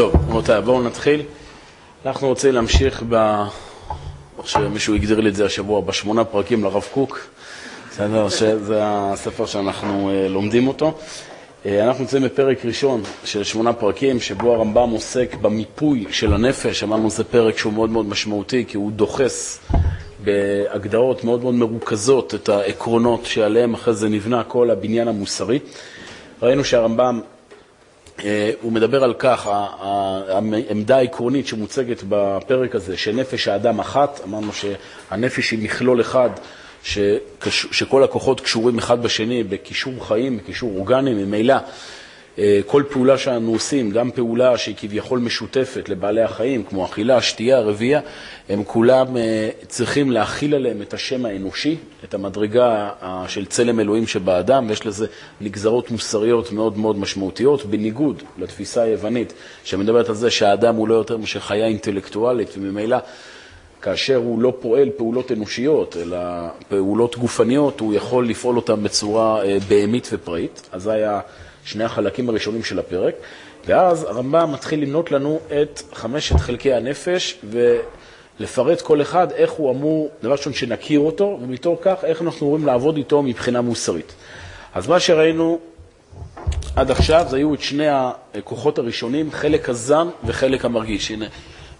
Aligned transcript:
טוב, 0.00 0.14
רבותיי, 0.14 0.62
בואו 0.62 0.82
נתחיל. 0.82 1.22
אנחנו 2.06 2.28
רוצים 2.28 2.54
להמשיך 2.54 3.02
ב... 3.08 3.42
שמישהו 4.44 4.94
הגדיר 4.94 5.20
לי 5.20 5.28
את 5.28 5.34
זה 5.34 5.44
השבוע, 5.46 5.80
בשמונה 5.80 6.24
פרקים 6.24 6.64
לרב 6.64 6.84
קוק. 6.92 7.20
בסדר? 7.90 8.28
שזה 8.28 8.80
הספר 8.82 9.46
שאנחנו 9.46 10.10
uh, 10.10 10.28
לומדים 10.28 10.68
אותו. 10.68 10.98
Uh, 11.64 11.68
אנחנו 11.82 12.00
נמצאים 12.04 12.22
בפרק 12.22 12.64
ראשון 12.64 13.02
של 13.24 13.44
שמונה 13.44 13.72
פרקים, 13.72 14.20
שבו 14.20 14.54
הרמב"ם 14.54 14.90
עוסק 14.90 15.34
במיפוי 15.34 16.06
של 16.10 16.34
הנפש. 16.34 16.82
אמרנו 16.82 17.10
זה 17.10 17.24
פרק 17.24 17.58
שהוא 17.58 17.72
מאוד 17.72 17.90
מאוד 17.90 18.06
משמעותי, 18.06 18.64
כי 18.68 18.76
הוא 18.76 18.92
דוחס 18.92 19.60
בהגדרות 20.24 21.24
מאוד 21.24 21.42
מאוד 21.42 21.54
מרוכזות 21.54 22.34
את 22.34 22.48
העקרונות 22.48 23.26
שעליהם 23.26 23.74
אחרי 23.74 23.94
זה 23.94 24.08
נבנה 24.08 24.42
כל 24.44 24.70
הבניין 24.70 25.08
המוסרי. 25.08 25.58
ראינו 26.42 26.64
שהרמב"ם 26.64 27.20
אה, 27.24 27.39
הוא 28.60 28.72
מדבר 28.72 29.04
על 29.04 29.14
כך, 29.18 29.46
העמדה 29.46 30.96
העקרונית 30.96 31.46
שמוצגת 31.46 32.02
בפרק 32.08 32.74
הזה, 32.74 32.96
שנפש 32.96 33.48
האדם 33.48 33.78
אחת, 33.78 34.20
אמרנו 34.24 34.50
שהנפש 34.52 35.50
היא 35.50 35.58
מכלול 35.62 36.00
אחד, 36.00 36.30
שכל 37.48 38.04
הכוחות 38.04 38.40
קשורים 38.40 38.78
אחד 38.78 39.02
בשני 39.02 39.44
בקישור 39.44 40.06
חיים, 40.08 40.38
בקישור 40.38 40.72
אורגני, 40.76 41.14
ממילא 41.14 41.52
אה, 41.52 41.58
כל 42.66 42.82
פעולה 42.90 43.18
שאנו 43.18 43.52
עושים, 43.52 43.90
גם 43.90 44.10
פעולה 44.10 44.58
שהיא 44.58 44.74
כביכול 44.78 45.18
משותפת 45.18 45.88
לבעלי 45.88 46.22
החיים, 46.22 46.62
כמו 46.64 46.84
אכילה, 46.84 47.22
שתייה, 47.22 47.60
רבייה, 47.60 48.00
הם 48.48 48.64
כולם 48.64 49.16
אה, 49.16 49.50
צריכים 49.68 50.10
להכיל 50.10 50.54
עליהם 50.54 50.82
את 50.82 50.94
השם 50.94 51.26
האנושי, 51.26 51.76
את 52.04 52.14
המדרגה 52.14 52.90
של 53.28 53.46
צלם 53.46 53.80
אלוהים 53.80 54.06
שבאדם, 54.06 54.66
ויש 54.68 54.86
לזה 54.86 55.06
נגזרות 55.40 55.90
מוסריות 55.90 56.52
מאוד 56.52 56.78
מאוד 56.78 56.98
משמעותיות, 56.98 57.64
בניגוד 57.64 58.22
לתפיסה 58.38 58.82
היוונית, 58.82 59.32
שמדברת 59.64 60.08
על 60.08 60.14
זה 60.14 60.30
שהאדם 60.30 60.74
הוא 60.74 60.88
לא 60.88 60.94
יותר 60.94 61.16
מאשר 61.16 61.40
חיה 61.40 61.66
אינטלקטואלית, 61.66 62.48
וממילא 62.58 62.96
כאשר 63.82 64.16
הוא 64.16 64.42
לא 64.42 64.52
פועל 64.60 64.90
פעולות 64.96 65.32
אנושיות, 65.32 65.96
אלא 65.96 66.18
פעולות 66.68 67.18
גופניות, 67.18 67.80
הוא 67.80 67.94
יכול 67.94 68.28
לפעול 68.28 68.56
אותן 68.56 68.82
בצורה 68.82 69.44
אה, 69.44 69.58
בהמית 69.68 70.08
ופראית. 70.12 70.68
אז 70.72 70.82
זה 70.82 70.92
היה 70.92 71.20
שני 71.64 71.84
החלקים 71.84 72.28
הראשונים 72.28 72.64
של 72.64 72.78
הפרק, 72.78 73.14
ואז 73.66 74.04
הרמב"ם 74.04 74.52
מתחיל 74.52 74.82
למנות 74.82 75.12
לנו 75.12 75.40
את 75.62 75.82
חמשת 75.92 76.36
חלקי 76.36 76.72
הנפש 76.74 77.38
ולפרט 78.40 78.80
כל 78.80 79.02
אחד 79.02 79.32
איך 79.32 79.50
הוא 79.50 79.70
אמור, 79.70 80.10
דבר 80.22 80.32
ראשון 80.32 80.52
שנכיר 80.52 81.00
אותו, 81.00 81.38
ומתוך 81.42 81.78
כך 81.82 82.04
איך 82.04 82.22
אנחנו 82.22 82.46
אמורים 82.46 82.66
לעבוד 82.66 82.96
איתו 82.96 83.22
מבחינה 83.22 83.60
מוסרית. 83.60 84.12
אז 84.74 84.88
מה 84.88 85.00
שראינו 85.00 85.58
עד 86.76 86.90
עכשיו 86.90 87.26
זה 87.28 87.36
היו 87.36 87.54
את 87.54 87.60
שני 87.60 87.86
הכוחות 88.34 88.78
הראשונים, 88.78 89.30
חלק 89.30 89.68
הזן 89.68 90.08
וחלק 90.24 90.64
המרגיש. 90.64 91.10
הנה, 91.10 91.26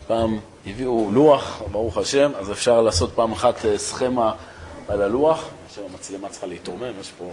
פעם 0.06 0.38
הביאו 0.66 1.10
לוח, 1.12 1.62
ברוך 1.72 1.98
השם, 1.98 2.30
אז 2.38 2.50
אפשר 2.50 2.82
לעשות 2.82 3.12
פעם 3.14 3.32
אחת 3.32 3.64
אה, 3.64 3.78
סכמה 3.78 4.32
על 4.88 5.02
הלוח. 5.02 5.48
עכשיו 5.70 5.84
המצלמה 5.84 6.28
צריכה 6.28 6.46
להתרומם, 6.46 6.92
יש 7.00 7.12
פה 7.18 7.30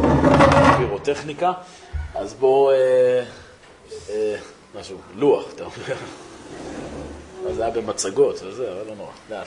אה, 0.00 0.76
פירוטכניקה. 0.78 1.52
אז 2.14 2.34
בואו, 2.34 2.70
אה, 2.70 3.22
אה, 4.10 4.36
משהו, 4.80 4.96
לוח, 5.14 5.44
אתה 5.54 5.64
אומר. 5.64 5.96
זה 7.54 7.62
היה 7.62 7.70
במצגות 7.70 8.42
וזה, 8.42 8.72
אבל 8.72 8.80
לא 8.88 8.94
נורא, 8.96 9.10
לאט. 9.30 9.46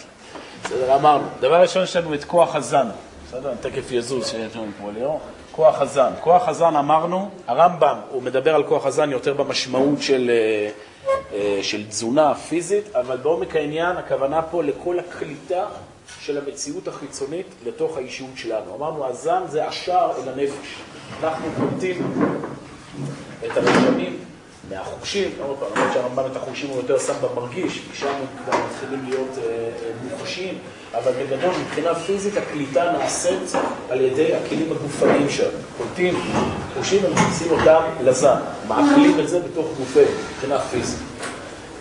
בסדר, 0.64 0.96
אמרנו. 0.96 1.24
דבר 1.40 1.62
ראשון, 1.62 1.84
יש 1.84 1.96
לנו 1.96 2.14
את 2.14 2.24
כוח 2.24 2.56
הזן. 2.56 2.88
בסדר, 3.28 3.54
תכף 3.62 3.92
יזוז, 3.92 4.28
שיש 4.28 4.56
לנו 4.56 4.72
פה 4.82 4.92
ליאור. 4.92 5.20
כוח 5.52 5.82
הזן. 5.82 6.12
כוח 6.22 6.48
הזן, 6.48 6.76
אמרנו, 6.76 7.30
הרמב"ם, 7.48 7.98
הוא 8.10 8.24
מדבר 8.24 8.56
על 8.56 8.64
כוח 8.64 8.86
הזן 8.86 9.12
יותר 9.12 9.34
במשמעות 9.34 10.02
של, 10.02 10.32
של 11.62 11.88
תזונה 11.88 12.36
פיזית, 12.36 12.96
אבל 12.96 13.18
בעומק 13.18 13.56
העניין, 13.56 13.98
הכוונה 13.98 14.42
פה 14.42 14.64
לכל 14.64 15.00
הקליטה 15.00 15.66
של 16.22 16.38
המציאות 16.38 16.88
החיצונית 16.88 17.46
לתוך 17.66 17.98
האישיות 17.98 18.30
שלנו. 18.36 18.76
אמרנו, 18.76 19.06
הזן 19.06 19.42
זה 19.50 19.68
השער 19.68 20.12
אל 20.24 20.30
הנפש. 20.30 20.76
אנחנו 21.24 21.46
קולטים 21.60 22.14
את 23.46 23.58
הרשמים 23.58 24.18
מהחושים, 24.70 25.32
עוד 25.42 25.58
פעם, 25.58 25.70
למרות 25.76 25.94
שהרמב"ם 25.94 26.24
את 26.32 26.36
החושים 26.36 26.70
הוא 26.70 26.78
יותר 26.78 27.00
שם 27.00 27.14
במרגיש, 27.22 27.74
כי 27.74 27.98
שם 27.98 28.14
כבר 28.44 28.58
מתחילים 28.66 29.06
להיות 29.10 29.38
אה, 29.38 29.44
אה, 29.44 29.70
מוחשים, 30.12 30.58
אבל 30.94 31.12
בגדול, 31.12 31.52
מבחינה 31.66 31.96
פיזית, 31.96 32.38
הקליטה 32.38 32.92
נעשית 32.92 33.52
על 33.90 34.02
ידי 34.02 34.36
הכלים 34.36 34.72
הגופניים 34.72 35.30
שלנו. 35.30 35.58
קולטים 35.78 36.22
חושים 36.78 37.06
ומכניסים 37.06 37.52
אותם 37.52 37.82
לזן, 38.04 38.40
מעכלים 38.68 39.20
את 39.20 39.30
זה 39.30 39.40
בתוך 39.40 39.68
גופינו, 39.78 40.12
מבחינה 40.36 40.60
פיזית. 40.60 41.00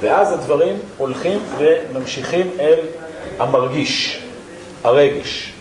ואז 0.00 0.32
הדברים 0.32 0.76
הולכים 0.98 1.38
וממשיכים 1.58 2.50
אל 2.60 2.78
המרגיש. 3.39 4.22
הרגש. 4.84 5.53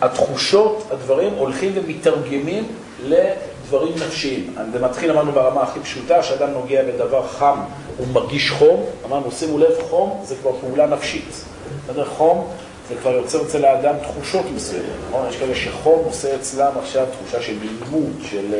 התחושות, 0.00 0.84
הדברים 0.90 1.32
הולכים 1.34 1.72
ומתרגמים 1.74 2.64
לדברים 3.04 3.94
נפשיים. 3.94 4.54
זה 4.72 4.80
מתחיל, 4.80 5.10
אמרנו, 5.10 5.32
ברמה 5.32 5.62
הכי 5.62 5.80
פשוטה, 5.80 6.22
שאדם 6.22 6.50
נוגע 6.50 6.82
בדבר 6.82 7.26
חם, 7.28 7.58
הוא 7.96 8.06
מרגיש 8.12 8.50
חום. 8.50 8.84
אמרנו, 9.06 9.32
שימו 9.32 9.58
לב, 9.58 9.72
חום 9.90 10.22
זה 10.24 10.34
כבר 10.42 10.52
פעולה 10.60 10.86
נפשית. 10.86 11.44
בסדר? 11.84 12.04
חום 12.04 12.50
זה 12.88 12.94
כבר 12.94 13.10
יוצר 13.10 13.42
אצל 13.42 13.64
האדם 13.64 13.94
תחושות 14.02 14.44
מסוימת. 14.54 14.84
נכון? 15.08 15.28
יש 15.28 15.36
כאלה 15.36 15.54
שחום 15.54 16.02
עושה 16.04 16.34
אצלם 16.34 16.72
עכשיו 16.82 17.06
תחושה 17.12 17.42
של 17.42 17.54
לימוד, 17.60 18.12
של 18.30 18.54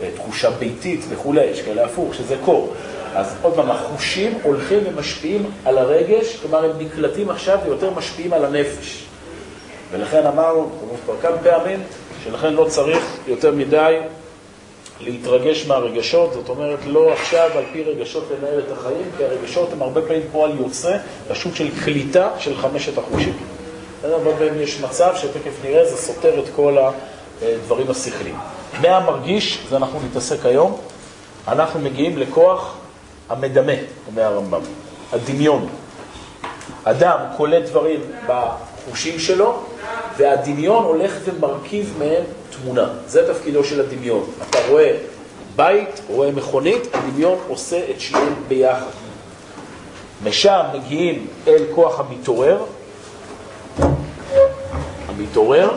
uh, 0.00 0.04
תחושה 0.16 0.50
ביתית 0.50 1.00
וכולי, 1.08 1.44
יש 1.44 1.62
כאלה 1.62 1.84
הפוך, 1.84 2.14
שזה 2.14 2.36
קור. 2.44 2.74
אז 3.16 3.34
עוד 3.42 3.54
פעם, 3.54 3.70
החושים 3.70 4.38
הולכים 4.42 4.78
ומשפיעים 4.86 5.50
על 5.64 5.78
הרגש, 5.78 6.36
כלומר 6.36 6.64
הם 6.64 6.70
נקלטים 6.78 7.30
עכשיו 7.30 7.58
ויותר 7.64 7.90
משפיעים 7.90 8.32
על 8.32 8.44
הנפש. 8.44 9.04
ולכן 9.90 10.26
אמרנו, 10.26 10.70
כבר 11.04 11.14
כמה 11.22 11.38
פעמים, 11.38 11.82
שלכן 12.24 12.54
לא 12.54 12.66
צריך 12.68 13.04
יותר 13.26 13.52
מדי 13.52 13.98
להתרגש 15.00 15.66
מהרגשות, 15.66 16.32
זאת 16.32 16.48
אומרת, 16.48 16.78
לא 16.86 17.12
עכשיו 17.12 17.50
על 17.54 17.64
פי 17.72 17.82
רגשות 17.82 18.24
לנהל 18.30 18.58
את 18.58 18.72
החיים, 18.72 19.10
כי 19.16 19.24
הרגשות 19.24 19.72
הם 19.72 19.82
הרבה 19.82 20.02
פעמים 20.02 20.22
פועל 20.32 20.52
יוצא, 20.60 20.98
פשוט 21.28 21.54
של 21.54 21.68
קליטה 21.84 22.30
של 22.38 22.56
חמשת 22.56 22.98
החושים. 22.98 23.36
הרבה 24.04 24.30
פעמים 24.38 24.60
יש 24.60 24.80
מצב 24.80 25.12
שתכף 25.16 25.64
נראה, 25.64 25.84
זה 25.84 25.96
סותר 25.96 26.40
את 26.40 26.48
כל 26.56 26.76
הדברים 27.42 27.90
השכליים. 27.90 28.36
מהמרגיש, 28.80 29.58
זה 29.70 29.76
אנחנו 29.76 30.00
נתעסק 30.10 30.46
היום, 30.46 30.80
אנחנו 31.48 31.80
מגיעים 31.80 32.18
לכוח 32.18 32.74
המדמה, 33.28 33.72
אומר 34.06 34.22
הרמב"ם, 34.22 34.60
הדמיון. 35.12 35.68
אדם 36.84 37.18
קולט 37.36 37.64
דברים 37.64 38.00
בחושים 38.26 39.18
שלו, 39.18 39.62
והדמיון 40.16 40.84
הולך 40.84 41.12
ומרכיב 41.24 41.94
מהם 41.98 42.24
תמונה. 42.50 42.88
זה 43.06 43.34
תפקידו 43.34 43.64
של 43.64 43.80
הדמיון. 43.80 44.30
אתה 44.50 44.58
רואה 44.68 44.96
בית, 45.56 46.00
רואה 46.08 46.32
מכונית, 46.32 46.94
הדמיון 46.94 47.38
עושה 47.48 47.80
את 47.90 48.00
שניהם 48.00 48.34
ביחד. 48.48 48.86
משם 50.24 50.60
מגיעים 50.74 51.26
אל 51.48 51.64
כוח 51.74 52.00
המתעורר, 52.00 52.58
המתעורר, 55.08 55.70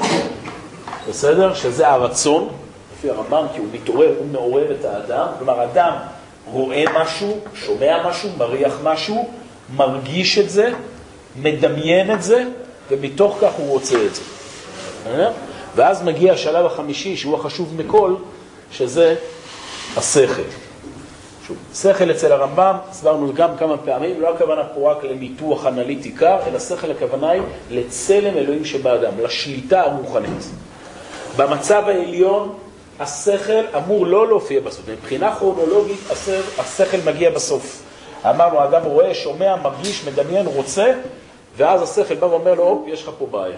בסדר? 1.10 1.54
שזה 1.54 1.88
הרצון, 1.88 2.50
לפי 2.94 3.10
הרמב"ם, 3.10 3.46
כי 3.54 3.60
הוא 3.60 3.68
מתעורר, 3.72 4.16
הוא 4.20 4.28
מעורר 4.32 4.72
את 4.80 4.86
האדם. 4.86 5.28
כלומר, 5.38 5.64
אדם 5.64 5.94
רואה 6.52 6.84
משהו, 7.02 7.40
שומע 7.54 8.08
משהו, 8.10 8.30
מריח 8.38 8.80
משהו, 8.84 9.30
מרגיש 9.76 10.38
את 10.38 10.50
זה, 10.50 10.72
מדמיין 11.36 12.14
את 12.14 12.24
זה, 12.24 12.44
ומתוך 12.90 13.38
כך 13.42 13.52
הוא 13.58 13.70
רוצה 13.70 14.06
את 14.06 14.16
זה. 14.16 14.22
ואז 15.76 16.04
מגיע 16.04 16.34
השלב 16.34 16.66
החמישי, 16.66 17.18
שהוא 17.18 17.36
החשוב 17.36 17.76
מכל, 17.78 18.16
שזה 18.72 19.16
השכל. 19.98 20.42
שוב, 21.48 21.58
שכל 21.74 22.12
אצל 22.12 22.32
הרמב"ם, 22.32 22.76
הסברנו 22.90 23.34
גם 23.34 23.58
כמה 23.58 23.78
פעמים, 23.78 24.22
לא 24.22 24.36
הכוונה 24.36 24.64
פה 24.64 24.92
רק 24.92 25.04
לניתוח 25.04 25.66
אנליטי 25.66 26.12
קר, 26.12 26.38
אלא 26.48 26.60
שכל 26.60 26.92
הכוונה 26.92 27.30
היא 27.30 27.42
לצלם 27.72 28.38
אלוהים 28.38 28.66
שבאדם, 28.66 29.12
לשליטה 29.24 29.82
הרוחנית. 29.82 30.50
במצב 31.38 31.84
העליון 31.88 32.54
השכל 33.00 33.64
אמור 33.78 34.08
לא 34.08 34.28
להופיע 34.28 34.60
בסוף. 34.62 34.90
מבחינה 34.90 35.36
כרונולוגית 35.36 36.00
השכל 36.58 36.98
מגיע 37.06 37.30
בסוף. 37.30 37.84
אמרנו, 38.26 38.60
האדם 38.60 38.84
רואה, 38.84 39.14
שומע, 39.14 39.56
מרגיש, 39.56 40.08
מדמיין, 40.08 40.46
רוצה, 40.46 40.94
ואז 41.58 41.82
השכל 41.82 42.16
בא 42.16 42.26
ואומר 42.26 42.54
לו, 42.54 42.64
הופ, 42.64 42.88
יש 42.88 43.04
לך 43.04 43.10
פה 43.18 43.28
בעיה. 43.32 43.58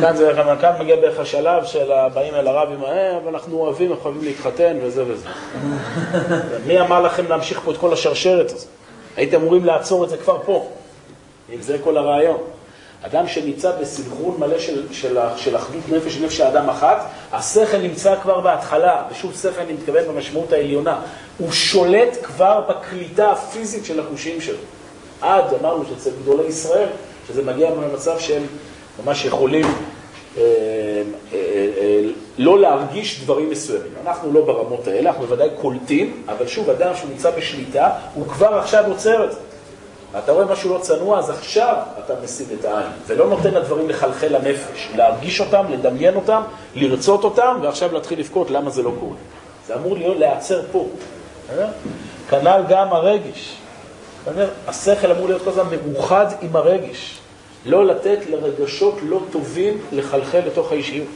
כאן, 0.00 0.16
זה, 0.16 0.32
כאן 0.60 0.72
מגיע 0.80 0.96
בערך 0.96 1.20
השלב 1.20 1.64
של 1.64 1.92
הבאים 1.92 2.34
אל 2.34 2.48
הרב 2.48 2.68
עם 2.72 2.84
ההם, 2.84 3.28
אנחנו 3.28 3.56
אוהבים, 3.56 3.90
אנחנו 3.90 4.02
חייבים 4.02 4.24
להתחתן 4.24 4.76
וזה 4.82 5.04
וזה. 5.06 5.28
מי 6.66 6.80
אמר 6.80 7.00
לכם 7.00 7.28
להמשיך 7.28 7.60
פה 7.64 7.70
את 7.72 7.76
כל 7.76 7.92
השרשרת 7.92 8.50
הזאת? 8.50 8.68
הייתם 9.16 9.40
אמורים 9.40 9.64
לעצור 9.64 10.04
את 10.04 10.10
זה 10.10 10.16
כבר 10.16 10.38
פה, 10.44 10.68
אם 11.54 11.60
זה 11.60 11.78
כל 11.84 11.96
הרעיון. 11.96 12.38
אדם 13.06 13.28
שנמצא 13.28 13.72
בסנכרון 13.80 14.36
מלא 14.38 14.58
של, 14.58 14.92
של, 14.92 15.18
של 15.36 15.56
אחדות 15.56 15.82
נפש 15.92 16.16
נפש 16.16 16.40
האדם 16.40 16.68
אחת, 16.68 17.10
השכל 17.32 17.78
נמצא 17.78 18.16
כבר 18.22 18.40
בהתחלה, 18.40 19.02
ושוב 19.10 19.34
שכל 19.34 19.60
אני 19.60 19.72
מתכוון 19.72 20.04
במשמעות 20.08 20.52
העליונה, 20.52 21.00
הוא 21.38 21.52
שולט 21.52 22.18
כבר 22.22 22.60
בקליטה 22.68 23.30
הפיזית 23.30 23.84
של 23.84 24.00
החושים 24.00 24.40
שלו. 24.40 24.58
עד, 25.20 25.44
אמרנו 25.60 25.84
שאצל 25.86 26.10
גדולי 26.22 26.44
ישראל, 26.48 26.88
שזה 27.28 27.42
מגיע 27.42 27.70
למצב 27.70 28.18
שהם 28.18 28.42
ממש 29.04 29.24
יכולים 29.24 29.66
אה, 29.66 30.42
אה, 30.42 31.02
אה, 31.80 32.00
לא 32.38 32.60
להרגיש 32.60 33.20
דברים 33.20 33.50
מסוימים. 33.50 33.92
אנחנו 34.06 34.32
לא 34.32 34.44
ברמות 34.44 34.88
האלה, 34.88 35.10
אנחנו 35.10 35.26
בוודאי 35.26 35.48
קולטים, 35.60 36.22
אבל 36.28 36.46
שוב, 36.46 36.70
אדם 36.70 36.94
שהוא 36.96 37.10
נמצא 37.10 37.30
בשליטה, 37.30 37.90
הוא 38.14 38.26
כבר 38.26 38.54
עכשיו 38.58 38.84
עוצר 38.86 39.24
את 39.24 39.32
זה. 39.32 39.38
ואתה 40.14 40.32
רואה 40.32 40.44
משהו 40.44 40.74
לא 40.74 40.78
צנוע, 40.78 41.18
אז 41.18 41.30
עכשיו 41.30 41.76
אתה 42.04 42.14
מסיט 42.24 42.48
את 42.60 42.64
העין. 42.64 42.90
ולא 43.06 43.28
נותן 43.28 43.54
לדברים 43.54 43.88
לחלחל 43.88 44.26
לנפש, 44.26 44.88
להרגיש 44.96 45.40
אותם, 45.40 45.64
לדמיין 45.70 46.16
אותם, 46.16 46.42
לרצות 46.74 47.24
אותם, 47.24 47.58
ועכשיו 47.62 47.92
להתחיל 47.92 48.18
לבכות 48.18 48.50
למה 48.50 48.70
זה 48.70 48.82
לא 48.82 48.92
קורה. 49.00 49.16
זה 49.66 49.74
אמור 49.74 49.96
להיות 49.96 50.16
להיעצר 50.16 50.60
פה. 50.72 50.86
כנ"ל 52.30 52.62
גם 52.68 52.88
הרגש. 52.92 53.56
השכל 54.66 55.10
אמור 55.12 55.26
להיות 55.26 55.42
כל 55.42 55.50
הזמן 55.50 55.66
מאוחד 55.92 56.26
עם 56.42 56.56
הרגש. 56.56 57.18
לא 57.66 57.86
לתת 57.86 58.18
לרגשות 58.30 58.94
לא 59.02 59.20
טובים 59.32 59.78
לחלחל 59.92 60.40
לתוך 60.46 60.72
האישיות. 60.72 61.08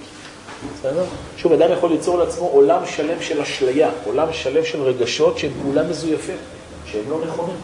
בסדר? 0.79 1.05
שוב, 1.37 1.53
אדם 1.53 1.73
יכול 1.73 1.91
ליצור 1.91 2.19
לעצמו 2.19 2.47
עולם 2.47 2.87
שלם 2.87 3.23
של 3.23 3.41
אשליה, 3.41 3.91
עולם 4.05 4.33
שלם 4.33 4.65
של 4.65 4.83
רגשות 4.83 5.39
שהם 5.39 5.53
כולם 5.63 5.91
מזויפים, 5.91 6.37
שהם 6.87 7.11
לא 7.11 7.21
נכונים. 7.27 7.57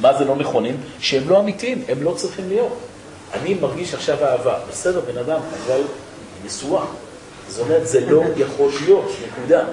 מה 0.00 0.18
זה 0.18 0.24
לא 0.24 0.36
נכונים? 0.36 0.76
שהם 1.00 1.28
לא 1.28 1.40
אמיתיים, 1.40 1.84
הם 1.88 2.02
לא 2.02 2.12
צריכים 2.16 2.48
להיות. 2.48 2.76
אני 3.34 3.54
מרגיש 3.54 3.94
עכשיו 3.94 4.24
אהבה, 4.24 4.58
בסדר, 4.70 5.00
בן 5.00 5.18
אדם, 5.18 5.40
אבל 5.66 5.80
נשואה. 6.44 6.84
זאת 7.48 7.66
אומרת, 7.66 7.86
זה 7.86 8.00
לא 8.10 8.22
יכול 8.36 8.70
להיות, 8.84 9.12
נקודה. 9.26 9.64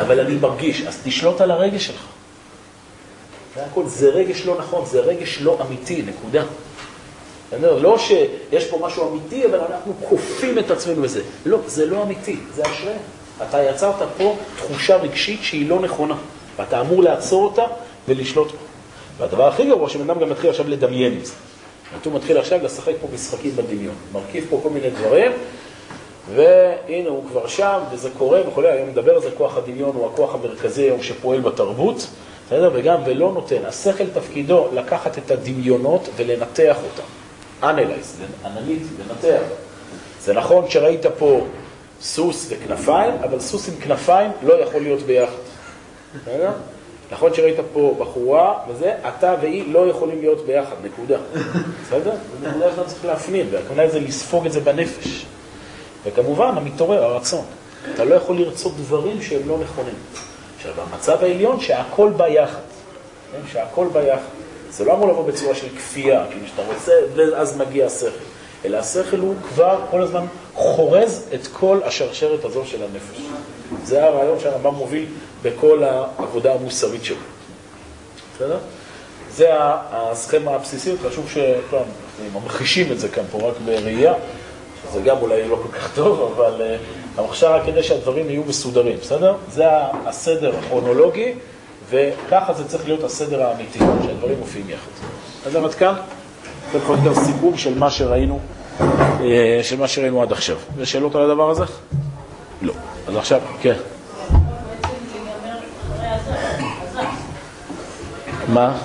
אבל 0.00 0.20
אני 0.20 0.34
מרגיש, 0.34 0.82
אז 0.82 0.98
תשלוט 1.04 1.40
על 1.40 1.50
הרגש 1.50 1.86
שלך. 1.86 2.06
זה 3.54 3.64
הכל, 3.64 3.86
זה 3.86 4.08
רגש 4.08 4.46
לא 4.46 4.58
נכון, 4.58 4.86
זה 4.86 5.00
רגש 5.00 5.38
לא 5.40 5.58
אמיתי, 5.66 6.02
נקודה. 6.02 6.42
לא 7.60 7.98
שיש 7.98 8.66
פה 8.66 8.78
משהו 8.82 9.10
אמיתי, 9.10 9.46
אבל 9.46 9.60
אנחנו 9.70 9.92
כופים 10.08 10.58
את 10.58 10.70
עצמנו 10.70 11.02
בזה. 11.02 11.22
לא, 11.46 11.58
זה 11.66 11.86
לא 11.86 12.02
אמיתי, 12.02 12.36
זה 12.54 12.62
אשרי. 12.62 12.92
אתה 13.42 13.62
יצרת 13.62 14.08
פה 14.18 14.36
תחושה 14.56 14.96
רגשית 14.96 15.42
שהיא 15.42 15.68
לא 15.68 15.80
נכונה, 15.80 16.14
ואתה 16.56 16.80
אמור 16.80 17.02
לעצור 17.02 17.44
אותה 17.44 17.64
ולשלוט 18.08 18.52
בה. 18.52 18.65
והדבר 19.18 19.48
הכי 19.48 19.66
גרוע, 19.68 19.88
שבן 19.88 20.10
אדם 20.10 20.20
גם 20.20 20.30
מתחיל 20.30 20.50
עכשיו 20.50 20.68
לדמיין 20.68 21.12
עם 21.12 21.24
זה. 21.24 21.32
הוא 22.04 22.14
מתחיל 22.14 22.38
עכשיו 22.38 22.58
לשחק 22.62 22.92
פה 23.00 23.06
משחקים 23.14 23.50
בדמיון. 23.56 23.94
מרכיב 24.12 24.46
פה 24.50 24.60
כל 24.62 24.70
מיני 24.70 24.90
דברים, 24.90 25.32
והנה 26.34 27.08
הוא 27.08 27.24
כבר 27.28 27.46
שם, 27.46 27.78
וזה 27.92 28.10
קורה 28.18 28.48
וכולי. 28.48 28.68
היום 28.68 28.88
נדבר 28.88 29.14
על 29.14 29.22
זה, 29.22 29.28
כוח 29.38 29.56
הדמיון 29.56 29.96
הוא 29.96 30.06
הכוח 30.06 30.34
המרכזי 30.34 30.82
היום 30.82 31.02
שפועל 31.02 31.40
בתרבות, 31.40 32.06
בסדר? 32.46 32.70
וגם, 32.74 33.00
ולא 33.06 33.32
נותן. 33.32 33.64
השכל 33.66 34.04
תפקידו 34.14 34.66
לקחת 34.72 35.18
את 35.18 35.30
הדמיונות 35.30 36.08
ולנתח 36.16 36.76
אותם. 36.76 37.08
אנלייז, 37.62 38.16
אנליט, 38.44 38.82
לנתח. 38.98 39.42
זה 40.20 40.34
נכון 40.34 40.70
שראית 40.70 41.06
פה 41.18 41.46
סוס 42.02 42.46
וכנפיים, 42.48 43.12
אבל 43.24 43.40
סוס 43.40 43.68
עם 43.68 43.74
כנפיים 43.74 44.30
לא 44.42 44.54
יכול 44.62 44.82
להיות 44.82 45.02
ביחד. 45.02 45.32
נכון 47.10 47.34
שראית 47.34 47.56
פה 47.72 47.94
בחורה 47.98 48.58
וזה, 48.68 48.94
אתה 49.08 49.34
והיא 49.40 49.72
לא 49.72 49.86
יכולים 49.88 50.20
להיות 50.20 50.46
ביחד, 50.46 50.76
נקודה. 50.84 51.16
בסדר? 51.82 52.12
נקודה 52.42 52.70
שאתה 52.70 52.84
צריך 52.84 53.04
להפנים, 53.04 53.46
והכוונה 53.50 53.88
זה 53.88 54.00
לספוג 54.00 54.46
את 54.46 54.52
זה 54.52 54.60
בנפש. 54.60 55.26
וכמובן, 56.04 56.52
המתעורר, 56.56 57.04
הרצון. 57.04 57.44
אתה 57.94 58.04
לא 58.04 58.14
יכול 58.14 58.38
לרצות 58.38 58.76
דברים 58.76 59.22
שהם 59.22 59.48
לא 59.48 59.58
נכונים. 59.58 59.94
עכשיו, 60.56 60.72
במצב 60.76 61.24
העליון 61.24 61.60
שהכל 61.60 62.10
בא 62.16 62.28
יחד. 62.28 62.60
כן? 63.32 63.38
שהכל 63.52 63.86
בא 63.92 64.00
יחד. 64.00 64.22
זה 64.70 64.84
לא 64.84 64.94
אמור 64.94 65.08
לבוא 65.08 65.26
בצורה 65.26 65.54
של 65.54 65.68
כפייה, 65.76 66.24
כאילו 66.30 66.46
שאתה 66.46 66.62
רוצה, 66.74 66.92
ואז 67.14 67.56
מגיע 67.56 67.86
השכל. 67.86 68.24
אלא 68.64 68.76
השכל 68.76 69.18
הוא 69.18 69.34
כבר 69.48 69.80
כל 69.90 70.02
הזמן 70.02 70.26
חורז 70.54 71.28
את 71.34 71.46
כל 71.46 71.80
השרשרת 71.84 72.44
הזו 72.44 72.64
של 72.66 72.82
הנפש. 72.82 73.20
זה 73.84 74.04
הרעיון 74.04 74.40
שהרמב"ם 74.40 74.74
מוביל 74.74 75.06
בכל 75.42 75.82
העבודה 75.84 76.54
המוסרית 76.54 77.04
שלו. 77.04 77.16
בסדר? 78.34 78.58
זה 79.30 79.48
הסכמה 79.92 80.50
הבסיסית, 80.50 80.94
חשוב 81.08 81.30
שכולם 81.30 81.82
ממחישים 82.34 82.92
את 82.92 83.00
זה 83.00 83.08
כאן 83.08 83.22
פה 83.30 83.48
רק 83.48 83.54
בראייה, 83.64 84.14
שזה 84.82 85.00
גם 85.00 85.16
אולי 85.22 85.48
לא 85.48 85.56
כל 85.62 85.78
כך 85.78 85.94
טוב, 85.94 86.32
אבל 86.36 86.60
uh, 86.60 87.20
המחשב 87.20 87.46
רק 87.46 87.62
כדי 87.66 87.82
שהדברים 87.82 88.30
יהיו 88.30 88.42
מסודרים, 88.48 88.98
בסדר? 89.02 89.34
זה 89.50 89.64
הסדר 90.06 90.58
הכרונולוגי, 90.58 91.34
וככה 91.90 92.52
זה 92.52 92.68
צריך 92.68 92.84
להיות 92.84 93.04
הסדר 93.04 93.42
האמיתי, 93.42 93.78
שהדברים 93.78 94.38
מופיעים 94.38 94.70
יחד. 94.70 94.90
אז 95.46 95.56
עד 95.56 95.74
כאן, 95.74 95.94
זה 96.72 96.78
יכול 96.78 96.96
להיות 97.02 97.16
סיכום 97.16 97.58
של 97.58 97.78
מה 97.78 97.90
שראינו, 97.90 98.38
אה, 98.80 99.60
של 99.62 99.78
מה 99.78 99.88
שראינו 99.88 100.22
עד 100.22 100.32
עכשיו. 100.32 100.56
יש 100.78 100.92
שאלות 100.92 101.14
על 101.14 101.30
הדבר 101.30 101.50
הזה? 101.50 101.64
לא. 102.62 102.72
אז 103.08 103.16
עכשיו, 103.16 103.40
כן. 103.60 103.76
מה? 108.48 108.78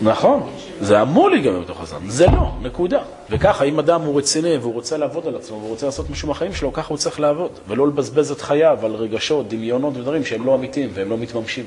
נכון, 0.00 0.50
זה 0.80 1.02
אמור 1.02 1.30
להיגמר 1.30 1.60
בתוך 1.60 1.80
הזמן, 1.80 1.98
זה 2.08 2.26
לא, 2.26 2.50
נקודה. 2.62 3.02
וככה, 3.30 3.64
אם 3.64 3.78
אדם 3.78 4.00
הוא 4.00 4.18
רציני 4.18 4.56
והוא 4.56 4.74
רוצה 4.74 4.96
לעבוד 4.96 5.26
על 5.26 5.36
עצמו 5.36 5.56
והוא 5.56 5.70
רוצה 5.70 5.86
לעשות 5.86 6.10
משהו 6.10 6.28
בחיים 6.28 6.54
שלו, 6.54 6.72
ככה 6.72 6.88
הוא 6.88 6.98
צריך 6.98 7.20
לעבוד, 7.20 7.50
ולא 7.68 7.88
לבזבז 7.88 8.30
את 8.30 8.40
חייו 8.40 8.78
על 8.82 8.94
רגשות, 8.94 9.48
דמיונות 9.48 9.96
ודברים 9.96 10.24
שהם 10.24 10.46
לא 10.46 10.54
אמיתיים 10.54 10.90
והם 10.94 11.10
לא 11.10 11.18
מתממשים. 11.18 11.66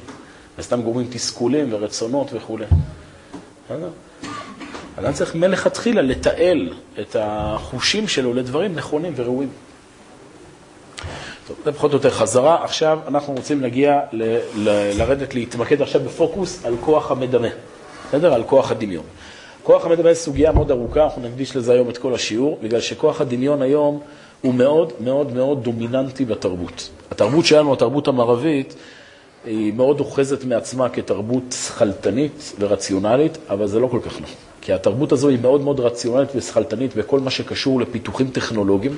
וסתם 0.58 0.82
גורמים 0.82 1.08
תסכולים 1.10 1.68
ורצונות 1.72 2.28
וכולי. 2.34 2.66
אדם 5.00 5.14
צריך 5.14 5.36
מלכתחילה 5.36 6.02
לתעל 6.02 6.74
את 7.00 7.16
החושים 7.20 8.08
שלו 8.08 8.34
לדברים 8.34 8.76
נכונים 8.76 9.14
וראויים. 9.16 9.50
טוב, 11.48 11.58
זה 11.66 11.72
פחות 11.72 11.92
או 11.92 11.98
יותר 11.98 12.10
חזרה. 12.10 12.64
עכשיו 12.64 13.00
אנחנו 13.08 13.34
רוצים 13.34 13.62
להגיע, 13.62 14.00
ל, 14.12 14.38
ל, 14.56 14.70
לרדת, 14.98 15.36
להתמקד 15.36 15.82
עכשיו 15.82 16.02
בפוקוס 16.02 16.66
על 16.66 16.76
כוח 16.82 17.12
המדמה, 17.12 17.48
בסדר? 18.08 18.34
על 18.34 18.44
כוח 18.44 18.72
הדמיון. 18.72 19.04
כוח 19.64 19.86
המדמה 19.86 20.14
זה 20.14 20.20
סוגיה 20.20 20.52
מאוד 20.52 20.72
ארוכה, 20.72 21.04
אנחנו 21.04 21.22
נקדיש 21.22 21.56
לזה 21.56 21.74
היום 21.74 21.90
את 21.90 21.98
כל 21.98 22.14
השיעור, 22.14 22.60
בגלל 22.64 22.82
שכוח 22.82 23.22
הדמיון 23.22 23.62
היום 23.62 24.00
הוא 24.42 24.54
מאוד 24.54 24.94
מאוד 25.00 25.34
מאוד 25.34 25.64
דומיננטי 25.64 26.26
בתרבות. 26.26 26.90
התרבות 27.12 27.46
שלנו, 27.46 27.74
התרבות 27.74 28.08
המערבית, 28.08 28.76
היא 29.46 29.74
מאוד 29.74 30.00
אוחזת 30.00 30.46
מעצמה 30.46 30.90
כתרבות 30.90 31.44
שכלתנית 31.52 32.54
ורציונלית, 32.60 33.38
אבל 33.50 33.68
זה 33.68 33.80
לא 33.80 33.88
כל 33.88 34.00
כך 34.06 34.22
נכון. 34.22 34.36
כי 34.62 34.74
התרבות 34.74 35.12
הזו 35.12 35.30
היא 35.30 35.40
מאוד 35.42 35.62
מאוד 35.62 35.80
רציונלית 35.80 36.30
ושכלתנית 36.36 36.96
בכל 36.96 37.20
מה 37.20 37.30
שקשור 37.30 37.82
לפיתוחים 37.82 38.28
טכנולוגיים. 38.28 38.98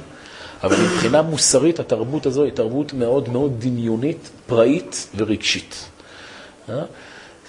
אבל 0.63 0.75
מבחינה 0.75 1.21
מוסרית 1.21 1.79
התרבות 1.79 2.25
הזו 2.25 2.43
היא 2.43 2.51
תרבות 2.53 2.93
מאוד 2.93 3.29
מאוד 3.29 3.55
דמיונית, 3.59 4.29
פראית 4.47 5.07
ורגשית. 5.15 5.89
אה? 6.69 6.83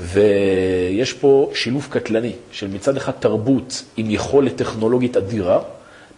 ויש 0.01 1.13
פה 1.13 1.51
שילוב 1.55 1.89
קטלני 1.91 2.33
של 2.53 2.69
מצד 2.69 2.97
אחד 2.97 3.13
תרבות 3.13 3.83
עם 3.97 4.11
יכולת 4.11 4.57
טכנולוגית 4.57 5.17
אדירה, 5.17 5.63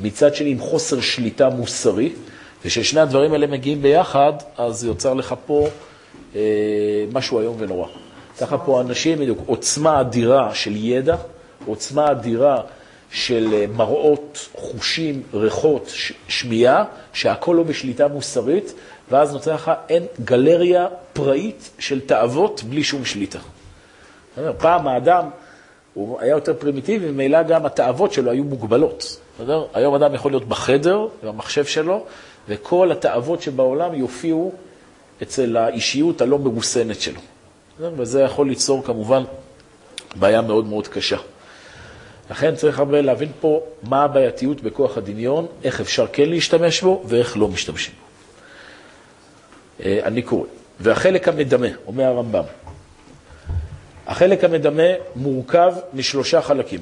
מצד 0.01 0.35
שני 0.35 0.51
עם 0.51 0.59
חוסר 0.59 1.01
שליטה 1.01 1.49
מוסרי, 1.49 2.13
וכששני 2.65 3.01
הדברים 3.01 3.33
האלה 3.33 3.47
מגיעים 3.47 3.83
ביחד, 3.83 4.33
אז 4.57 4.85
יוצר 4.85 5.15
לך 5.15 5.35
פה 5.47 5.69
אה, 6.37 6.41
משהו 7.13 7.41
איום 7.41 7.57
ונורא. 7.59 7.87
ככה 8.41 8.59
פה 8.59 8.81
אנשים, 8.81 9.19
בדיוק, 9.19 9.39
עוצמה 9.47 10.01
אדירה 10.01 10.55
של 10.55 10.77
ידע, 10.77 11.17
עוצמה 11.67 12.11
אדירה 12.11 12.61
של 13.13 13.49
אה, 13.53 13.65
מראות, 13.77 14.49
חושים, 14.55 15.23
ריחות, 15.35 15.93
שמיעה, 16.29 16.85
שהכל 17.13 17.55
לא 17.57 17.63
בשליטה 17.63 18.09
מוסרית, 18.09 18.73
ואז 19.11 19.33
נוצר 19.33 19.55
לך 19.55 19.73
אין 19.89 20.07
גלריה 20.25 20.87
פראית 21.13 21.71
של 21.79 22.01
תאוות 22.01 22.63
בלי 22.63 22.85
שום 22.85 23.05
שליטה. 23.05 23.39
פעם 24.59 24.89
האדם, 24.89 25.29
הוא 25.95 26.21
היה 26.21 26.31
יותר 26.31 26.55
פרימיטיבי, 26.55 27.09
וממילא 27.09 27.43
גם 27.43 27.67
התאוות 27.67 28.13
שלו 28.13 28.31
היו 28.31 28.45
מוגבלות. 28.45 29.17
בסדר? 29.37 29.65
היום 29.75 29.95
אדם 29.95 30.15
יכול 30.15 30.33
להיות 30.33 30.49
בחדר, 30.49 31.07
במחשב 31.23 31.65
שלו, 31.65 32.05
וכל 32.49 32.93
התאוות 32.93 33.43
שבעולם 33.43 33.95
יופיעו 33.95 34.53
אצל 35.23 35.57
האישיות 35.57 36.21
הלא 36.21 36.39
מרוסנת 36.39 37.01
שלו. 37.01 37.21
בסדר? 37.77 37.93
וזה 37.97 38.21
יכול 38.21 38.49
ליצור 38.49 38.85
כמובן 38.85 39.23
בעיה 40.15 40.41
מאוד 40.41 40.67
מאוד 40.67 40.89
קשה. 40.89 41.17
לכן 42.31 42.55
צריך 42.55 42.79
הרבה 42.79 43.01
להבין 43.01 43.29
פה 43.41 43.61
מה 43.83 44.05
הבעייתיות 44.05 44.61
בכוח 44.61 44.99
הדמיון, 44.99 45.47
איך 45.65 45.81
אפשר 45.81 46.07
כן 46.13 46.29
להשתמש 46.29 46.83
בו 46.83 47.03
ואיך 47.05 47.37
לא 47.37 47.49
משתמשים 47.49 47.95
בו. 47.95 48.13
אה, 49.85 50.01
אני 50.05 50.23
קורא. 50.23 50.47
והחלק 50.81 51.29
המדמה, 51.29 51.67
אומר 51.87 52.05
הרמב"ם, 52.05 52.45
החלק 54.07 54.45
המדמה 54.45 54.83
מורכב 55.17 55.75
משלושה 55.95 56.43
חלקים. 56.43 56.81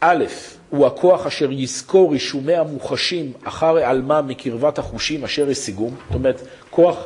א', 0.00 0.24
הוא 0.70 0.86
הכוח 0.86 1.26
אשר 1.26 1.52
יזכור 1.52 2.12
רישומי 2.12 2.54
המוחשים 2.54 3.32
אחר 3.44 3.76
העלמה 3.76 4.22
מקרבת 4.22 4.78
החושים 4.78 5.24
אשר 5.24 5.50
השיגום. 5.50 5.96
זאת 6.06 6.14
אומרת, 6.14 6.40
כוח 6.70 6.96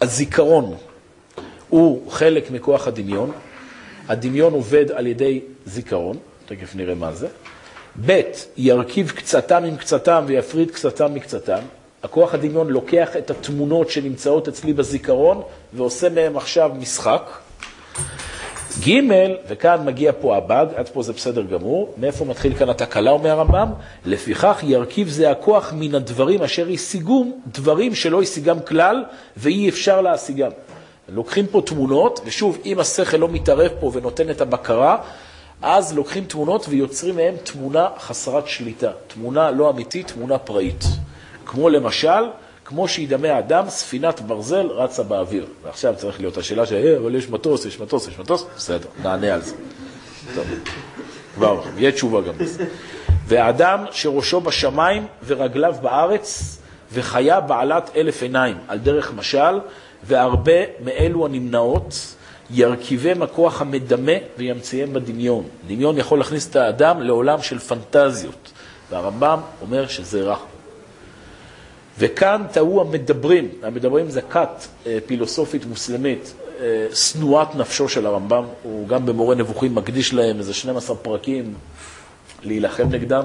הזיכרון 0.00 0.76
הוא 1.68 2.10
חלק 2.10 2.50
מכוח 2.50 2.88
הדמיון. 2.88 3.32
הדמיון 4.08 4.52
עובד 4.52 4.90
על 4.90 5.06
ידי 5.06 5.40
זיכרון, 5.66 6.16
תכף 6.46 6.76
נראה 6.76 6.94
מה 6.94 7.12
זה. 7.12 7.28
ב', 8.06 8.20
ירכיב 8.56 9.10
קצתם 9.10 9.64
עם 9.64 9.76
קצתם 9.76 10.24
ויפריד 10.26 10.70
קצתם 10.70 11.14
מקצתם. 11.14 11.60
הכוח 12.02 12.34
הדמיון 12.34 12.68
לוקח 12.68 13.16
את 13.16 13.30
התמונות 13.30 13.90
שנמצאות 13.90 14.48
אצלי 14.48 14.72
בזיכרון 14.72 15.42
ועושה 15.72 16.08
מהם 16.08 16.36
עכשיו 16.36 16.70
משחק. 16.78 17.30
ג', 18.80 19.00
וכאן 19.48 19.84
מגיע 19.84 20.12
פה 20.20 20.36
הבאג, 20.36 20.68
עד 20.76 20.88
פה 20.88 21.02
זה 21.02 21.12
בסדר 21.12 21.42
גמור, 21.42 21.94
מאיפה 21.96 22.24
מתחיל 22.24 22.54
כאן 22.54 22.68
התקלה, 22.68 23.10
אומר 23.10 23.30
הרמב"ם? 23.30 23.68
לפיכך 24.06 24.58
ירכיב 24.62 25.08
זה 25.08 25.30
הכוח 25.30 25.72
מן 25.76 25.94
הדברים 25.94 26.42
אשר 26.42 26.68
השיגום, 26.68 27.40
דברים 27.46 27.94
שלא 27.94 28.22
השיגם 28.22 28.60
כלל 28.60 29.04
ואי 29.36 29.68
אפשר 29.68 30.00
להשיגם. 30.00 30.50
לוקחים 31.08 31.46
פה 31.46 31.62
תמונות, 31.66 32.20
ושוב, 32.24 32.58
אם 32.64 32.78
השכל 32.78 33.16
לא 33.16 33.28
מתערב 33.28 33.70
פה 33.80 33.90
ונותן 33.94 34.30
את 34.30 34.40
הבקרה, 34.40 34.96
אז 35.62 35.94
לוקחים 35.96 36.24
תמונות 36.24 36.66
ויוצרים 36.68 37.16
מהם 37.16 37.34
תמונה 37.44 37.88
חסרת 37.98 38.48
שליטה, 38.48 38.90
תמונה 39.06 39.50
לא 39.50 39.70
אמיתית, 39.70 40.08
תמונה 40.08 40.38
פראית. 40.38 40.84
כמו 41.46 41.68
למשל, 41.68 42.24
כמו 42.64 42.88
שידמה 42.88 43.38
אדם, 43.38 43.68
ספינת 43.68 44.20
ברזל 44.20 44.66
רצה 44.66 45.02
באוויר. 45.02 45.46
ועכשיו 45.62 45.94
צריך 45.96 46.20
להיות 46.20 46.36
השאלה 46.36 46.66
של, 46.66 46.74
אה, 46.74 46.96
אבל 46.96 47.14
יש 47.14 47.28
מטוס, 47.28 47.64
יש 47.64 47.80
מטוס, 47.80 48.08
יש 48.08 48.18
מטוס, 48.18 48.46
בסדר, 48.56 48.88
נענה 49.02 49.34
על 49.34 49.42
זה. 49.42 49.54
טוב, 50.34 50.44
כבר, 51.34 51.62
יהיה 51.76 51.92
תשובה 51.92 52.20
גם 52.20 52.38
בזה. 52.38 52.64
והאדם 53.26 53.84
שראשו 53.90 54.40
בשמיים 54.40 55.06
ורגליו 55.26 55.74
בארץ, 55.82 56.58
וחיה 56.92 57.40
בעלת 57.40 57.90
אלף 57.96 58.22
עיניים, 58.22 58.58
על 58.68 58.78
דרך 58.78 59.12
משל, 59.14 59.60
והרבה 60.04 60.60
מאלו 60.84 61.26
הנמנעות, 61.26 62.14
ירכיבם 62.52 63.22
הכוח 63.22 63.60
המדמה 63.60 64.12
וימציאם 64.38 64.92
בדמיון. 64.92 65.44
דמיון 65.66 65.98
יכול 65.98 66.18
להכניס 66.18 66.50
את 66.50 66.56
האדם 66.56 67.02
לעולם 67.02 67.42
של 67.42 67.58
פנטזיות, 67.58 68.52
והרמב"ם 68.90 69.40
אומר 69.62 69.86
שזה 69.86 70.22
רע. 70.22 70.36
וכאן 71.98 72.42
טעו 72.52 72.80
המדברים, 72.80 73.48
המדברים 73.62 74.10
זה 74.10 74.22
כת 74.22 74.66
אה, 74.86 74.98
פילוסופית 75.06 75.64
מוסלמית, 75.64 76.34
אה, 76.60 76.86
שנואת 76.94 77.54
נפשו 77.54 77.88
של 77.88 78.06
הרמב"ם, 78.06 78.44
הוא 78.62 78.88
גם 78.88 79.06
במורה 79.06 79.34
נבוכים 79.34 79.74
מקדיש 79.74 80.14
להם 80.14 80.38
איזה 80.38 80.54
12 80.54 80.96
פרקים 80.96 81.54
להילחם 82.42 82.88
נגדם, 82.90 83.24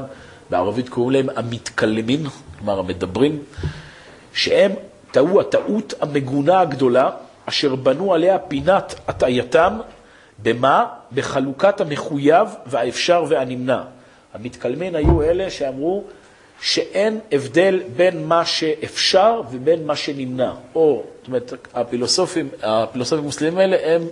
בערבית 0.49 0.89
קוראים 0.89 1.11
להם 1.11 1.37
המתקלמים, 1.37 2.23
כלומר 2.57 2.79
המדברים, 2.79 3.39
שהם 4.33 4.71
טעו 5.11 5.41
הטעות 5.41 5.93
המגונה 6.01 6.59
הגדולה, 6.59 7.09
אשר 7.49 7.75
בנו 7.75 8.13
עליה 8.13 8.39
פינת 8.39 8.95
הטעייתם, 9.07 9.79
במה? 10.43 10.85
בחלוקת 11.11 11.81
המחויב 11.81 12.47
והאפשר 12.65 13.25
והנמנע. 13.27 13.81
המתקלמין 14.33 14.95
היו 14.95 15.23
אלה 15.23 15.49
שאמרו, 15.49 16.03
שאין 16.61 17.19
הבדל 17.31 17.79
בין 17.95 18.25
מה 18.27 18.45
שאפשר 18.45 19.41
ובין 19.51 19.85
מה 19.85 19.95
שנמנע. 19.95 20.53
או, 20.75 21.03
זאת 21.19 21.27
אומרת, 21.27 21.53
הפילוסופים, 21.73 22.49
הפילוסופים 22.63 23.23
המוסלמים 23.23 23.57
האלה 23.57 23.95
הם 23.95 24.07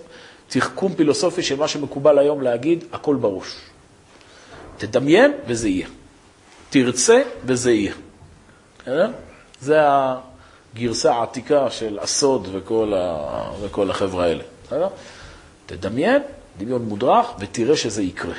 תחכום 0.48 0.94
פילוסופי 0.96 1.44
של 1.44 1.56
מה 1.56 1.68
שמקובל 1.68 2.20
היום 2.20 2.42
להגיד, 2.42 2.84
הכל 2.94 3.16
בראש. 3.16 3.56
תדמיין 4.78 5.32
וזה 5.48 5.70
יהיה. 5.70 5.88
תרצה 6.70 7.22
וזה 7.46 7.72
יהיה. 7.72 7.94
זה 9.62 9.80
הגרסה 10.76 11.14
העתיקה 11.14 11.70
של 11.70 12.00
הסוד 12.02 12.48
וכל, 12.52 12.94
ה... 12.96 13.18
וכל 13.62 13.90
החבר'ה 13.92 14.26
האלה. 14.26 14.44
תדמיין, 15.66 16.22
דמיון 16.58 16.82
מודרך, 16.82 17.26
ותראה 17.40 17.76
שזה 17.76 18.04
יקרה. 18.04 18.34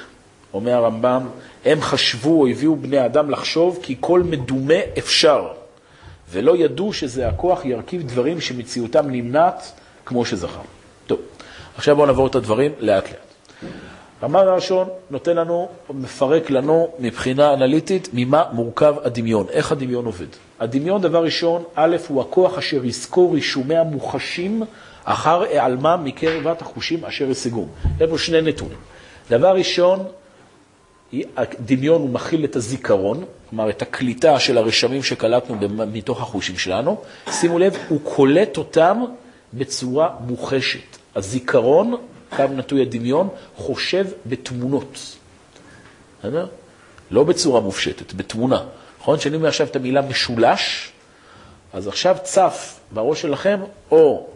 אומר 0.54 0.72
הרמב"ם, 0.72 1.28
הם 1.64 1.80
חשבו 1.80 2.40
או 2.40 2.46
הביאו 2.46 2.76
בני 2.76 3.04
אדם 3.04 3.30
לחשוב 3.30 3.78
כי 3.82 3.96
כל 4.00 4.22
מדומה 4.22 4.74
אפשר, 4.98 5.48
ולא 6.30 6.56
ידעו 6.56 6.92
שזה 6.92 7.28
הכוח 7.28 7.64
ירכיב 7.64 8.02
דברים 8.02 8.40
שמציאותם 8.40 9.10
נמנעת 9.10 9.72
כמו 10.06 10.24
שזכר. 10.24 10.60
טוב, 11.06 11.20
עכשיו 11.76 11.96
בואו 11.96 12.06
נעבור 12.06 12.26
את 12.26 12.34
הדברים 12.34 12.72
לאט 12.78 13.04
לאט. 13.04 13.25
רמב"ם 14.22 14.36
הראשון 14.36 14.88
נותן 15.10 15.36
לנו, 15.36 15.68
מפרק 15.90 16.50
לנו 16.50 16.88
מבחינה 16.98 17.54
אנליטית 17.54 18.08
ממה 18.12 18.44
מורכב 18.52 18.94
הדמיון, 19.04 19.46
איך 19.50 19.72
הדמיון 19.72 20.04
עובד. 20.04 20.26
הדמיון, 20.60 21.02
דבר 21.02 21.24
ראשון, 21.24 21.64
א', 21.74 21.96
הוא 22.08 22.20
הכוח 22.20 22.58
אשר 22.58 22.84
יזכור 22.84 23.34
רישומי 23.34 23.76
המוחשים 23.76 24.62
אחר 25.04 25.42
העלמה 25.42 25.96
מקרבת 25.96 26.62
החושים 26.62 27.04
אשר 27.04 27.30
השיגום. 27.30 27.68
יש 28.00 28.10
פה 28.10 28.18
שני 28.18 28.42
נתונים. 28.42 28.78
דבר 29.30 29.54
ראשון, 29.54 30.04
הדמיון 31.36 32.00
הוא 32.00 32.10
מכיל 32.10 32.44
את 32.44 32.56
הזיכרון, 32.56 33.24
כלומר 33.50 33.70
את 33.70 33.82
הקליטה 33.82 34.38
של 34.38 34.58
הרשמים 34.58 35.02
שקלטנו 35.02 35.56
מתוך 35.92 36.20
החושים 36.20 36.58
שלנו. 36.58 36.96
שימו 37.30 37.58
לב, 37.58 37.76
הוא 37.88 38.00
קולט 38.04 38.58
אותם 38.58 39.04
בצורה 39.54 40.08
מוחשת. 40.20 40.96
הזיכרון, 41.16 41.96
קו 42.30 42.44
נטוי 42.56 42.82
הדמיון, 42.82 43.28
חושב 43.56 44.06
בתמונות. 44.26 45.16
בסדר? 46.20 46.46
לא 47.10 47.24
בצורה 47.24 47.60
מופשטת, 47.60 48.12
בתמונה. 48.12 48.64
נכון? 49.00 49.18
כשאני 49.18 49.36
אומר 49.36 49.48
עכשיו 49.48 49.66
את 49.66 49.76
המילה 49.76 50.02
משולש, 50.02 50.92
אז 51.72 51.88
עכשיו 51.88 52.16
צף 52.22 52.80
בראש 52.90 53.22
שלכם 53.22 53.60
או 53.90 54.26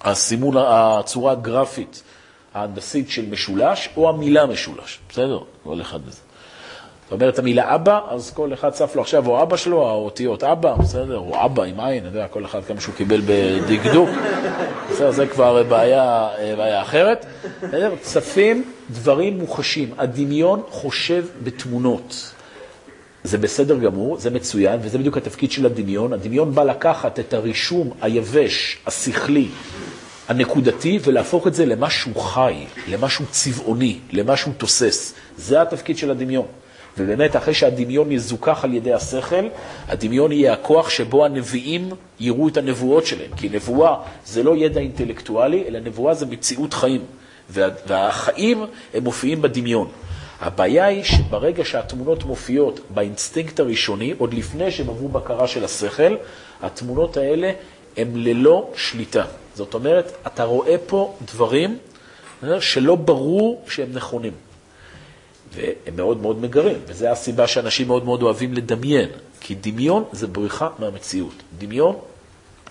הסימון, 0.00 0.54
הצורה 0.58 1.32
הגרפית 1.32 2.02
ההנדסית 2.54 3.10
של 3.10 3.26
משולש, 3.30 3.88
או 3.96 4.08
המילה 4.08 4.46
משולש, 4.46 4.98
בסדר? 5.10 5.38
כל 5.64 5.80
אחד 5.80 6.06
בזה. 6.06 6.20
זאת 7.08 7.20
אומרת, 7.20 7.38
המילה 7.38 7.74
אבא, 7.74 8.00
אז 8.08 8.30
כל 8.30 8.52
אחד 8.52 8.70
צף 8.70 8.96
לו 8.96 9.02
עכשיו 9.02 9.26
או 9.26 9.42
אבא 9.42 9.56
שלו, 9.56 9.88
האותיות 9.88 10.44
אבא, 10.44 10.74
בסדר? 10.74 11.18
או 11.18 11.44
אבא 11.44 11.62
עם 11.62 11.80
עין, 11.80 12.06
אני 12.06 12.14
יודע, 12.14 12.28
כל 12.28 12.44
אחד 12.44 12.64
כמה 12.64 12.80
שהוא 12.80 12.94
קיבל 12.94 13.20
בדקדוק. 13.26 14.08
בסדר, 14.90 15.10
זה 15.10 15.26
כבר 15.26 15.62
בעיה, 15.62 16.28
בעיה 16.56 16.82
אחרת. 16.82 17.26
בסדר? 17.62 17.94
צפים 18.00 18.64
דברים 18.90 19.38
מוחשים. 19.38 19.94
הדמיון 19.98 20.62
חושב 20.68 21.24
בתמונות. 21.44 22.32
זה 23.24 23.38
בסדר 23.38 23.78
גמור, 23.78 24.18
זה 24.18 24.30
מצוין, 24.30 24.80
וזה 24.82 24.98
בדיוק 24.98 25.16
התפקיד 25.16 25.52
של 25.52 25.66
הדמיון. 25.66 26.12
הדמיון 26.12 26.54
בא 26.54 26.62
לקחת 26.64 27.18
את 27.20 27.34
הרישום 27.34 27.90
היבש, 28.00 28.78
השכלי, 28.86 29.48
הנקודתי 30.28 30.98
ולהפוך 31.04 31.46
את 31.46 31.54
זה 31.54 31.66
למשהו 31.66 32.14
חי, 32.14 32.64
למשהו 32.88 33.24
צבעוני, 33.30 33.98
למשהו 34.12 34.52
תוסס. 34.56 35.14
זה 35.36 35.62
התפקיד 35.62 35.98
של 35.98 36.10
הדמיון. 36.10 36.46
ובאמת, 36.98 37.36
אחרי 37.36 37.54
שהדמיון 37.54 38.12
יזוכח 38.12 38.64
על 38.64 38.74
ידי 38.74 38.92
השכל, 38.92 39.48
הדמיון 39.88 40.32
יהיה 40.32 40.52
הכוח 40.52 40.90
שבו 40.90 41.24
הנביאים 41.24 41.88
יראו 42.20 42.48
את 42.48 42.56
הנבואות 42.56 43.06
שלהם. 43.06 43.30
כי 43.36 43.48
נבואה 43.48 43.96
זה 44.26 44.42
לא 44.42 44.56
ידע 44.56 44.80
אינטלקטואלי, 44.80 45.64
אלא 45.68 45.80
נבואה 45.80 46.14
זה 46.14 46.26
מציאות 46.26 46.74
חיים. 46.74 47.00
והחיים 47.50 48.64
הם 48.94 49.04
מופיעים 49.04 49.42
בדמיון. 49.42 49.88
הבעיה 50.40 50.86
היא 50.86 51.02
שברגע 51.02 51.64
שהתמונות 51.64 52.24
מופיעות 52.24 52.80
באינסטינקט 52.94 53.60
הראשוני, 53.60 54.14
עוד 54.18 54.34
לפני 54.34 54.70
שהם 54.70 54.90
עברו 54.90 55.08
בקרה 55.08 55.48
של 55.48 55.64
השכל, 55.64 56.16
התמונות 56.62 57.16
האלה 57.16 57.52
הן 57.96 58.08
ללא 58.14 58.70
שליטה. 58.76 59.24
זאת 59.54 59.74
אומרת, 59.74 60.12
אתה 60.26 60.44
רואה 60.44 60.74
פה 60.86 61.14
דברים 61.24 61.78
שלא 62.60 62.94
ברור 62.94 63.62
שהם 63.68 63.88
נכונים. 63.94 64.32
והם 65.52 65.96
מאוד 65.96 66.22
מאוד 66.22 66.40
מגרים, 66.40 66.76
וזו 66.86 67.06
הסיבה 67.06 67.46
שאנשים 67.46 67.86
מאוד 67.86 68.04
מאוד 68.04 68.22
אוהבים 68.22 68.54
לדמיין, 68.54 69.08
כי 69.40 69.54
דמיון 69.54 70.04
זה 70.12 70.26
בריחה 70.26 70.68
מהמציאות. 70.78 71.34
דמיון 71.58 71.96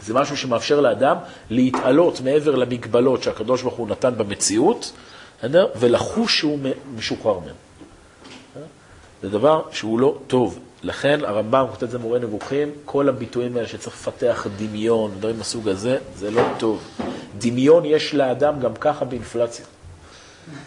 זה 0.01 0.13
משהו 0.13 0.37
שמאפשר 0.37 0.81
לאדם 0.81 1.17
להתעלות 1.49 2.21
מעבר 2.21 2.55
למגבלות 2.55 3.23
שהקדוש 3.23 3.61
ברוך 3.61 3.75
הוא 3.75 3.87
נתן 3.87 4.13
במציאות, 4.17 4.91
ולחוש 5.75 6.39
שהוא 6.39 6.59
משוחרר 6.95 7.39
מהם. 7.39 7.55
זה 9.21 9.29
דבר 9.29 9.61
שהוא 9.71 9.99
לא 9.99 10.17
טוב. 10.27 10.59
לכן 10.83 11.19
הרמב"ם 11.23 11.65
כותב 11.71 11.83
את 11.83 11.91
זה 11.91 11.97
מורה 11.97 12.19
נבוכים, 12.19 12.71
כל 12.85 13.09
הביטויים 13.09 13.57
האלה 13.57 13.67
שצריך 13.67 13.95
לפתח 13.95 14.47
דמיון, 14.57 15.11
דברים 15.19 15.37
מהסוג 15.37 15.69
הזה, 15.69 15.97
זה 16.15 16.31
לא 16.31 16.41
טוב. 16.57 16.83
דמיון 17.37 17.85
יש 17.85 18.13
לאדם 18.13 18.59
גם 18.59 18.73
ככה 18.75 19.05
באינפלציה. 19.05 19.65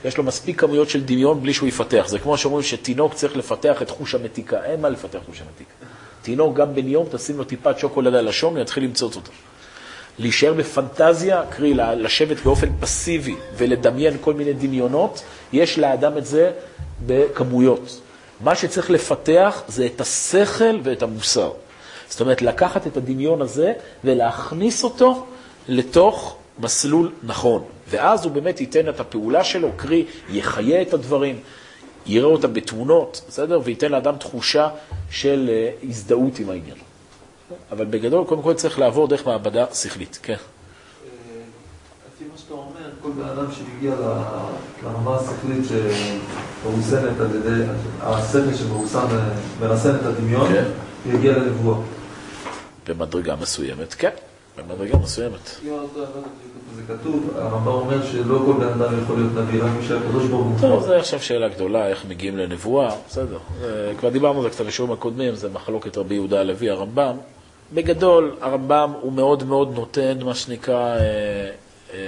יש 0.05 0.17
לו 0.19 0.25
מספיק 0.25 0.61
כמויות 0.61 0.91
של 0.91 1.05
דמיון 1.05 1.43
בלי 1.43 1.55
שהוא 1.55 1.69
יפתח. 1.69 2.05
זה 2.09 2.19
כמו 2.19 2.39
שאומרים 2.39 2.65
שתינוק 2.65 3.15
צריך 3.15 3.37
לפתח 3.37 3.83
את 3.83 3.91
חוש 3.91 4.15
המתיקה. 4.15 4.65
אין 4.65 4.81
מה 4.81 4.89
לפתח 4.89 5.19
חוש 5.27 5.41
המתיקה. 5.41 5.71
תינוק 6.23 6.57
גם 6.57 6.75
בן 6.75 6.89
יום, 6.89 7.07
תשים 7.11 7.39
לו 7.39 7.45
טיפת 7.45 7.79
שוקולד 7.79 8.15
על 8.15 8.29
הוא 8.43 8.59
יתחיל 8.59 8.85
למצוץ 8.85 9.17
אותו. 9.17 9.31
להישאר 10.19 10.53
בפנטזיה, 10.55 11.43
קרי 11.51 11.75
לשבת 11.75 12.37
באופן 12.45 12.69
פסיבי 12.81 13.37
ולדמיין 13.57 14.17
כל 14.21 14.35
מיני 14.35 14.53
דמיונות, 14.53 15.23
יש 15.53 15.79
לאדם 15.79 16.19
את 16.19 16.27
זה 16.27 16.51
בכמויות. 17.07 18.01
מה 18.41 18.55
שצריך 18.55 18.91
לפתח 18.91 19.63
זה 19.69 19.87
את 19.87 20.01
השכל 20.01 20.81
ואת 20.83 21.03
המוסר. 21.03 21.53
זאת 22.09 22.21
אומרת, 22.21 22.43
לקחת 22.43 22.87
את 22.87 22.97
הדמיון 22.97 23.43
הזה 23.43 23.73
ולהכניס 24.05 24.85
אותו 24.85 25.27
לתוך 25.69 26.37
מסלול 26.59 27.13
נכון. 27.23 27.63
ואז 27.91 28.25
הוא 28.25 28.33
באמת 28.33 28.61
ייתן 28.61 28.89
את 28.89 29.01
הפעולה 29.01 29.45
שלו, 29.45 29.69
קרי, 29.77 30.07
יחיה 30.29 30.83
את 30.83 30.95
הדברים, 30.95 31.39
יראה 32.07 32.29
אותה 32.29 32.49
בתמונות, 32.49 33.23
בסדר? 33.29 33.61
וייתן 33.65 33.93
לאדם 33.93 34.17
תחושה 34.17 34.69
של 35.11 35.51
אה, 35.53 35.71
הזדהות 35.89 36.39
עם 36.39 36.51
העניין. 36.51 36.77
אבל 37.73 37.85
בגדול, 37.85 38.25
קודם 38.25 38.43
כל 38.43 38.55
צריך 38.55 38.79
לעבור 38.79 39.09
דרך 39.09 39.27
מעבדה 39.27 39.65
שכלית. 39.75 40.19
כן. 40.23 40.33
לפי 40.33 42.25
מה 42.33 42.39
שאתה 42.39 42.55
אומר, 42.55 42.91
כל 43.03 43.11
בן 43.11 43.29
אדם 43.29 43.47
שמגיע 43.53 43.95
לרמה 44.83 45.17
השכלית 45.17 45.65
שמרוסנת 45.69 47.21
על 47.21 47.37
ידי, 47.37 47.65
השכל 48.01 48.55
שמרוסן 48.55 49.07
מרסן 49.61 49.97
את 49.97 50.05
הדמיון, 50.05 50.49
כן. 50.49 50.65
יגיע 51.07 51.33
לנבואה. 51.33 51.79
במדרגה 52.89 53.37
מסוימת, 53.37 53.95
כן, 53.95 54.11
במדרגה 54.59 54.99
מסוימת. 54.99 55.61
זה 56.77 56.83
כתוב, 56.89 57.31
הרמב"ם 57.39 57.67
אומר 57.73 58.07
שלא 58.07 58.39
כל 58.47 58.53
בן 58.53 58.83
אדם 58.83 59.03
יכול 59.03 59.17
להיות 59.17 59.33
נביא, 59.37 59.62
רק 59.62 59.71
מי 59.81 59.87
שהקדוש 59.89 60.25
ברוך 60.27 60.47
הוא 60.47 60.55
טוב. 60.61 60.83
זו 60.83 60.95
עכשיו 60.95 61.21
שאלה 61.21 61.49
גדולה, 61.49 61.89
איך 61.89 62.05
מגיעים 62.09 62.37
לנבואה, 62.39 62.91
בסדר. 63.09 63.39
זה- 63.61 63.93
כבר 63.99 64.09
דיברנו 64.09 64.39
על 64.39 64.45
זה 64.45 64.50
קצת 64.50 64.67
בשיעורים 64.67 64.95
הקודמים, 64.99 65.35
זה 65.35 65.49
מחלוקת 65.49 65.99
רבי 65.99 66.15
יהודה 66.15 66.41
הלוי, 66.41 66.71
הרמב"ם. 66.71 67.17
בגדול, 67.75 68.35
הרמב"ם 68.41 68.93
הוא 69.00 69.12
מאוד 69.12 69.45
מאוד 69.45 69.73
נותן 69.75 70.19
מה 70.25 70.35
שנקרא 70.35 70.97
אה, 70.97 71.00
אה, 71.95 71.99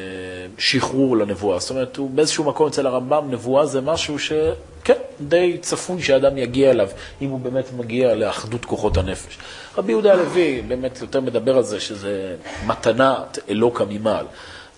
שחרור 0.58 1.16
לנבואה. 1.16 1.58
זאת 1.58 1.70
אומרת, 1.70 1.96
הוא 1.96 2.10
באיזשהו 2.10 2.44
מקום 2.44 2.66
אצל 2.66 2.86
הרמב"ם, 2.86 3.24
נבואה 3.30 3.66
זה 3.66 3.80
משהו 3.80 4.18
שכן, 4.18 4.94
די 5.28 5.58
צפוי 5.60 6.02
שאדם 6.02 6.38
יגיע 6.38 6.70
אליו, 6.70 6.88
אם 7.22 7.30
הוא 7.30 7.40
באמת 7.40 7.64
מגיע 7.76 8.14
לאחדות 8.14 8.64
כוחות 8.64 8.96
הנפש. 8.96 9.38
רבי 9.78 9.92
יהודה 9.92 10.12
הלוי 10.12 10.62
באמת 10.68 10.98
יותר 11.00 11.20
מדבר 11.20 11.56
על 11.56 11.62
זה 11.62 11.80
שזה 11.80 12.36
מתנת 12.66 13.38
אלוקה 13.50 13.84
ממעל. 13.88 14.26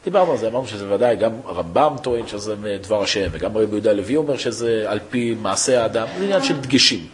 דיברנו 0.05 0.33
על 0.33 0.39
זה, 0.39 0.49
אמרנו 0.49 0.67
שזה 0.67 0.95
ודאי, 0.95 1.17
גם 1.17 1.33
הרמב"ם 1.45 1.97
טוען 2.03 2.27
שזה 2.27 2.55
מדבר 2.57 3.03
השם, 3.03 3.29
וגם 3.33 3.57
רבי 3.57 3.67
יהודה 3.73 3.91
הלוי 3.91 4.17
אומר 4.17 4.37
שזה 4.37 4.85
על 4.87 4.99
פי 5.11 5.35
מעשה 5.43 5.83
האדם, 5.83 6.07
זה 6.19 6.25
עניין 6.25 6.43
של 6.43 6.61
דגשים. 6.61 7.07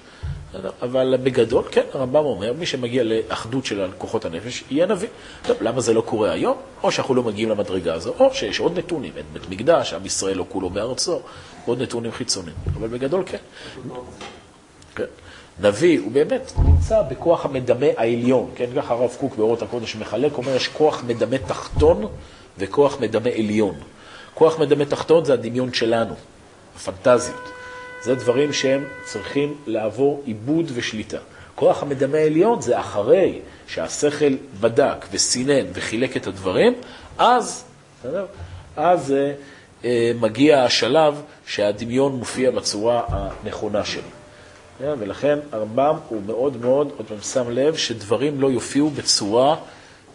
אבל 0.82 1.16
בגדול, 1.22 1.64
כן, 1.70 1.82
הרמב"ם 1.94 2.24
אומר, 2.24 2.52
מי 2.52 2.66
שמגיע 2.66 3.02
לאחדות 3.04 3.64
של 3.64 3.90
כוחות 3.98 4.24
הנפש, 4.24 4.64
יהיה 4.70 4.86
נביא. 4.86 5.08
טוב, 5.42 5.56
למה 5.60 5.80
זה 5.80 5.94
לא 5.94 6.00
קורה 6.00 6.30
היום? 6.30 6.56
או 6.82 6.92
שאנחנו 6.92 7.14
לא 7.14 7.22
מגיעים 7.22 7.48
למדרגה 7.48 7.94
הזו, 7.94 8.14
או 8.18 8.34
שיש 8.34 8.60
עוד 8.60 8.78
נתונים, 8.78 9.12
אין 9.16 9.24
בית 9.32 9.48
מקדש, 9.48 9.94
עם 9.94 10.06
ישראל 10.06 10.36
לא 10.36 10.44
כולו 10.48 10.70
בארצו, 10.70 11.20
עוד 11.66 11.82
נתונים 11.82 12.12
חיצוניים. 12.12 12.56
אבל 12.76 12.88
בגדול, 12.88 13.22
כן. 13.26 13.38
כן. 14.94 15.04
נביא, 15.60 16.00
הוא 16.00 16.12
באמת 16.12 16.52
נמצא 16.64 17.02
בכוח 17.02 17.44
המדמה 17.44 17.86
העליון, 17.96 18.50
כן, 18.54 18.66
ככה 18.76 18.94
הרב 18.94 19.16
קוק 19.20 19.36
באורות 19.36 19.62
הקודש 19.62 19.96
מחלק, 19.96 20.38
אומר, 20.38 20.56
יש 20.56 20.68
כוח 20.68 21.02
מדמה 21.06 21.38
תחתון 21.38 22.06
וכוח 22.58 23.00
מדמה 23.00 23.30
עליון. 23.30 23.74
כוח 24.34 24.58
מדמה 24.58 24.84
תחתון 24.84 25.24
זה 25.24 25.32
הדמיון 25.32 25.72
שלנו, 25.72 26.14
הפנטזיות. 26.76 27.59
זה 28.02 28.14
דברים 28.14 28.52
שהם 28.52 28.84
צריכים 29.04 29.54
לעבור 29.66 30.22
עיבוד 30.26 30.70
ושליטה. 30.74 31.18
כוח 31.54 31.82
המדמה 31.82 32.18
העליון 32.18 32.60
זה 32.60 32.80
אחרי 32.80 33.38
שהשכל 33.66 34.36
בדק 34.60 35.06
וסינן 35.12 35.66
וחילק 35.74 36.16
את 36.16 36.26
הדברים, 36.26 36.72
אז, 37.18 37.64
בסדר? 38.00 38.26
אז 38.76 39.12
אה, 39.12 39.32
אה, 39.84 40.12
מגיע 40.20 40.62
השלב 40.62 41.22
שהדמיון 41.46 42.12
מופיע 42.12 42.50
בצורה 42.50 43.02
הנכונה 43.08 43.84
שלו. 43.84 44.02
כן, 44.78 44.92
ולכן 44.98 45.38
הרמב"ם 45.52 45.96
הוא 46.08 46.22
מאוד 46.26 46.56
מאוד, 46.56 46.92
עוד 46.96 47.06
פעם 47.06 47.20
שם 47.20 47.50
לב, 47.50 47.76
שדברים 47.76 48.40
לא 48.40 48.50
יופיעו 48.50 48.90
בצורה 48.90 49.56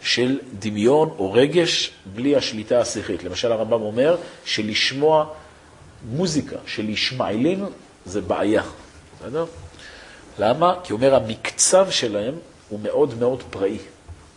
של 0.00 0.38
דמיון 0.58 1.10
או 1.18 1.32
רגש 1.32 1.92
בלי 2.14 2.36
השליטה 2.36 2.80
השכלית. 2.80 3.24
למשל 3.24 3.52
הרמב"ם 3.52 3.82
אומר 3.82 4.16
שלשמוע 4.44 5.26
מוזיקה 6.06 6.56
של 6.66 6.88
ישמעאלים 6.88 7.64
זה 8.06 8.20
בעיה, 8.20 8.62
בסדר? 9.20 9.44
למה? 10.38 10.74
כי 10.84 10.92
אומר 10.92 11.14
המקצב 11.14 11.90
שלהם 11.90 12.34
הוא 12.68 12.80
מאוד 12.82 13.14
מאוד 13.18 13.42
פראי, 13.50 13.78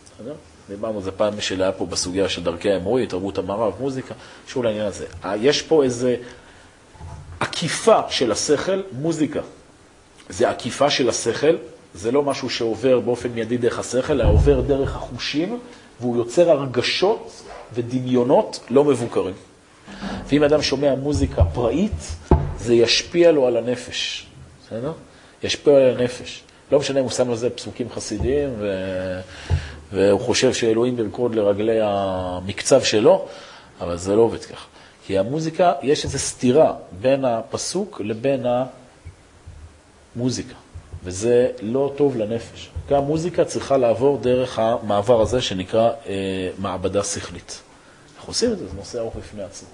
בסדר? 0.04 0.34
דיברנו 0.68 0.96
על 0.96 1.02
זה 1.02 1.10
פעם 1.10 1.40
שהיה 1.40 1.72
פה 1.72 1.86
בסוגיה 1.86 2.28
של 2.28 2.44
דרכי 2.44 2.70
האמורי, 2.70 3.06
תרבות 3.06 3.38
המערב, 3.38 3.72
מוזיקה, 3.80 4.14
שוב 4.46 4.64
לעניין 4.64 4.86
הזה. 4.86 5.06
אה, 5.24 5.36
יש 5.36 5.62
פה 5.62 5.84
איזה 5.84 6.16
עקיפה 7.40 8.00
של 8.08 8.32
השכל, 8.32 8.82
מוזיקה. 8.92 9.40
זה 10.28 10.50
עקיפה 10.50 10.90
של 10.90 11.08
השכל, 11.08 11.56
זה 11.94 12.12
לא 12.12 12.22
משהו 12.22 12.50
שעובר 12.50 13.00
באופן 13.00 13.28
מיידי 13.28 13.56
דרך 13.56 13.78
השכל, 13.78 14.12
אלא 14.12 14.30
עובר 14.30 14.60
דרך 14.60 14.96
החושים, 14.96 15.58
והוא 16.00 16.16
יוצר 16.16 16.50
הרגשות 16.50 17.42
ודמיונות 17.74 18.60
לא 18.70 18.84
מבוקרים. 18.84 19.34
ואם 20.28 20.44
אדם 20.44 20.62
שומע 20.62 20.94
מוזיקה 20.94 21.44
פראית, 21.44 22.16
זה 22.58 22.74
ישפיע 22.74 23.32
לו 23.32 23.46
על 23.46 23.56
הנפש, 23.56 24.26
בסדר? 24.66 24.92
ישפיע 25.42 25.76
על 25.76 25.96
הנפש. 25.98 26.42
לא 26.72 26.78
משנה 26.78 26.98
אם 27.00 27.04
הוא 27.04 27.12
שם 27.12 27.30
על 27.30 27.36
זה 27.36 27.50
פסוקים 27.50 27.90
חסידיים, 27.90 28.50
ו... 28.58 28.70
והוא 29.92 30.20
חושב 30.20 30.54
שאלוהים 30.54 30.98
ירקוד 30.98 31.34
לרגלי 31.34 31.78
המקצב 31.82 32.82
שלו, 32.82 33.26
אבל 33.80 33.96
זה 33.96 34.16
לא 34.16 34.20
עובד 34.20 34.44
ככה. 34.44 34.66
כי 35.06 35.18
המוזיקה, 35.18 35.72
יש 35.82 36.04
איזו 36.04 36.18
סתירה 36.18 36.72
בין 37.00 37.24
הפסוק 37.24 38.00
לבין 38.04 38.46
המוזיקה, 40.16 40.54
וזה 41.04 41.48
לא 41.62 41.92
טוב 41.96 42.16
לנפש. 42.16 42.70
גם 42.90 43.02
מוזיקה 43.02 43.44
צריכה 43.44 43.76
לעבור 43.76 44.18
דרך 44.18 44.58
המעבר 44.58 45.20
הזה 45.20 45.40
שנקרא 45.40 45.90
אה, 46.06 46.50
מעבדה 46.58 47.04
שכלית. 47.04 47.60
איך 48.18 48.24
עושים 48.24 48.52
את 48.52 48.58
זה? 48.58 48.68
זה 48.68 48.76
נושא 48.76 48.98
ארוך 48.98 49.16
בפני 49.16 49.42
עצמו. 49.42 49.68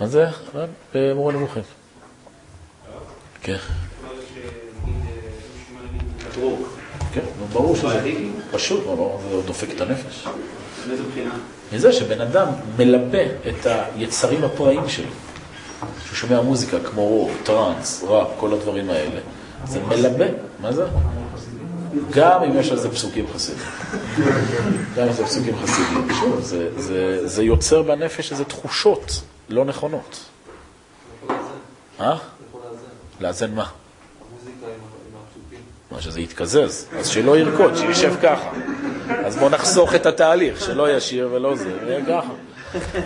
מה 0.00 0.06
זה? 0.06 0.26
במורה 0.94 1.32
נמוכים. 1.32 1.62
כן. 3.42 3.56
כן, 7.12 7.20
ברור 7.52 7.76
שזה 7.76 8.00
פשוט, 8.50 8.84
ברור, 8.84 9.20
זה 9.30 9.42
דופק 9.46 9.68
את 9.76 9.80
הנפש. 9.80 10.26
מאיזה 10.88 11.02
בחינה? 11.10 11.34
מזה 11.72 11.92
שבן 11.92 12.20
אדם 12.20 12.48
מלבה 12.78 13.24
את 13.24 13.66
היצרים 13.66 14.44
הפראיים 14.44 14.88
שלו. 14.88 15.10
שהוא 16.04 16.16
שומע 16.16 16.40
מוזיקה 16.40 16.76
כמו 16.80 17.06
רוק, 17.06 17.30
טראנס, 17.42 18.04
ראפ, 18.06 18.28
כל 18.36 18.52
הדברים 18.52 18.90
האלה. 18.90 19.20
זה 19.64 19.80
מלבה, 19.80 20.24
מה 20.60 20.72
זה? 20.72 20.84
גם 22.10 22.42
אם 22.42 22.58
יש 22.58 22.70
על 22.70 22.78
זה 22.78 22.90
פסוקים 22.90 23.26
חסידים. 23.34 23.64
גם 24.96 25.06
אם 25.06 25.12
זה 25.12 25.24
פסוקים 25.24 25.54
חסידים. 25.62 26.08
זה, 27.24 27.42
יוצר 27.42 27.82
בנפש 27.82 28.32
איזה 28.32 28.44
תחושות 28.44 29.20
לא 29.48 29.64
נכונות. 29.64 30.24
אה? 32.00 32.16
לאזן 33.20 33.54
מה? 33.54 33.66
מה 35.90 36.02
שזה 36.02 36.20
יתקזז, 36.20 36.86
אז 36.98 37.08
שלא 37.08 37.38
ירקוד, 37.38 37.76
שישב 37.76 38.14
ככה. 38.22 38.50
אז 39.24 39.36
בואו 39.36 39.50
נחסוך 39.50 39.94
את 39.94 40.06
התהליך, 40.06 40.60
שלא 40.60 40.96
ישיר 40.96 41.28
ולא 41.32 41.56
זה, 41.56 41.78
ויהיה 41.86 42.04
ככה. 42.04 42.32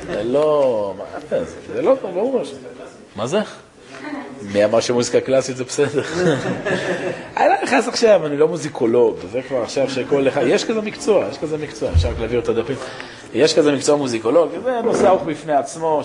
זה 0.07 0.23
לא... 0.25 0.95
זה? 1.73 1.83
לא 1.83 1.95
ברור. 1.95 2.45
ש- 2.45 2.53
מה 3.17 3.27
זה? 3.27 3.41
מי 4.43 4.65
אמר 4.65 4.81
שמוזיקה 4.81 5.21
קלאסית 5.21 5.57
זה 5.57 5.65
בסדר? 5.65 6.03
אני 7.37 7.49
לא 7.49 7.55
נכנס 7.63 7.89
עכשיו, 7.89 8.27
אני 8.27 8.37
לא 8.37 8.49
מוזיקולוג, 8.49 9.17
זה 9.33 9.43
כבר 9.49 9.63
עכשיו 9.63 9.91
שכל 9.91 10.29
אחד, 10.29 10.43
יש 10.47 10.65
כזה 10.65 10.81
מקצוע, 10.81 11.27
יש 11.31 11.39
כזה 11.39 11.59
מקצוע, 11.59 11.93
אפשר 11.93 12.09
רק 12.09 12.19
להעביר 12.19 12.41
את 12.41 12.49
הדפים. 12.49 12.77
יש 13.35 13.55
כזה 13.55 13.73
מקצוע 13.73 13.97
מוזיקולוג, 13.97 14.51
זה 14.65 14.81
נושא 14.85 15.09
ארוך 15.09 15.23
בפני 15.23 15.53
עצמו 15.53 16.03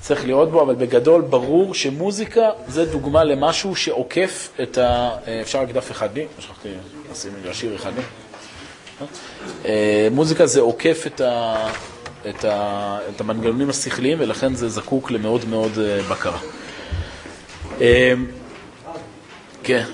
שצריך 0.00 0.26
לראות 0.26 0.50
בו, 0.50 0.62
אבל 0.62 0.74
בגדול 0.74 1.20
ברור 1.22 1.74
שמוזיקה 1.74 2.48
זה 2.68 2.84
דוגמה 2.84 3.24
למשהו 3.24 3.76
שעוקף 3.76 4.48
את 4.62 4.78
ה... 4.78 5.10
אפשר 5.42 5.60
רק 5.60 5.70
דף 5.70 5.90
אחד 5.90 6.08
לי? 6.14 6.26
שכחתי 6.38 6.68
לשים 7.12 7.32
להשאיר 7.44 7.76
אחד 7.76 7.90
לי. 7.96 8.02
אה, 9.64 10.08
מוזיקה 10.10 10.46
זה 10.46 10.60
עוקף 10.60 11.04
את, 11.06 11.20
ה, 11.20 11.56
את, 12.28 12.44
ה, 12.44 12.98
את 13.14 13.20
המנגנונים 13.20 13.70
השכליים, 13.70 14.18
ולכן 14.20 14.54
זה 14.54 14.68
זקוק 14.68 15.10
למאוד 15.10 15.48
מאוד 15.48 15.78
אה, 15.78 16.02
בקרה. 16.10 16.38
אה, 17.80 18.12
כן. 19.62 19.84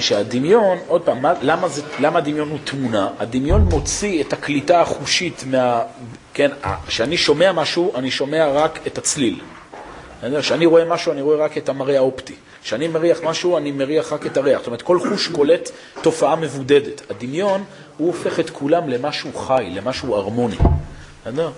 שהדמיון, 0.00 0.78
עוד 0.86 1.02
פעם, 1.02 1.22
מה, 1.22 1.32
למה, 1.98 2.18
הדמיון 2.18 2.50
הוא 2.50 2.58
תמונה? 2.64 3.08
הדמיון 3.18 3.60
מוציא 3.60 4.22
את 4.22 4.32
הקליטה 4.32 4.80
החושית 4.80 5.44
מה... 5.46 5.82
כן, 6.34 6.50
כשאני 6.86 7.16
שומע 7.16 7.52
משהו, 7.52 7.92
אני 7.94 8.10
שומע 8.10 8.48
רק 8.48 8.78
את 8.86 8.98
הצליל. 8.98 9.40
כשאני 10.40 10.66
רואה 10.66 10.84
משהו, 10.84 11.12
אני 11.12 11.22
רואה 11.22 11.36
רק 11.36 11.58
את 11.58 11.68
המראה 11.68 11.96
האופטי. 11.96 12.34
כשאני 12.62 12.88
מריח 12.88 13.18
משהו, 13.24 13.56
אני 13.56 13.72
מריח 13.72 14.12
רק 14.12 14.26
את 14.26 14.36
הריח. 14.36 14.58
זאת 14.58 14.66
אומרת, 14.66 14.82
כל 14.82 15.00
חוש 15.00 15.28
קולט 15.28 15.70
תופעה 16.02 16.36
מבודדת. 16.36 17.02
הדמיון, 17.10 17.64
הוא 17.96 18.06
הופך 18.06 18.40
את 18.40 18.50
כולם 18.50 18.88
למשהו 18.88 19.32
חי, 19.32 19.68
למשהו 19.70 20.14
הרמוני. 20.14 20.56
בסדר? 21.22 21.50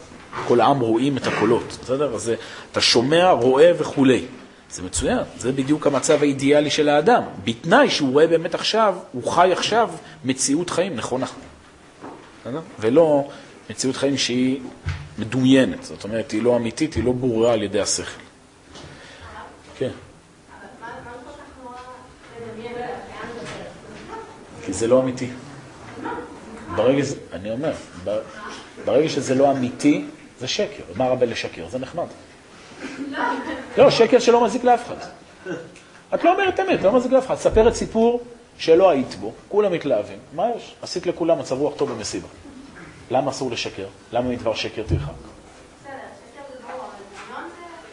כל 0.48 0.60
העם 0.60 0.80
רואים 0.80 1.16
את 1.16 1.26
הקולות, 1.26 1.78
בסדר? 1.82 2.14
אז 2.14 2.32
אתה 2.72 2.80
שומע, 2.80 3.30
רואה 3.30 3.72
וכולי. 3.78 4.24
זה 4.70 4.82
מצוין, 4.82 5.18
זה 5.38 5.52
בדיוק 5.52 5.86
המצב 5.86 6.22
האידיאלי 6.22 6.70
של 6.70 6.88
האדם, 6.88 7.22
בתנאי 7.44 7.90
שהוא 7.90 8.12
רואה 8.12 8.26
באמת 8.26 8.54
עכשיו, 8.54 8.94
הוא 9.12 9.32
חי 9.32 9.52
עכשיו 9.52 9.90
מציאות 10.24 10.70
חיים 10.70 10.96
נכונה. 10.96 11.26
ולא 12.80 13.28
מציאות 13.70 13.96
חיים 13.96 14.18
שהיא 14.18 14.60
מדומיינת, 15.18 15.82
זאת 15.84 16.04
אומרת, 16.04 16.30
היא 16.30 16.42
לא 16.42 16.56
אמיתית, 16.56 16.94
היא 16.94 17.04
לא 17.04 17.12
ברורה 17.12 17.52
על 17.52 17.62
ידי 17.62 17.80
השכל. 17.80 18.20
כן. 19.78 19.90
כי 24.66 24.72
זה 24.72 24.86
לא 24.86 25.00
אמיתי. 25.00 25.28
ברגע, 26.76 27.04
אני 27.32 27.50
אומר, 27.50 27.72
ברגע 28.84 29.08
שזה 29.08 29.34
לא 29.34 29.50
אמיתי, 29.50 30.04
זה 30.42 30.48
שקר. 30.48 30.82
מה 30.96 31.08
רבה 31.08 31.26
לשקר? 31.26 31.68
זה 31.68 31.78
נחמד. 31.78 32.06
לא, 33.78 33.90
שקר 33.90 34.18
שלא 34.18 34.44
מזיק 34.44 34.64
לאף 34.64 34.86
אחד. 34.86 34.96
את 36.14 36.24
לא 36.24 36.32
אומרת 36.32 36.60
אמת, 36.60 36.82
לא 36.82 36.92
מזיק 36.92 37.12
לאף 37.12 37.26
אחד. 37.26 37.34
ספרת 37.34 37.74
סיפור 37.74 38.20
שלא 38.58 38.90
היית 38.90 39.14
בו, 39.14 39.32
כולם 39.48 39.72
מתלהבים. 39.72 40.18
מה 40.32 40.46
יש? 40.56 40.74
עשית 40.82 41.06
לכולם 41.06 41.38
מצב 41.38 41.58
רוח 41.58 41.74
טוב 41.76 41.92
במסיבה. 41.92 42.28
למה 43.10 43.30
אסור 43.30 43.50
לשקר? 43.50 43.86
למה 44.12 44.28
מדבר 44.28 44.54
שקר 44.54 44.82
תרחק? 44.86 45.12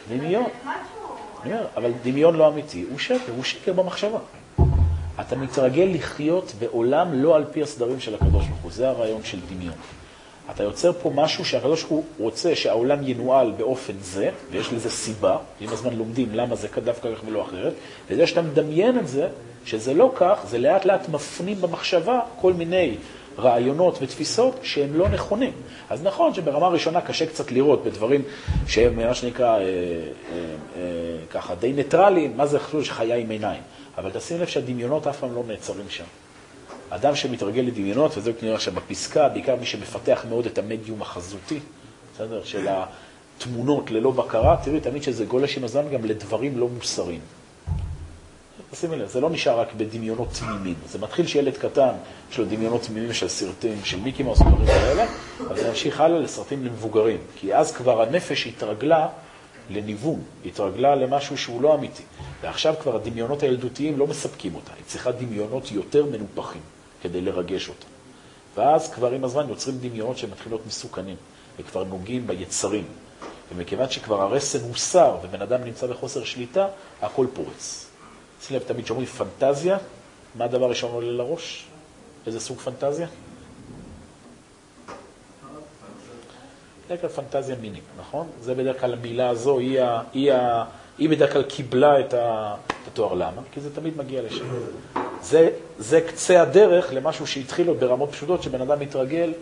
דמיון. 0.08 0.44
אבל 1.76 1.92
דמיון 2.02 2.36
לא 2.36 2.48
אמיתי, 2.48 2.84
הוא 2.90 2.98
שקר, 2.98 3.32
הוא 3.36 3.44
שקר 3.44 3.72
במחשבה. 3.72 4.18
אתה 5.20 5.36
מתרגל 5.36 5.90
לחיות 5.94 6.52
בעולם 6.58 7.22
לא 7.22 7.36
על 7.36 7.44
פי 7.52 7.62
הסדרים 7.62 8.00
של 8.00 8.14
הקדוש 8.14 8.46
ברוך 8.46 8.60
הוא, 8.62 8.72
זה 8.72 8.88
הרעיון 8.88 9.24
של 9.24 9.40
דמיון. 9.40 9.74
אתה 10.54 10.62
יוצר 10.62 10.92
פה 10.92 11.10
משהו 11.14 11.44
שהקדוש 11.44 11.82
ברוך 11.82 11.92
הוא 11.92 12.04
רוצה 12.18 12.54
שהעולם 12.54 13.08
ינוהל 13.08 13.52
באופן 13.56 13.92
זה, 14.00 14.30
ויש 14.50 14.72
לזה 14.72 14.90
סיבה, 14.90 15.36
עם 15.60 15.68
הזמן 15.68 15.96
לומדים 15.96 16.28
למה 16.32 16.56
זה 16.56 16.68
דווקא 16.84 17.08
כך 17.14 17.20
ולא 17.26 17.42
אחרת, 17.42 17.72
וזה 18.10 18.26
שאתה 18.26 18.42
מדמיין 18.42 18.98
את 18.98 19.08
זה, 19.08 19.28
שזה 19.64 19.94
לא 19.94 20.12
כך, 20.14 20.38
זה 20.48 20.58
לאט 20.58 20.84
לאט 20.84 21.08
מפנים 21.08 21.60
במחשבה 21.60 22.20
כל 22.40 22.52
מיני 22.52 22.96
רעיונות 23.38 23.98
ותפיסות 24.02 24.58
שהם 24.62 24.96
לא 24.96 25.08
נכונים. 25.08 25.52
אז 25.90 26.02
נכון 26.02 26.34
שברמה 26.34 26.68
ראשונה 26.68 27.00
קשה 27.00 27.26
קצת 27.26 27.52
לראות 27.52 27.84
בדברים 27.84 28.22
שהם 28.66 28.96
מה 28.96 29.14
שנקרא 29.14 29.46
אה, 29.46 29.58
אה, 29.58 29.64
אה, 30.76 30.82
ככה 31.30 31.54
די 31.54 31.72
ניטרליים, 31.72 32.36
מה 32.36 32.46
זה 32.46 32.58
חשוב 32.58 32.84
שחיה 32.84 33.16
עם 33.16 33.30
עיניים. 33.30 33.62
אבל 33.98 34.10
תשים 34.10 34.40
לב 34.40 34.46
שהדמיונות 34.46 35.06
אף 35.06 35.20
פעם 35.20 35.34
לא 35.34 35.42
נעצרים 35.46 35.86
שם. 35.88 36.04
אדם 36.90 37.16
שמתרגל 37.16 37.62
לדמיונות, 37.62 38.18
וזה 38.18 38.32
כנראה 38.32 38.54
עכשיו 38.54 38.74
בפסקה, 38.74 39.28
בעיקר 39.28 39.56
מי 39.56 39.66
שמפתח 39.66 40.24
מאוד 40.28 40.46
את 40.46 40.58
המדיום 40.58 41.02
החזותי, 41.02 41.58
בסדר? 42.14 42.44
של 42.44 42.66
התמונות 42.68 43.90
ללא 43.90 44.10
בקרה, 44.10 44.56
תראי 44.64 44.80
תמיד 44.80 45.02
שזה 45.02 45.24
גולש 45.24 45.58
עם 45.58 45.64
הזמן 45.64 45.88
גם 45.92 46.04
לדברים 46.04 46.58
לא 46.58 46.68
מוסריים. 46.68 47.20
שימי 48.74 48.96
לב, 48.96 49.08
זה 49.08 49.20
לא 49.20 49.30
נשאר 49.30 49.60
רק 49.60 49.68
בדמיונות 49.76 50.28
תמימים. 50.38 50.74
זה 50.88 50.98
מתחיל 50.98 51.26
שילד 51.26 51.56
קטן, 51.56 51.92
יש 52.32 52.38
לו 52.38 52.44
דמיונות 52.44 52.82
תמימים 52.82 53.12
של 53.12 53.28
סרטים, 53.28 53.84
של 53.84 54.00
מיקי 54.00 54.22
מאוס 54.22 54.40
ודברים 54.40 54.66
כאלה, 54.66 55.06
אבל 55.46 55.56
זה 55.56 55.68
ימשיך 55.68 56.00
הלאה 56.00 56.18
לסרטים 56.18 56.64
למבוגרים. 56.64 57.18
כי 57.36 57.54
אז 57.54 57.72
כבר 57.72 58.02
הנפש 58.02 58.46
התרגלה 58.46 59.08
לניוון, 59.70 60.20
התרגלה 60.46 60.94
למשהו 60.94 61.38
שהוא 61.38 61.62
לא 61.62 61.74
אמיתי. 61.74 62.02
ועכשיו 62.42 62.74
כבר 62.82 62.96
הדמיונות 62.96 63.42
הילדותיים 63.42 63.98
לא 63.98 64.06
מספקים 64.06 64.54
אותה, 64.54 64.72
היא 64.76 64.84
צריכה 64.86 65.12
דמיונות 65.12 65.72
יותר 65.72 66.04
מנופחים 66.04 66.62
כדי 67.02 67.20
לרגש 67.20 67.68
אותה. 67.68 67.86
ואז 68.56 68.92
כבר 68.92 69.10
עם 69.10 69.24
הזמן 69.24 69.48
יוצרים 69.48 69.78
דמיונות 69.78 70.18
שמתחילים 70.18 70.52
להיות 70.52 70.66
מסוכנים, 70.66 71.16
וכבר 71.58 71.84
נוגעים 71.84 72.26
ביצרים. 72.26 72.84
ומכיוון 73.54 73.90
שכבר 73.90 74.22
הרסן 74.22 74.58
הוסר 74.58 75.16
ובן 75.22 75.42
אדם 75.42 75.64
נמצא 75.64 75.86
בחוסר 75.86 76.24
שליטה, 76.24 76.68
הכל 77.02 77.26
פורץ. 77.34 77.86
שים 78.42 78.56
לב, 78.56 78.62
תמיד 78.62 78.86
שאומרים 78.86 79.06
פנטזיה, 79.06 79.78
מה 80.34 80.44
הדבר 80.44 80.64
הראשון 80.64 80.92
עולה 80.92 81.12
לראש? 81.12 81.66
איזה 82.26 82.40
סוג 82.40 82.58
פנטזיה? 82.58 83.06
בדרך 86.86 87.00
כלל 87.00 87.10
פנטזיה 87.10 87.56
מינית, 87.60 87.84
נכון? 87.98 88.26
זה 88.40 88.54
בדרך 88.54 88.80
כלל 88.80 88.92
המילה 88.92 89.28
הזו, 89.28 89.58
היא, 89.58 89.80
ה, 89.80 90.02
היא, 90.12 90.32
ה, 90.32 90.64
היא 90.98 91.08
בדרך 91.08 91.32
כלל 91.32 91.42
קיבלה 91.42 92.00
את 92.00 92.14
התואר. 92.86 93.14
למה? 93.14 93.42
כי 93.52 93.60
זה 93.60 93.74
תמיד 93.74 93.96
מגיע 93.96 94.22
לשם. 94.22 94.44
זה, 95.22 95.50
זה 95.78 96.00
קצה 96.00 96.42
הדרך 96.42 96.92
למשהו 96.92 97.26
שהתחיל 97.26 97.68
עוד 97.68 97.80
ברמות 97.80 98.12
פשוטות, 98.12 98.42
שבן 98.42 98.60
אדם 98.60 98.80
מתרגל 98.80 99.32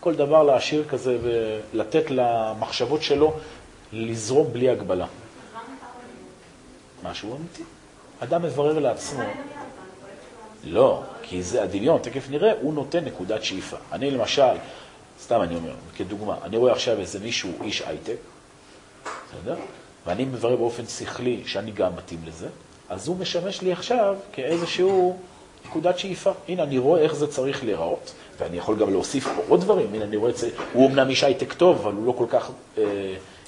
כל 0.00 0.14
דבר 0.14 0.42
להשאיר 0.42 0.84
כזה 0.88 1.18
ולתת 1.22 2.10
למחשבות 2.10 3.02
שלו 3.02 3.34
לזרום 3.92 4.52
בלי 4.52 4.70
הגבלה. 4.70 5.06
משהו 7.02 7.36
אמיתי. 7.36 7.62
אדם 8.20 8.42
מברר 8.42 8.78
לעצמו. 8.78 9.22
לא, 10.64 11.02
כי 11.22 11.42
זה 11.42 11.62
הדמיון, 11.62 12.00
תכף 12.02 12.30
נראה, 12.30 12.52
הוא 12.60 12.74
נותן 12.74 13.04
נקודת 13.04 13.44
שאיפה. 13.44 13.76
אני 13.92 14.10
למשל, 14.10 14.56
סתם 15.22 15.42
אני 15.42 15.56
אומר, 15.56 15.74
כדוגמה, 15.96 16.36
אני 16.44 16.56
רואה 16.56 16.72
עכשיו 16.72 17.00
איזה 17.00 17.18
מישהו, 17.18 17.50
איש 17.62 17.82
הייטק, 17.82 18.16
בסדר? 19.04 19.56
ואני 20.06 20.24
מברר 20.24 20.56
באופן 20.56 20.86
שכלי 20.86 21.42
שאני 21.46 21.70
גם 21.70 21.96
מתאים 21.96 22.20
לזה, 22.26 22.48
אז 22.88 23.08
הוא 23.08 23.16
משמש 23.16 23.62
לי 23.62 23.72
עכשיו 23.72 24.16
כאיזשהו 24.32 25.16
נקודת 25.66 25.98
שאיפה. 25.98 26.30
הנה, 26.48 26.62
אני 26.62 26.78
רואה 26.78 27.00
איך 27.00 27.14
זה 27.14 27.26
צריך 27.26 27.64
להיראות, 27.64 28.12
ואני 28.38 28.56
יכול 28.56 28.76
גם 28.76 28.90
להוסיף 28.90 29.24
פה 29.24 29.42
עוד 29.48 29.60
דברים. 29.60 29.86
הנה, 29.94 30.04
אני 30.04 30.16
רואה 30.16 30.30
את 30.30 30.36
זה, 30.36 30.50
הוא 30.72 30.88
אמנם 30.88 31.08
איש 31.08 31.24
הייטק 31.24 31.52
טוב, 31.52 31.78
אבל 31.80 31.92
הוא 31.92 32.06
לא 32.06 32.12
כל 32.12 32.26
כך... 32.28 32.50
אה, 32.78 32.84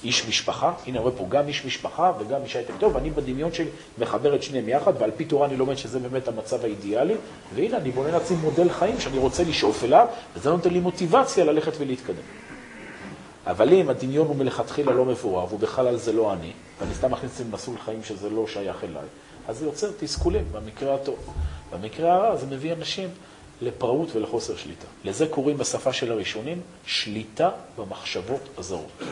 איש 0.05 0.29
משפחה, 0.29 0.72
הנה 0.87 0.98
אני 0.98 1.05
רואה 1.05 1.16
פה 1.18 1.26
גם 1.29 1.48
איש 1.48 1.64
משפחה 1.64 2.12
וגם 2.18 2.40
אישה 2.44 2.61
יותר 2.61 2.74
טוב, 2.79 2.94
ואני 2.94 3.11
בדמיון 3.11 3.53
שלי 3.53 3.68
מחבר 3.98 4.35
את 4.35 4.42
שניהם 4.42 4.68
יחד, 4.68 4.92
ועל 4.98 5.11
פי 5.16 5.24
תורה 5.24 5.46
אני 5.46 5.57
לומד 5.57 5.76
שזה 5.76 5.98
באמת 5.98 6.29
המצב 6.29 6.64
האידיאלי, 6.64 7.14
והנה 7.55 7.76
אני 7.76 7.90
בונה 7.90 8.11
לעצמי 8.11 8.37
מודל 8.37 8.70
חיים 8.70 9.00
שאני 9.00 9.18
רוצה 9.18 9.44
לשאוף 9.44 9.85
אליו, 9.85 10.07
וזה 10.37 10.50
נותן 10.50 10.70
לי 10.70 10.81
מוטיבציה 10.81 11.44
ללכת 11.44 11.72
ולהתקדם. 11.79 12.22
אבל 13.46 13.72
אם 13.72 13.88
הדמיון 13.88 14.26
הוא 14.26 14.37
מלכתחילה 14.37 14.92
לא 14.92 15.05
מבורר, 15.05 15.55
ובכלל 15.55 15.87
על 15.87 15.96
זה 15.96 16.12
לא 16.12 16.33
אני, 16.33 16.53
ואני 16.81 16.94
סתם 16.94 17.11
מכניס 17.11 17.40
למסלול 17.40 17.76
חיים 17.85 18.05
שזה 18.05 18.31
לא 18.31 18.46
שייך 18.46 18.85
אליי, 18.85 19.07
אז 19.50 19.58
זה 19.58 19.66
יוצר 19.66 19.90
תסכולים 19.98 20.44
במקרה 20.52 20.94
הטוב. 20.94 21.34
במקרה 21.72 22.14
הרע 22.14 22.36
זה 22.36 22.46
מביא 22.46 22.72
אנשים 22.72 23.08
לפראות 23.62 24.16
ולחוסר 24.16 24.56
שליטה. 24.56 24.86
לזה 25.04 25.26
קוראים 25.26 25.58
בשפה 25.58 25.92
של 25.92 26.12
הראשונים 26.12 26.60
שליטה 26.86 27.50
במחשבות 27.78 28.48
הזרות. 28.58 29.02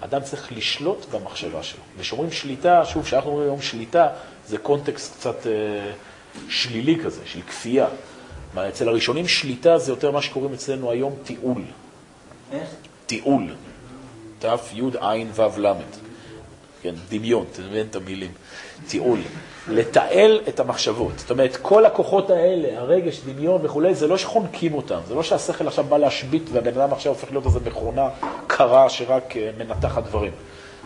אדם 0.00 0.22
צריך 0.22 0.52
לשלוט 0.52 1.06
במחשבה 1.10 1.62
שלו. 1.62 1.80
וכשאומרים 1.98 2.32
שליטה, 2.32 2.84
שוב, 2.84 3.04
כשאנחנו 3.04 3.30
אומרים 3.30 3.48
היום 3.48 3.62
שליטה, 3.62 4.08
זה 4.46 4.58
קונטקסט 4.58 5.16
קצת 5.16 5.46
אה, 5.46 5.92
שלילי 6.48 6.98
כזה, 7.04 7.20
של 7.24 7.42
כפייה. 7.42 7.88
אצל 8.68 8.88
הראשונים 8.88 9.28
שליטה 9.28 9.78
זה 9.78 9.92
יותר 9.92 10.10
מה 10.10 10.22
שקוראים 10.22 10.54
אצלנו 10.54 10.90
היום 10.90 11.14
טיעול. 11.24 11.62
איך? 12.52 12.68
טיעול. 13.06 13.54
ת' 14.38 14.44
י' 14.72 14.82
ע' 15.00 15.24
ו' 15.34 15.60
ל'. 15.60 15.72
כן, 16.82 16.94
דמיון, 17.08 17.46
תדמיין 17.52 17.86
את 17.86 17.96
המילים. 17.96 18.32
טיעול. 18.88 19.18
לתעל 19.68 20.40
את 20.48 20.60
המחשבות. 20.60 21.12
זאת 21.16 21.30
אומרת, 21.30 21.56
כל 21.56 21.86
הכוחות 21.86 22.30
האלה, 22.30 22.80
הרגש, 22.80 23.20
דמיון 23.26 23.60
וכולי, 23.64 23.94
זה 23.94 24.06
לא 24.06 24.18
שחונקים 24.18 24.74
אותם, 24.74 24.98
זה 25.08 25.14
לא 25.14 25.22
שהשכל 25.22 25.66
עכשיו 25.66 25.84
בא 25.84 25.98
להשבית 25.98 26.42
והבן 26.52 26.80
אדם 26.80 26.92
עכשיו 26.92 27.12
הופך 27.12 27.30
להיות 27.30 27.46
איזו 27.46 27.60
מכונה 27.66 28.08
קרה 28.46 28.88
שרק 28.88 29.36
אה, 29.36 29.50
מנתחת 29.58 30.04
דברים. 30.04 30.32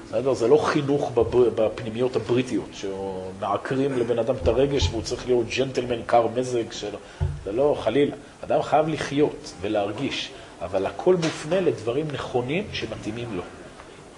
בסדר? 0.08 0.34
זה 0.34 0.48
לא 0.48 0.56
חינוך 0.64 1.12
בפנימיות 1.54 2.16
הבריטיות, 2.16 2.68
שמעקרים 2.72 3.98
לבן 3.98 4.18
אדם 4.18 4.34
את 4.42 4.48
הרגש 4.48 4.88
והוא 4.90 5.02
צריך 5.02 5.26
להיות 5.26 5.46
ג'נטלמן 5.56 6.02
קר 6.06 6.26
מזג 6.36 6.72
שלו. 6.72 6.98
זה 7.44 7.52
לא, 7.52 7.76
חלילה. 7.80 8.16
אדם 8.44 8.62
חייב 8.62 8.88
לחיות 8.88 9.52
ולהרגיש, 9.60 10.30
אבל 10.62 10.86
הכל 10.86 11.16
מופנה 11.16 11.60
לדברים 11.60 12.06
נכונים 12.12 12.64
שמתאימים 12.72 13.36
לו. 13.36 13.42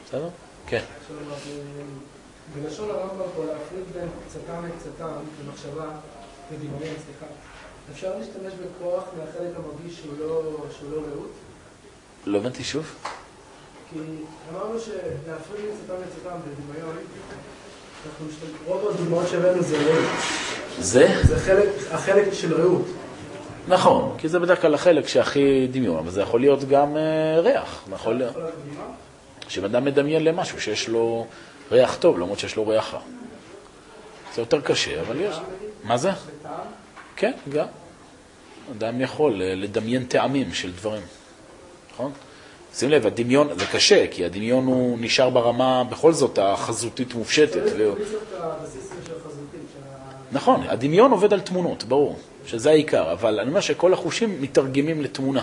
בסדר? 0.06 0.28
כן. 0.66 0.82
בלשון 2.54 2.90
הרמב"ם 2.90 3.24
פה 3.36 3.44
להפריד 3.44 3.84
בין 3.94 4.08
קצתם 4.28 4.66
לקצתם 4.66 5.12
במחשבה 5.44 5.88
ודמיון, 6.52 6.78
סליחה. 6.80 7.26
אפשר 7.92 8.18
להשתמש 8.18 8.52
בכוח 8.52 9.04
מהחלק 9.18 9.50
המרגיש 9.56 9.98
שהוא 10.00 10.12
לא, 10.18 10.42
לא 10.90 10.96
רעות? 10.96 11.30
לא 12.26 12.38
הבנתי 12.38 12.64
שוב. 12.64 12.94
כי 13.92 13.98
אמרנו 14.52 14.80
שלהפריד 14.80 15.64
בין 15.64 15.76
קצתם 15.76 15.94
לקצתם 16.02 16.36
בדמיון, 16.44 16.96
רוב 18.66 18.88
הדוגמאות 18.88 19.28
שהבאנו 19.28 19.62
זה 19.62 19.78
רעות. 19.78 20.04
זה? 20.78 21.22
זה 21.22 21.38
חלק, 21.38 21.68
החלק 21.90 22.32
של 22.32 22.54
רעות. 22.54 22.86
נכון, 23.68 24.14
כי 24.18 24.28
זה 24.28 24.38
בדרך 24.38 24.62
כלל 24.62 24.74
החלק 24.74 25.08
שהכי 25.08 25.68
דמיון, 25.70 25.98
אבל 25.98 26.10
זה 26.10 26.22
יכול 26.22 26.40
להיות 26.40 26.64
גם 26.64 26.96
uh, 26.96 27.40
ריח. 27.40 27.84
יכול 27.92 28.14
להיות... 28.14 28.34
שאדם 29.48 29.84
מדמיין 29.84 30.24
למשהו 30.24 30.60
שיש 30.60 30.88
לו 30.88 31.26
ריח 31.72 31.96
טוב, 31.96 32.18
למרות 32.18 32.38
שיש 32.38 32.56
לו 32.56 32.68
ריח 32.68 32.94
רע. 32.94 33.00
זה 34.34 34.42
יותר 34.42 34.60
קשה, 34.60 35.00
אבל 35.00 35.20
יש. 35.20 35.36
מה 35.84 35.96
זה? 35.96 36.10
כן, 37.16 37.32
גם. 37.48 37.66
אדם 38.78 39.00
יכול 39.00 39.34
לדמיין 39.42 40.04
טעמים 40.04 40.54
של 40.54 40.72
דברים, 40.72 41.02
נכון? 41.92 42.12
שים 42.74 42.90
לב, 42.90 43.06
הדמיון, 43.06 43.58
זה 43.58 43.66
קשה, 43.72 44.06
כי 44.10 44.24
הדמיון 44.24 44.66
הוא 44.66 44.98
נשאר 45.00 45.30
ברמה, 45.30 45.84
בכל 45.84 46.12
זאת, 46.12 46.38
החזותית 46.42 47.14
מופשטת. 47.14 47.62
נכון, 50.32 50.62
הדמיון 50.68 51.10
עובד 51.10 51.32
על 51.32 51.40
תמונות, 51.40 51.84
ברור, 51.84 52.18
שזה 52.46 52.70
העיקר, 52.70 53.12
אבל 53.12 53.40
אני 53.40 53.48
אומר 53.48 53.60
שכל 53.60 53.92
החושים 53.92 54.42
מתרגמים 54.42 55.02
לתמונה. 55.02 55.42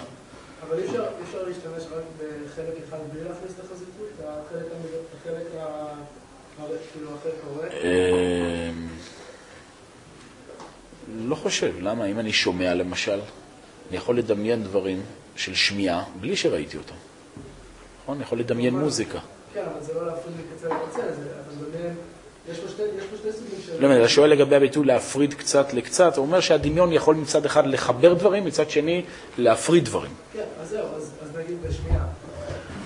אבל 0.70 0.78
אי 0.80 0.86
אפשר 0.86 1.02
אי 1.04 1.24
אפשר 1.28 1.38
להשתמש 1.48 1.84
רק 1.98 2.04
בחלק 2.18 2.74
אחד 2.90 2.98
בלי 3.14 3.24
להכניס 3.24 3.52
את 3.60 3.66
החזותית, 3.66 3.96
החלק 4.20 4.66
המ- 4.72 5.22
החלק 5.22 5.48
ה... 5.60 5.66
הר- 6.62 6.68
כאילו 6.94 7.10
החלק 7.20 7.34
הרואה. 7.48 7.68
אמ, 8.70 8.88
לא 11.30 11.33
חושב, 11.44 11.74
למה? 11.80 12.06
אם 12.06 12.20
אני 12.20 12.34
שומע 12.34 12.74
למשל, 12.74 13.20
אני 13.90 13.98
יכול 13.98 14.18
לדמיין 14.18 14.64
דברים 14.64 15.02
של 15.36 15.56
שמיעה 15.56 16.04
בלי 16.20 16.36
שראיתי 16.36 16.78
אותם. 16.78 16.96
נכון? 18.04 18.16
אני 18.16 18.24
יכול 18.24 18.40
לדמיין 18.40 18.80
מוזיקה. 18.80 19.20
כן, 19.54 19.62
אבל 19.74 19.84
זה 19.84 19.94
לא 19.94 20.06
להפריד 20.06 20.34
מקצה 20.38 20.68
לקצה, 20.68 21.02
אבל 21.02 21.66
באמת, 21.72 21.94
יש 22.52 22.60
פה 22.60 22.68
שתי 22.68 23.32
סוגים 23.32 23.60
של... 23.66 23.88
לא, 23.88 23.98
אתה 24.00 24.10
שואל 24.10 24.30
לגבי 24.30 24.56
הביטוי 24.56 24.86
להפריד 24.86 25.34
קצת 25.34 25.74
לקצת, 25.74 26.18
הוא 26.18 26.26
אומר 26.26 26.40
שהדמיון 26.40 26.94
יכול 26.94 27.16
מצד 27.16 27.46
אחד 27.46 27.68
לחבר 27.68 28.14
דברים, 28.14 28.46
מצד 28.46 28.70
שני 28.70 29.04
להפריד 29.38 29.86
דברים. 29.86 30.12
כן, 30.34 30.44
אז 30.62 30.70
זהו, 30.70 30.88
אז 30.98 31.12
נגיד 31.44 31.58
בשמיעה. 31.68 32.06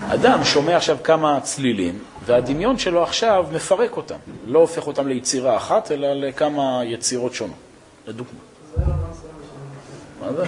אדם 0.01 0.43
שומע 0.43 0.77
עכשיו 0.77 0.97
כמה 1.03 1.39
צלילים, 1.41 1.99
והדמיון 2.25 2.77
שלו 2.77 3.03
עכשיו 3.03 3.45
מפרק 3.51 3.97
אותם. 3.97 4.17
לא 4.45 4.59
הופך 4.59 4.87
אותם 4.87 5.07
ליצירה 5.07 5.57
אחת, 5.57 5.91
אלא 5.91 6.13
לכמה 6.13 6.81
יצירות 6.85 7.33
שונות. 7.33 7.55
לדוגמה. 8.07 8.39
מה 10.21 10.33
זה? 10.33 10.43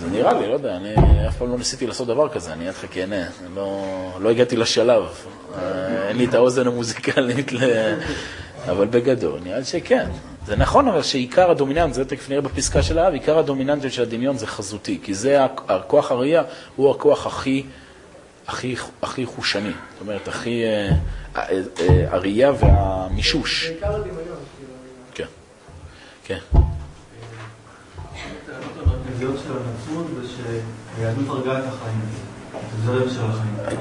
זה 0.00 0.10
נראה 0.10 0.32
לי, 0.32 0.48
לא 0.48 0.52
יודע, 0.52 0.76
אני 0.76 1.28
אף 1.28 1.36
פעם 1.36 1.50
לא 1.50 1.58
ניסיתי 1.58 1.86
לעשות 1.86 2.08
דבר 2.08 2.28
כזה, 2.28 2.52
אני 2.52 2.72
כנה, 2.90 3.16
אני 3.16 3.54
לא, 3.54 4.10
לא 4.20 4.30
הגעתי 4.30 4.56
לשלב, 4.56 5.02
אה, 5.58 6.08
אין 6.08 6.16
לי 6.16 6.24
את 6.24 6.34
האוזן 6.34 6.66
המוזיקלית, 6.66 7.52
ל... 7.52 7.58
אבל 8.70 8.86
בגדול, 8.86 9.40
נראה 9.44 9.58
לי 9.58 9.64
שכן. 9.64 10.06
זה 10.46 10.56
נכון, 10.56 10.88
אבל 10.88 11.02
שעיקר 11.02 11.50
הדומיננט, 11.50 11.94
זה 11.94 12.04
תכף 12.04 12.28
נראה 12.28 12.40
בפסקה 12.40 12.82
של 12.82 12.98
האב, 12.98 13.12
עיקר 13.12 13.38
הדומיננטיות 13.38 13.92
של 13.92 14.02
הדמיון 14.02 14.38
זה 14.38 14.46
חזותי, 14.46 14.98
כי 15.02 15.14
זה 15.14 15.44
הכוח 15.44 16.12
הראייה, 16.12 16.42
הוא 16.76 16.90
הכוח 16.90 17.26
הכי, 17.26 17.62
הכי, 18.46 18.74
הכי 19.02 19.26
חושני, 19.26 19.70
זאת 19.92 20.00
אומרת, 20.00 20.28
הכי, 20.28 20.64
אה, 20.64 20.90
אה, 21.36 22.06
הראייה 22.10 22.52
והמישוש. 22.60 23.66
בעיקר 23.66 23.94
הדמיון, 23.94 24.16
כאילו. 24.56 24.72
כן, 25.14 25.24
כן. 26.24 26.58
הנצרות 29.26 30.06
זה 30.22 30.28
שהיהדות 30.28 31.28
הרגה 31.28 31.58
את 31.58 31.64
החיים. 31.64 32.00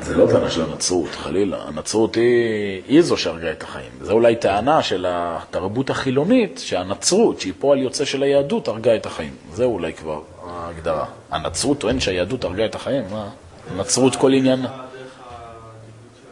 זה 0.02 0.16
לא 0.16 0.28
טענה 0.32 0.50
של 0.50 0.62
הנצרות, 0.72 1.10
חלילה. 1.16 1.58
הנצרות 1.68 2.16
היא, 2.16 2.82
היא 2.88 3.02
זו 3.02 3.18
שהרגה 3.18 3.52
את 3.52 3.64
החיים. 3.64 3.92
זו 4.02 4.14
אולי 4.14 4.36
טענה 4.36 4.84
של 4.84 5.06
התרבות 5.10 5.90
החילונית, 5.90 6.62
שהנצרות, 6.64 7.42
שהיא 7.42 7.54
פועל 7.60 7.80
יוצא 7.80 8.06
של 8.06 8.24
היהדות, 8.24 8.68
הרגה 8.68 8.96
את 8.96 9.06
החיים. 9.06 9.34
זה 9.54 9.64
אולי 9.64 9.94
כבר 9.94 10.22
ההגדרה. 10.48 11.06
הנצרות 11.32 11.80
טוען 11.80 12.00
שהיהדות 12.00 12.44
הרגה 12.44 12.66
את 12.66 12.76
החיים? 12.76 13.04
מה? 13.12 13.30
הנצרות 13.72 14.16
כל 14.16 14.34
עניין... 14.34 14.62
דרך 14.62 14.72
הדקדוק 15.20 16.12
של 16.22 16.28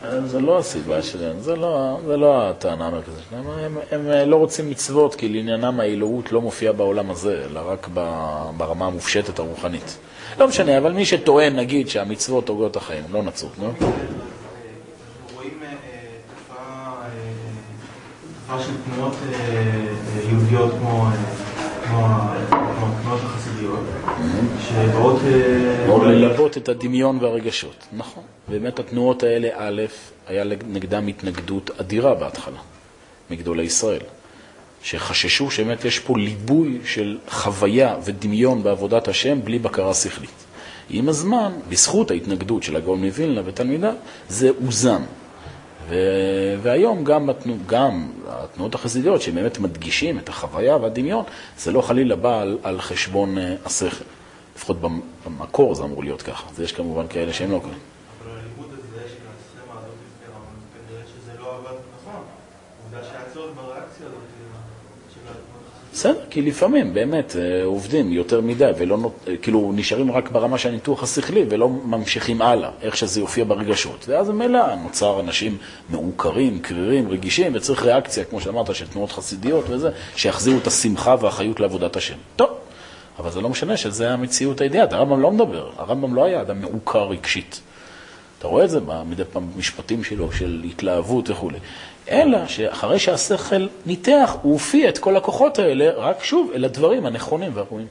זה 0.25 0.39
לא 0.39 0.59
הסיבה 0.59 1.01
שלהם, 1.01 1.39
זה 1.39 1.55
לא, 1.55 1.97
זה 2.07 2.17
לא 2.17 2.49
הטענה 2.49 2.87
המרכזית 2.87 3.23
שלהם. 3.29 3.43
הם, 3.91 3.97
הם 4.07 4.29
לא 4.29 4.35
רוצים 4.35 4.69
מצוות, 4.69 5.15
כי 5.15 5.29
לעניינם 5.29 5.79
האלוהות 5.79 6.31
לא 6.31 6.41
מופיעה 6.41 6.73
בעולם 6.73 7.11
הזה, 7.11 7.45
אלא 7.49 7.61
רק 7.65 7.87
ברמה 8.57 8.85
המופשטת 8.85 9.39
הרוחנית. 9.39 9.97
לא 10.39 10.47
משנה, 10.47 10.77
אבל 10.77 10.91
מי 10.91 11.05
שטוען, 11.05 11.55
נגיד, 11.55 11.89
שהמצוות 11.89 12.49
הורגות 12.49 12.71
את 12.71 12.75
החיים, 12.75 13.03
לא 13.11 13.23
נצרות, 13.23 13.51
נו? 13.59 13.65
רואים 15.35 15.59
אה, 15.63 15.67
אה, 16.51 16.93
אה, 18.49 18.63
של 18.63 18.71
תנועות 18.85 19.13
אה, 19.29 19.35
אה, 19.35 20.29
יהודיות 20.29 20.73
אה, 20.73 20.77
כמו 20.79 21.05
התנועות 22.51 23.19
החסידיות, 23.23 23.83
שבאות... 24.59 25.19
אה, 25.91 25.95
או 25.95 26.05
ללוות 26.05 26.57
את 26.57 26.69
הדמיון 26.69 27.17
והרגשות. 27.21 27.75
נכון. 27.93 28.23
באמת 28.47 28.79
התנועות 28.79 29.23
האלה, 29.23 29.49
א', 29.55 29.81
היה 30.27 30.43
נגדם 30.67 31.07
התנגדות 31.07 31.69
אדירה 31.79 32.15
בהתחלה, 32.15 32.59
מגדולי 33.29 33.63
ישראל, 33.63 34.01
שחששו 34.83 35.51
שבאמת 35.51 35.85
יש 35.85 35.99
פה 35.99 36.17
ליבוי 36.17 36.79
של 36.85 37.17
חוויה 37.29 37.95
ודמיון 38.03 38.63
בעבודת 38.63 39.07
השם 39.07 39.41
בלי 39.43 39.59
בקרה 39.59 39.93
שכלית. 39.93 40.29
עם 40.89 41.09
הזמן, 41.09 41.51
בזכות 41.69 42.11
ההתנגדות 42.11 42.63
של 42.63 42.75
הגאון 42.75 43.05
מווילנה 43.05 43.41
ותלמידה, 43.45 43.91
זה 44.29 44.49
אוזן. 44.65 45.01
ו... 45.89 45.95
והיום 46.61 47.03
גם, 47.03 47.29
התנו... 47.29 47.57
גם 47.67 48.11
התנועות 48.27 48.75
החסידיות 48.75 49.21
שבאמת 49.21 49.59
מדגישים 49.59 50.19
את 50.19 50.29
החוויה 50.29 50.75
והדמיון, 50.77 51.23
זה 51.57 51.71
לא 51.71 51.81
חלילה 51.81 52.15
בא 52.15 52.41
על, 52.41 52.57
על 52.63 52.81
חשבון 52.81 53.37
uh, 53.37 53.41
השכל. 53.65 54.05
לפחות 54.55 54.81
במ- 54.81 55.01
במקור 55.25 55.75
זה 55.75 55.83
אמור 55.83 56.03
להיות 56.03 56.21
ככה. 56.21 56.49
אז 56.49 56.59
יש 56.59 56.71
כמובן 56.71 57.07
כאלה 57.07 57.33
שהם 57.33 57.51
לא 57.51 57.59
כאלה. 57.59 57.73
אבל 58.23 58.31
הלימוד 58.39 58.69
הזה 58.73 58.99
של 59.09 59.15
הסכמה 59.27 59.79
הזאת 59.79 59.91
לפני 60.05 60.27
רבנות, 60.27 60.87
כנראה 60.87 61.03
שזה 61.07 61.41
לא 61.41 61.55
עבד 61.55 61.77
נכון. 62.01 62.21
עובדה 62.83 63.07
שהיה 63.07 63.23
צורך 63.33 63.49
בריאקציה 63.55 64.07
הזאת. 64.07 64.17
בסדר, 65.93 66.19
כי 66.29 66.41
לפעמים 66.41 66.93
באמת 66.93 67.35
אה, 67.35 67.63
עובדים 67.65 68.11
יותר 68.13 68.41
מדי, 68.41 68.71
ולא 68.77 68.97
נות... 68.97 69.13
אה, 69.27 69.37
כאילו 69.37 69.71
נשארים 69.75 70.11
רק 70.11 70.31
ברמה 70.31 70.57
של 70.57 70.69
הניתוח 70.69 71.03
השכלי 71.03 71.45
ולא 71.49 71.69
ממשיכים 71.69 72.41
הלאה, 72.41 72.69
איך 72.81 72.97
שזה 72.97 73.19
יופיע 73.19 73.43
ברגשות. 73.45 74.05
ואז 74.09 74.29
ממילא 74.29 74.75
נוצר 74.75 75.19
אנשים 75.19 75.57
מעוקרים, 75.89 76.59
קרירים, 76.59 77.09
רגישים, 77.09 77.51
וצריך 77.55 77.83
ריאקציה, 77.83 78.23
כמו 78.25 78.41
שאמרת, 78.41 78.75
של 78.75 78.87
תנועות 78.87 79.11
חסידיות 79.11 79.65
וזה, 79.69 79.89
שיחזירו 80.15 80.57
את 80.57 80.67
השמחה 80.67 81.15
והחיות 81.21 81.59
לעבודת 81.59 81.95
השם. 81.95 82.15
טוב, 82.35 82.49
אבל 83.19 83.31
זה 83.31 83.41
לא 83.41 83.49
משנה 83.49 83.77
שזה 83.77 84.13
המציאות 84.13 84.61
האידיאלית, 84.61 84.93
הרמב"ם 84.93 85.21
לא 85.21 85.31
מדבר, 85.31 85.71
הרמב"ם 85.77 86.15
לא 86.15 86.25
היה 86.25 86.41
אדם 86.41 86.61
מעוקר 86.61 87.03
רגשית. 87.03 87.61
אתה 88.39 88.47
רואה 88.47 88.63
את 88.63 88.69
זה 88.69 88.79
מדי 89.09 89.23
פעם 89.31 89.51
במשפטים 89.53 90.03
שלו, 90.03 90.31
של 90.31 90.61
התלהבות 90.65 91.29
וכולי. 91.29 91.57
אלא 92.09 92.47
שאחרי 92.47 92.99
שהשכל 92.99 93.67
ניתח, 93.85 94.35
הוא 94.41 94.53
הופיע 94.53 94.89
את 94.89 94.97
כל 94.97 95.17
הכוחות 95.17 95.59
האלה, 95.59 95.91
רק 95.95 96.23
שוב, 96.23 96.51
אל 96.55 96.65
הדברים 96.65 97.05
הנכונים 97.05 97.51
והראויים. 97.53 97.87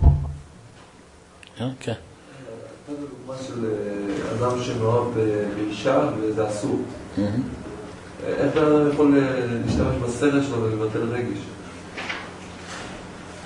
אה, 1.60 1.68
כן. 1.80 1.92
נתת 1.92 3.00
דוגמה 3.00 3.42
של 3.46 3.64
אה, 3.64 4.46
אדם 4.48 4.62
שמאוהב 4.62 5.14
באישה 5.14 6.08
וזה 6.16 6.48
אסור. 6.48 6.82
איך 8.26 8.54
בן 8.54 8.64
אדם 8.64 8.90
יכול 8.92 9.18
אה, 9.18 9.46
להשתמש 9.66 9.96
בסרט 10.02 10.42
שלו 10.46 10.62
ולבטל 10.62 11.02
רגש? 11.12 11.38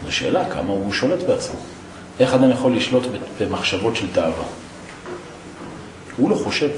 זו 0.05 0.13
שאלה, 0.13 0.51
כמה 0.51 0.73
הוא 0.73 0.93
שולט 0.93 1.23
בעצמו. 1.23 1.61
איך 2.21 2.35
אדם 2.35 2.51
יכול 2.51 2.77
לשלוט 2.77 3.03
במחשבות 3.41 3.97
של 3.97 4.13
תאווה? 4.13 4.45
הוא 6.17 6.31
לא 6.31 6.35
חושב. 6.35 6.71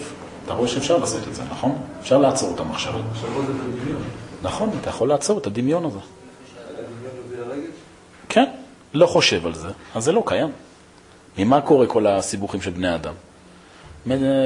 אתה 0.44 0.54
רואה 0.54 0.68
שאפשר 0.68 0.98
לעשות 0.98 1.28
את 1.28 1.34
זה, 1.34 1.42
נכון? 1.50 1.78
אפשר 2.00 2.18
לעצור 2.18 2.54
את 2.54 2.60
המחשבה. 2.60 2.98
מחשבות 3.10 3.46
זה 3.46 3.52
בדמיון. 3.52 4.02
נכון, 4.42 4.70
אתה 4.80 4.90
יכול 4.90 5.08
לעצור 5.08 5.38
את 5.38 5.46
הדמיון 5.46 5.84
הזה. 5.84 5.98
כן, 8.28 8.44
לא 8.94 9.06
חושב 9.06 9.46
על 9.46 9.54
זה, 9.54 9.68
אז 9.94 10.04
זה 10.04 10.12
לא 10.12 10.22
קיים. 10.26 10.52
ממה 11.38 11.60
קורה 11.60 11.86
כל 11.86 12.06
הסיבוכים 12.06 12.62
של 12.62 12.70
בני 12.70 12.94
אדם? 12.94 13.14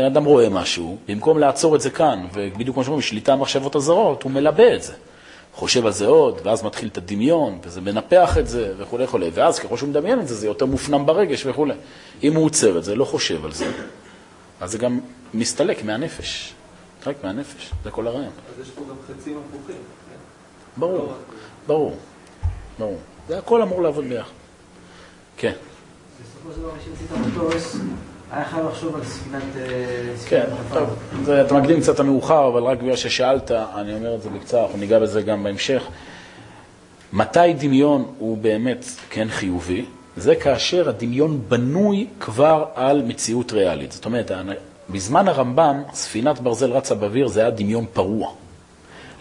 אדם 0.07 0.25
רואה 0.25 0.49
משהו, 0.49 0.99
במקום 1.09 1.38
לעצור 1.38 1.77
את 1.77 1.81
זה 1.81 1.90
כאן, 1.90 2.27
ובדיוק 2.35 2.75
כמו 2.75 2.85
שאומרים, 2.85 3.03
שליטה 3.03 3.37
במחשבות 3.37 3.75
הזרות, 3.75 4.23
הוא 4.23 4.33
מלבה 4.33 4.75
את 4.75 4.83
זה. 4.83 4.93
חושב 5.55 5.87
על 5.87 5.93
זה 5.93 6.07
עוד, 6.07 6.41
ואז 6.45 6.65
מתחיל 6.65 6.89
את 6.89 6.99
הדמיון, 6.99 7.59
וזה 7.63 7.81
מנפח 7.81 8.39
את 8.39 8.49
זה, 8.49 8.75
וכולי 8.79 9.05
וכולי. 9.05 9.31
ואז 9.35 9.59
ככל 9.59 9.77
שהוא 9.77 9.89
מדמיין 9.89 10.21
את 10.21 10.29
זה, 10.29 10.35
זה 10.35 10.47
יותר 10.47 10.67
מופנם 10.67 11.07
ברגש 11.07 11.47
וכולי. 11.47 11.75
אם 12.23 12.35
הוא 12.35 12.45
עוצר 12.45 12.79
את 12.79 12.85
זה, 12.85 12.95
לא 12.95 13.05
חושב 13.05 13.45
על 13.45 13.53
זה, 13.53 13.73
אז 14.61 14.71
זה 14.71 14.79
גם 14.79 15.01
מסתלק 15.35 15.85
מהנפש. 15.85 16.55
רק 17.07 17.17
מהנפש, 17.25 17.71
זה 17.85 17.91
כל 17.91 18.07
הרעיון. 18.07 18.33
אז 18.55 18.67
יש 18.67 18.71
פה 18.71 18.81
גם 18.89 18.97
חצים 19.07 19.39
הפוכים. 19.39 19.77
כן? 19.77 20.17
ברור, 20.77 21.13
ברור, 21.67 21.97
ברור. 22.79 22.99
זה 23.29 23.39
הכל 23.39 23.63
אמור 23.63 23.83
לעבוד 23.83 24.05
ביחד. 24.05 24.31
כן. 25.37 25.53
בסופו 26.23 26.55
של 26.55 26.61
דבר, 26.61 26.71
את 26.71 27.13
המטוס, 27.13 27.77
היה 28.33 28.45
חייב 28.45 28.66
לחשוב 28.66 28.97
על 28.97 29.05
ספינת... 29.05 29.43
אה, 29.57 30.14
כן. 30.29 30.45
טוב, 30.73 30.88
זה, 31.25 31.43
אתה 31.43 31.55
מקדים 31.55 31.81
קצת 31.81 32.01
המאוחר, 32.01 32.49
אבל 32.49 32.62
רק 32.62 32.79
בגלל 32.79 32.97
ששאלת, 32.97 33.51
אני 33.51 33.95
אומר 33.95 34.14
את 34.14 34.23
זה 34.23 34.31
בקצרה, 34.31 34.62
אנחנו 34.62 34.79
ניגע 34.79 34.99
בזה 34.99 35.23
גם 35.23 35.43
בהמשך. 35.45 35.83
מתי 37.12 37.55
דמיון 37.59 38.05
הוא 38.19 38.38
באמת 38.38 38.85
כן 39.11 39.29
חיובי? 39.31 39.85
זה 40.16 40.35
כאשר 40.35 40.88
הדמיון 40.88 41.40
בנוי 41.49 42.07
כבר 42.21 42.64
על 42.75 43.03
מציאות 43.03 43.53
ריאלית. 43.53 43.93
זאת 43.93 44.05
אומרת, 44.05 44.31
בזמן 44.90 45.29
הרמב"ם, 45.29 45.83
ספינת 45.93 46.40
ברזל 46.40 46.73
רצה 46.73 46.95
באוויר, 46.95 47.29
זה 47.29 47.40
היה 47.40 47.51
דמיון 47.51 47.85
פרוע. 47.93 48.29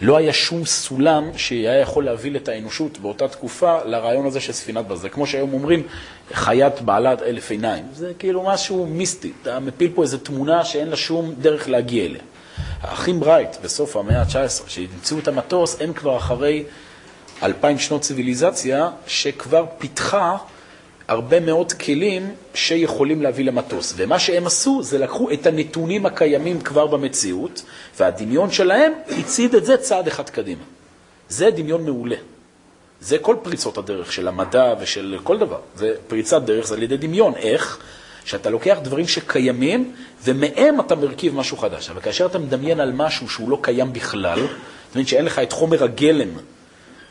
לא 0.00 0.16
היה 0.16 0.32
שום 0.32 0.64
סולם 0.64 1.30
שהיה 1.36 1.80
יכול 1.80 2.04
להביא 2.04 2.36
את 2.36 2.48
האנושות 2.48 2.98
באותה 2.98 3.28
תקופה 3.28 3.84
לרעיון 3.84 4.26
הזה 4.26 4.40
של 4.40 4.52
ספינת 4.52 4.86
ברזל. 4.86 5.08
כמו 5.08 5.26
שהיום 5.26 5.52
אומרים, 5.52 5.82
חיית 6.32 6.80
בעלת 6.80 7.22
אלף 7.22 7.50
עיניים. 7.50 7.84
זה 7.92 8.12
כאילו 8.18 8.42
משהו 8.42 8.86
מיסטי. 8.86 9.32
אתה 9.42 9.60
מפיל 9.60 9.90
פה 9.94 10.02
איזו 10.02 10.18
תמונה 10.18 10.64
שאין 10.64 10.88
לה 10.88 10.96
שום 10.96 11.34
דרך 11.38 11.68
להגיע 11.68 12.04
אליה. 12.04 12.22
האחים 12.80 13.20
ברייט, 13.20 13.56
בסוף 13.62 13.96
המאה 13.96 14.20
ה-19, 14.20 14.68
שהמציאו 14.68 15.18
את 15.18 15.28
המטוס, 15.28 15.80
הם 15.80 15.92
כבר 15.92 16.16
אחרי 16.16 16.64
אלפיים 17.42 17.78
שנות 17.78 18.00
ציוויליזציה, 18.00 18.90
שכבר 19.06 19.64
פיתחה 19.78 20.36
הרבה 21.10 21.40
מאוד 21.40 21.72
כלים 21.72 22.34
שיכולים 22.54 23.22
להביא 23.22 23.44
למטוס. 23.44 23.94
ומה 23.96 24.18
שהם 24.18 24.46
עשו 24.46 24.82
זה 24.82 24.98
לקחו 24.98 25.30
את 25.30 25.46
הנתונים 25.46 26.06
הקיימים 26.06 26.60
כבר 26.60 26.86
במציאות, 26.86 27.62
והדמיון 27.98 28.50
שלהם 28.50 28.92
הצעיד 29.18 29.54
את 29.54 29.64
זה 29.64 29.76
צעד 29.76 30.06
אחד 30.06 30.30
קדימה. 30.30 30.62
זה 31.28 31.50
דמיון 31.50 31.84
מעולה. 31.84 32.16
זה 33.00 33.18
כל 33.18 33.36
פריצות 33.42 33.78
הדרך 33.78 34.12
של 34.12 34.28
המדע 34.28 34.74
ושל 34.80 35.18
כל 35.22 35.38
דבר. 35.38 35.58
זה 35.76 35.94
פריצת 36.08 36.42
דרך, 36.42 36.66
זה 36.66 36.74
על 36.74 36.82
ידי 36.82 36.96
דמיון. 36.96 37.34
איך? 37.34 37.78
שאתה 38.24 38.50
לוקח 38.50 38.78
דברים 38.82 39.06
שקיימים, 39.06 39.92
ומהם 40.24 40.80
אתה 40.80 40.94
מרכיב 40.94 41.34
משהו 41.34 41.56
חדש. 41.56 41.90
אבל 41.90 42.00
כאשר 42.00 42.26
אתה 42.26 42.38
מדמיין 42.38 42.80
על 42.80 42.92
משהו 42.92 43.28
שהוא 43.28 43.50
לא 43.50 43.58
קיים 43.62 43.92
בכלל, 43.92 44.40
זאת 44.40 44.94
אומרת 44.94 45.08
שאין 45.08 45.24
לך 45.24 45.38
את 45.38 45.52
חומר 45.52 45.84
הגלם 45.84 46.28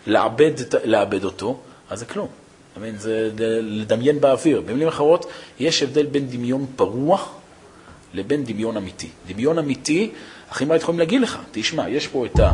לעבד, 0.07 0.51
לעבד 0.83 1.23
אותו, 1.23 1.59
אז 1.89 1.99
זה 1.99 2.05
כלום. 2.05 2.27
מבין? 2.79 2.97
זה 2.97 3.29
לדמיין 3.61 4.21
באוויר. 4.21 4.61
במילים 4.61 4.87
אחרות, 4.87 5.25
יש 5.59 5.83
הבדל 5.83 6.05
בין 6.05 6.27
דמיון 6.27 6.65
פרוע 6.75 7.17
לבין 8.13 8.43
דמיון 8.45 8.77
אמיתי. 8.77 9.09
דמיון 9.27 9.59
אמיתי, 9.59 10.11
אחים 10.51 10.71
רק 10.71 10.81
יכולים 10.81 10.99
להגיד 10.99 11.21
לך, 11.21 11.37
תשמע, 11.51 11.89
יש 11.89 12.07
פה 12.07 12.25
את 12.25 12.39
ה... 12.39 12.51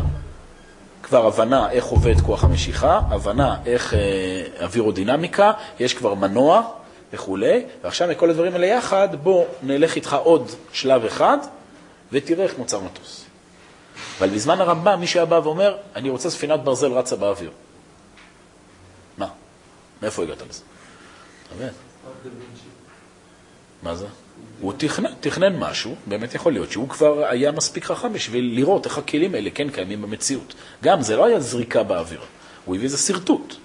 כבר 1.03 1.27
הבנה 1.27 1.71
איך 1.71 1.85
עובד 1.85 2.21
כוח 2.21 2.43
המשיכה, 2.43 2.99
הבנה 3.09 3.55
איך 3.65 3.93
אה, 3.93 3.99
אווירודינמיקה, 4.61 5.51
יש 5.79 5.93
כבר 5.93 6.13
מנוע 6.13 6.61
וכולי, 7.13 7.63
ועכשיו 7.83 8.07
מכל 8.07 8.29
הדברים 8.29 8.53
האלה 8.53 8.65
יחד, 8.65 9.07
בוא 9.23 9.45
נלך 9.63 9.95
איתך 9.95 10.17
עוד 10.23 10.51
שלב 10.73 11.05
אחד 11.05 11.37
ותראה 12.11 12.43
איך 12.43 12.53
נוצר 12.57 12.79
מטוס. 12.79 13.25
אבל 14.19 14.29
בזמן 14.29 14.61
הרמב"ם, 14.61 14.99
מי 14.99 15.07
שהיה 15.07 15.25
בא 15.25 15.39
ואומר, 15.43 15.77
אני 15.95 16.09
רוצה 16.09 16.29
ספינת 16.29 16.59
ברזל 16.63 16.91
רצה 16.91 17.15
באוויר. 17.15 17.51
מאיפה 20.01 20.23
הגעת 20.23 20.41
לזה? 20.49 20.61
אתה 21.47 21.55
מבין? 21.55 21.69
מה 23.83 23.95
זה? 23.95 24.05
הוא 24.61 24.73
תכנן, 24.77 25.09
תכנן 25.19 25.55
משהו, 25.55 25.95
באמת 26.07 26.35
יכול 26.35 26.53
להיות 26.53 26.71
שהוא 26.71 26.89
כבר 26.89 27.25
היה 27.25 27.51
מספיק 27.51 27.85
חכם 27.85 28.13
בשביל 28.13 28.55
לראות 28.55 28.85
איך 28.85 28.97
הכלים 28.97 29.35
האלה 29.35 29.49
כן 29.49 29.69
קיימים 29.69 30.01
במציאות. 30.01 30.53
גם 30.83 31.01
זה 31.01 31.15
לא 31.15 31.25
היה 31.25 31.39
זריקה 31.39 31.83
באוויר, 31.83 32.21
הוא 32.65 32.75
הביא 32.75 32.85
איזה 32.85 32.97
שרטוט. 32.97 33.55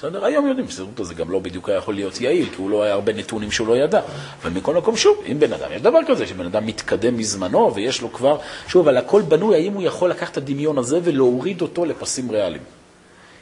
בסדר? 0.00 0.24
היום 0.24 0.46
יודעים 0.46 0.68
ששרטוט 0.68 1.00
הזה 1.00 1.14
גם 1.14 1.30
לא 1.30 1.38
בדיוק 1.38 1.68
היה 1.68 1.78
יכול 1.78 1.94
להיות 1.94 2.20
יעיל, 2.20 2.48
כי 2.48 2.56
הוא 2.56 2.70
לא 2.70 2.82
היה 2.82 2.94
הרבה 2.94 3.12
נתונים 3.12 3.50
שהוא 3.50 3.68
לא 3.68 3.76
ידע. 3.76 4.00
אבל 4.42 4.50
מכל 4.50 4.74
מקום, 4.74 4.96
שוב, 4.96 5.24
אם 5.32 5.40
בן 5.40 5.52
אדם, 5.52 5.72
יש 5.72 5.82
דבר 5.82 5.98
כזה, 6.08 6.26
שבן 6.26 6.46
אדם 6.46 6.66
מתקדם 6.66 7.16
מזמנו 7.16 7.74
ויש 7.74 8.00
לו 8.02 8.12
כבר, 8.12 8.38
שוב, 8.68 8.88
על 8.88 8.96
הכל 8.96 9.22
בנוי, 9.22 9.56
האם 9.56 9.72
הוא 9.72 9.82
יכול 9.82 10.10
לקחת 10.10 10.32
את 10.32 10.36
הדמיון 10.36 10.78
הזה 10.78 11.00
ולהוריד 11.04 11.62
אותו 11.62 11.84
לפסים 11.84 12.30
ריאליים. 12.30 12.62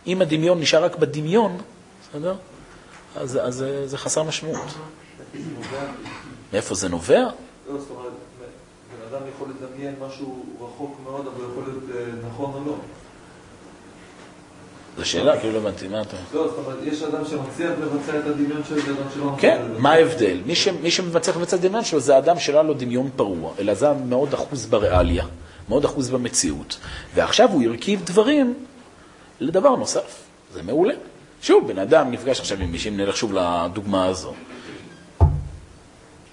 אם 0.07 0.23
הדמיון 0.23 0.61
נשאר 0.61 0.85
רק 0.85 0.97
בדמיון, 0.97 1.59
בסדר? 2.11 2.35
אז, 3.17 3.39
אז 3.43 3.65
זה 3.85 3.99
חסר 3.99 4.23
משמעות. 4.23 4.75
מאיפה 6.53 6.75
זה 6.75 6.89
נובע? 6.89 7.21
לא, 7.21 7.79
זאת 7.79 7.91
אומרת, 7.91 8.13
בן 8.91 9.17
אדם 9.17 9.27
יכול 9.35 9.49
לדמיין 9.49 9.95
משהו 10.09 10.45
רחוק 10.61 10.97
מאוד, 11.05 11.27
אבל 11.27 11.45
יכול 11.53 11.63
להיות 11.67 11.85
אה, 11.97 12.29
נכון 12.29 12.53
או 12.55 12.61
לא. 12.67 12.77
זו 14.99 15.05
שאלה, 15.05 15.41
כאילו 15.41 15.53
לא 15.53 15.59
הבנתי, 15.59 15.89
מה 15.89 16.01
אתה... 16.01 16.17
לא, 16.35 16.49
זאת 16.49 16.59
אומרת, 16.67 16.79
יש 16.83 17.03
אדם 17.03 17.25
שמצליח 17.25 17.71
לבצע 17.81 18.19
את 18.19 18.27
הדמיון 18.27 18.63
שלו, 18.69 18.81
זה 18.81 18.91
אדם 18.91 19.11
שלא... 19.15 19.35
כן, 19.39 19.63
מה 19.79 19.93
ההבדל? 19.93 20.41
מי, 20.47 20.91
שמצליח 20.91 21.37
לבצע 21.37 21.57
את 21.57 21.65
הדמיון 21.65 21.85
שלו 21.85 22.01
זה 22.01 22.19
אדם 22.19 22.39
שלא 22.39 22.65
לו 22.65 22.75
דמיון 22.75 23.11
פרוע, 23.17 23.53
אלא 23.59 23.75
זה 23.75 23.93
מאוד 23.93 24.35
אחוז 24.35 24.67
בריאליה, 24.67 25.25
מאוד 25.69 25.85
אחוז 25.85 26.11
במציאות. 26.11 26.79
ועכשיו 27.15 27.49
הוא 27.49 27.63
הרכיב 27.63 28.03
דברים 28.05 28.55
לדבר 29.41 29.77
נוסף. 29.77 30.23
זה 30.53 30.63
מעולה. 30.63 30.95
שוב, 31.43 31.73
בן 31.73 31.79
אדם 31.79 32.11
נפגש 32.11 32.41
עכשיו 32.41 32.59
עם 32.61 32.73
מישהו, 32.73 32.91
אם 32.91 32.97
נלך 32.97 33.17
שוב 33.17 33.33
לדוגמה 33.33 34.07
הזו. 34.07 34.35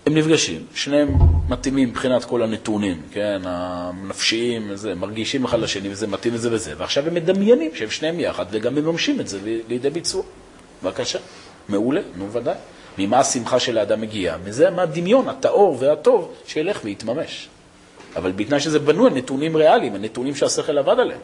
הם 0.06 0.18
נפגשים, 0.18 0.66
שניהם 0.76 1.18
מתאימים 1.50 1.90
מבחינת 1.90 2.26
כל 2.26 2.44
הנתונים, 2.44 3.02
כן, 3.12 3.42
הנפשיים, 3.46 4.76
זה, 4.76 4.96
מרגישים 4.96 5.46
אחד 5.46 5.60
לשני 5.60 5.90
וזה 5.92 6.08
מתאים 6.08 6.34
וזה 6.34 6.54
וזה, 6.54 6.74
ועכשיו 6.78 7.08
הם 7.08 7.14
מדמיינים 7.14 7.72
שהם 7.76 7.90
שניהם 7.90 8.20
יחד 8.20 8.46
וגם 8.52 8.76
מממשים 8.76 9.20
את 9.20 9.28
זה 9.28 9.40
לידי 9.68 9.90
ביצוע. 9.90 10.24
בבקשה, 10.84 11.20
מעולה, 11.70 12.02
נו 12.16 12.32
ודאי. 12.32 12.56
ממה 12.98 13.20
השמחה 13.20 13.60
של 13.60 13.78
האדם 13.78 14.02
מגיעה? 14.02 14.38
מזה 14.38 14.70
מה 14.70 14.82
הדמיון 14.82 15.30
הטהור 15.30 15.78
והטוב 15.80 16.34
שילך 16.48 16.80
ויתממש. 16.84 17.50
אבל 18.16 18.32
בתנאי 18.32 18.60
שזה 18.60 18.80
בנוי 18.80 19.10
על 19.10 19.18
נתונים 19.18 19.58
ריאליים, 19.58 19.96
הנתונים 19.96 20.36
שהשכל 20.36 20.78
עבד 20.78 21.00
עליהם. 21.00 21.20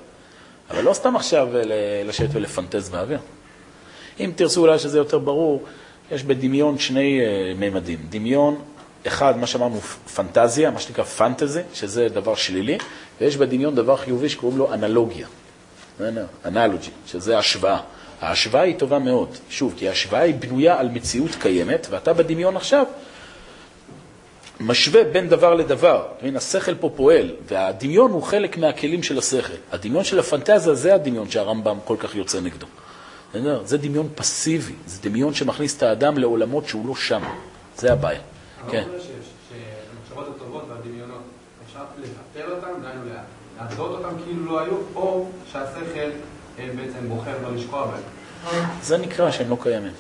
אבל 0.70 0.84
לא 0.84 0.94
סתם 0.94 1.16
עכשיו 1.16 1.48
לשבת 2.06 2.30
ולפנטז 2.34 2.90
באוויר. 2.90 3.20
אם 4.20 4.32
תרצו 4.36 4.62
אולי 4.62 4.80
שזה 4.80 4.98
יותר 4.98 5.20
ברור, 5.20 5.64
יש 6.12 6.24
בדמיון 6.24 6.78
שני 6.80 7.20
uh, 7.22 7.60
מימדים. 7.60 8.00
דמיון, 8.10 8.62
אחד, 9.08 9.38
מה 9.38 9.48
שאמרנו, 9.48 9.82
פנטזיה, 10.16 10.72
מה 10.72 10.80
שנקרא 10.80 11.04
פנטזי, 11.04 11.62
שזה 11.74 12.10
דבר 12.10 12.36
שלילי, 12.36 12.78
ויש 13.22 13.38
בדמיון 13.38 13.76
דבר 13.76 13.98
חיובי 13.98 14.30
שקוראים 14.30 14.58
לו 14.58 14.74
אנלוגיה. 14.74 15.28
אנלוגי, 16.46 16.90
שזה 17.08 17.38
השוואה. 17.38 17.80
ההשוואה 18.22 18.62
היא 18.62 18.76
טובה 18.80 19.00
מאוד, 19.00 19.30
שוב, 19.50 19.74
כי 19.78 19.90
ההשוואה 19.90 20.22
היא 20.22 20.36
בנויה 20.36 20.80
על 20.80 20.90
מציאות 20.90 21.36
קיימת, 21.40 21.88
ואתה 21.90 22.14
בדמיון 22.14 22.56
עכשיו 22.56 22.86
משווה 24.60 25.04
בין 25.04 25.30
דבר 25.30 25.54
לדבר. 25.54 26.04
מבין, 26.20 26.36
השכל 26.36 26.76
פה 26.76 26.90
פועל, 26.96 27.32
והדמיון 27.48 28.12
הוא 28.12 28.24
חלק 28.24 28.58
מהכלים 28.58 29.04
של 29.04 29.18
השכל. 29.18 29.54
הדמיון 29.72 30.04
של 30.04 30.20
הפנטזיה 30.20 30.74
זה 30.74 30.96
הדמיון 30.96 31.30
שהרמב"ם 31.30 31.78
כל 31.86 31.96
כך 32.00 32.16
יוצא 32.16 32.40
נגדו. 32.40 32.68
זה 33.64 33.78
דמיון 33.78 34.10
פסיבי, 34.16 34.74
זה 34.86 35.10
דמיון 35.10 35.34
שמכניס 35.34 35.78
את 35.78 35.84
האדם 35.84 36.18
לעולמות 36.18 36.68
שהוא 36.68 36.88
לא 36.88 36.96
שם. 36.96 37.22
זה 37.78 37.94
הבעיה. 37.94 38.22
כן. 38.70 38.84
שהמחשבות 38.90 40.36
הטובות 40.36 40.66
והדמיונות, 40.70 41.22
אפשר 41.66 41.80
לבטל 41.98 42.52
אותם, 42.52 42.82
דהיינו 42.82 43.02
להגדות 43.60 43.92
אותם 43.92 44.16
כאילו 44.26 44.46
לא 44.46 44.60
היו, 44.60 44.78
או 44.96 45.30
שהשכל 45.52 46.10
בעצם 46.58 47.10
בוחר 47.10 47.34
לא 47.44 47.56
לשקוע 47.56 47.88
בהם. 47.88 48.64
זה 48.82 48.98
נקרא 48.98 49.32
שהם 49.32 49.50
לא 49.50 49.58
קיימים. 49.64 49.94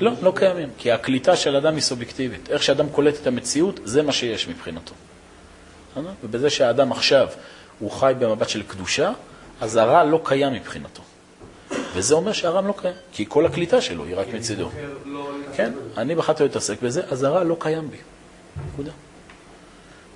לא, 0.00 0.12
לא 0.22 0.32
קיימים, 0.36 0.68
כי 0.78 0.92
הקליטה 0.92 1.36
של 1.36 1.56
אדם 1.56 1.74
היא 1.74 1.82
סובייקטיבית. 1.82 2.50
איך 2.50 2.62
שאדם 2.62 2.88
קולט 2.88 3.14
את 3.22 3.26
המציאות, 3.26 3.80
זה 3.84 4.02
מה 4.02 4.12
שיש 4.12 4.48
מבחינתו. 4.48 4.94
ובזה 6.24 6.50
שהאדם 6.50 6.92
עכשיו 6.92 7.28
הוא 7.78 7.90
חי 7.90 8.12
במבט 8.18 8.48
של 8.48 8.62
קדושה, 8.62 9.12
אז 9.60 9.76
הרע 9.76 10.04
לא 10.04 10.20
קיים 10.24 10.52
מבחינתו. 10.52 11.02
וזה 11.94 12.14
אומר 12.14 12.32
שהרע 12.32 12.60
לא 12.60 12.74
קיים, 12.76 12.94
כי 13.12 13.24
כל 13.28 13.46
הקליטה 13.46 13.80
שלו 13.80 14.04
היא 14.04 14.16
רק 14.16 14.26
מצידו. 14.34 14.68
כן, 15.54 15.72
אני 15.96 16.14
בחרתי 16.14 16.42
להתעסק 16.42 16.82
בזה, 16.82 17.02
אז 17.10 17.22
הרע 17.22 17.44
לא 17.44 17.56
קיים 17.58 17.90
בי. 17.90 17.96
נקודה. 18.72 18.90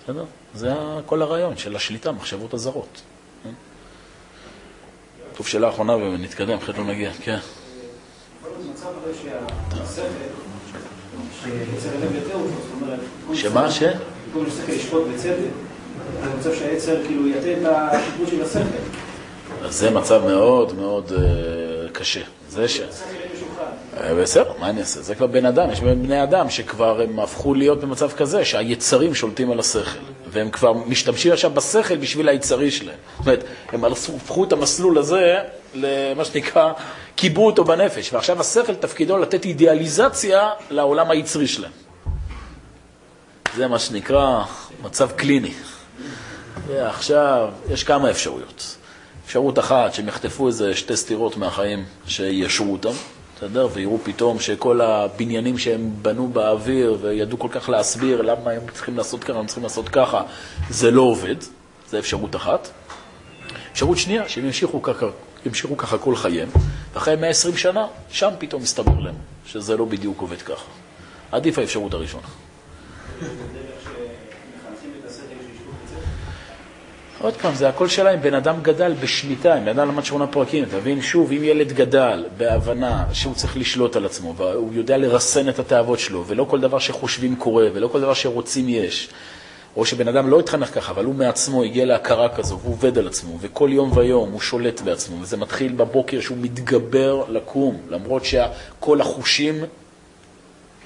בסדר? 0.05 0.25
זה 0.55 0.73
כל 1.07 1.23
הרעיון 1.23 1.57
של 1.57 1.77
השליטה, 1.77 2.13
מחשבות 2.13 2.55
הזרות. 2.55 3.03
טוב, 5.37 5.47
שאלה 5.47 5.69
אחרונה 5.69 5.97
ונתקדם, 5.97 6.59
אחרת 6.59 6.79
לא 6.79 6.85
נגיע. 6.85 7.11
כן. 7.23 7.39
שמה? 13.35 13.71
ש? 13.71 13.83
במקום 13.83 14.47
שהשכל 14.51 14.73
ישפוט 14.73 15.03
בצדק, 15.15 15.37
זה 16.23 16.29
מצב 16.39 16.55
שהיצר 16.55 17.07
כאילו 17.07 17.29
יטה 17.29 17.53
את 17.53 17.67
השיפוט 17.67 18.29
של 18.29 18.43
השכל. 18.43 19.04
אז 19.65 19.75
זה 19.75 19.91
מצב 19.91 20.25
מאוד 20.27 20.75
מאוד 20.75 21.13
uh, 21.13 21.91
קשה. 21.93 22.21
זה 22.49 22.69
ש... 22.69 22.81
בסדר, 24.01 24.53
מה 24.59 24.71
אני 24.71 24.81
אעשה? 24.81 25.03
זה 25.03 25.15
כבר 25.15 25.27
בן 25.27 25.47
אדם, 25.47 25.71
יש 25.71 25.81
בני 25.81 26.23
אדם 26.23 26.51
שכבר 26.51 27.01
הם 27.01 27.21
הפכו 27.21 27.55
להיות 27.55 27.81
במצב 27.81 28.13
כזה, 28.13 28.45
שהיצרים 28.45 29.15
שולטים 29.15 29.51
על 29.51 29.61
השכל, 29.61 29.99
והם 30.27 30.51
כבר 30.51 30.73
משתמשים 30.73 31.33
עכשיו 31.33 31.51
בשכל 31.51 31.97
בשביל 31.97 32.29
היצרי 32.29 32.71
שלהם. 32.71 32.97
זאת 33.19 33.27
אומרת, 33.27 33.45
הם 33.73 33.85
הפכו 33.85 34.45
את 34.45 34.53
המסלול 34.53 34.99
הזה 34.99 35.39
למה 35.75 36.25
שנקרא, 36.25 36.73
קיבעו 37.17 37.47
אותו 37.47 37.65
בנפש, 37.65 38.13
ועכשיו 38.13 38.41
השכל 38.41 38.75
תפקידו 38.75 39.19
לתת 39.19 39.45
אידיאליזציה 39.45 40.51
לעולם 40.71 41.11
היצרי 41.11 41.47
שלהם. 41.47 41.73
זה 43.57 43.69
מה 43.69 43.79
שנקרא 43.79 44.43
מצב 44.83 45.11
קליני. 45.11 45.53
ועכשיו, 46.67 47.49
יש 47.71 47.85
כמה 47.85 48.11
אפשרויות. 48.11 48.77
אפשרות 49.35 49.59
אחת, 49.59 49.95
שהם 49.95 50.09
יחטפו 50.09 50.47
איזה 50.47 50.77
שתי 50.77 50.97
סתירות 50.97 51.37
מהחיים 51.37 51.85
שיישרו 52.07 52.73
אותם, 52.73 52.93
בסדר? 53.37 53.69
ויראו 53.73 53.99
פתאום 54.05 54.39
שכל 54.41 54.81
הבניינים 54.81 55.59
שהם 55.59 55.91
בנו 56.03 56.29
באוויר 56.29 56.99
וידעו 57.01 57.39
כל 57.39 57.49
כך 57.51 57.69
להסביר 57.69 58.23
למה 58.23 58.51
הם 58.51 58.61
צריכים 58.75 58.97
לעשות 58.97 59.25
ככה, 59.25 59.39
הם 59.39 59.47
צריכים 59.47 59.63
לעשות 59.63 59.89
ככה, 59.89 60.23
זה 60.71 60.91
לא 60.91 61.03
עובד. 61.03 61.35
זו 61.91 61.99
אפשרות 61.99 62.37
אחת. 62.37 62.69
אפשרות 63.73 63.99
שנייה, 63.99 64.29
שהם 64.29 64.45
ימשיכו 64.45 64.83
ככה, 64.83 65.07
ימשיכו 65.47 65.77
ככה 65.77 65.99
כל 65.99 66.17
חייהם, 66.17 66.49
ואחרי 66.95 67.17
120 67.17 67.57
שנה, 67.57 67.87
שם 68.11 68.31
פתאום 68.39 68.63
מסתבר 68.63 69.01
להם 69.01 69.17
שזה 69.47 69.77
לא 69.77 69.85
בדיוק 69.85 70.21
עובד 70.21 70.43
ככה. 70.43 70.67
עדיף 71.33 71.59
האפשרות 71.59 71.95
הראשונה. 71.95 72.27
עוד 77.25 77.35
פעם, 77.35 77.55
זה 77.55 77.69
הכל 77.69 77.89
שאלה 77.89 78.15
אם 78.15 78.23
בן 78.23 78.35
אדם 78.35 78.57
גדל 78.63 78.93
בשליטה, 78.93 79.59
אם 79.59 79.65
בן 79.65 79.79
אדם 79.79 79.89
למד 79.89 80.05
שמונה 80.05 80.27
פרקים, 80.27 80.65
תבין, 80.65 81.03
שוב, 81.03 81.33
אם 81.33 81.45
ילד 81.45 81.73
גדל 81.73 82.25
בהבנה 82.37 83.05
שהוא 83.13 83.35
צריך 83.35 83.57
לשלוט 83.57 83.97
על 83.97 84.05
עצמו, 84.05 84.35
והוא 84.37 84.75
יודע 84.75 84.97
לרסן 84.97 85.49
את 85.49 85.59
התאוות 85.59 85.99
שלו, 85.99 86.25
ולא 86.27 86.45
כל 86.45 86.61
דבר 86.61 86.79
שחושבים 86.79 87.37
קורה, 87.37 87.67
ולא 87.75 87.89
כל 87.89 88.01
דבר 88.01 88.15
שרוצים 88.15 88.69
יש, 88.69 89.09
או 89.77 89.85
שבן 89.85 90.09
אדם 90.09 90.31
לא 90.31 90.41
התחנך 90.41 90.75
ככה, 90.75 90.93
אבל 90.93 91.05
הוא 91.05 91.15
מעצמו 91.15 91.63
הגיע 91.63 91.85
להכרה 91.85 92.29
כזו, 92.29 92.59
והוא 92.59 92.73
עובד 92.73 92.99
על 92.99 93.07
עצמו, 93.07 93.39
וכל 93.41 93.69
יום 93.73 93.97
ויום 93.97 94.31
הוא 94.31 94.41
שולט 94.41 94.81
בעצמו, 94.81 95.21
וזה 95.21 95.37
מתחיל 95.37 95.73
בבוקר 95.73 96.21
שהוא 96.21 96.39
מתגבר 96.41 97.25
לקום, 97.29 97.81
למרות 97.91 98.23
שכל 98.25 99.01
החושים 99.01 99.65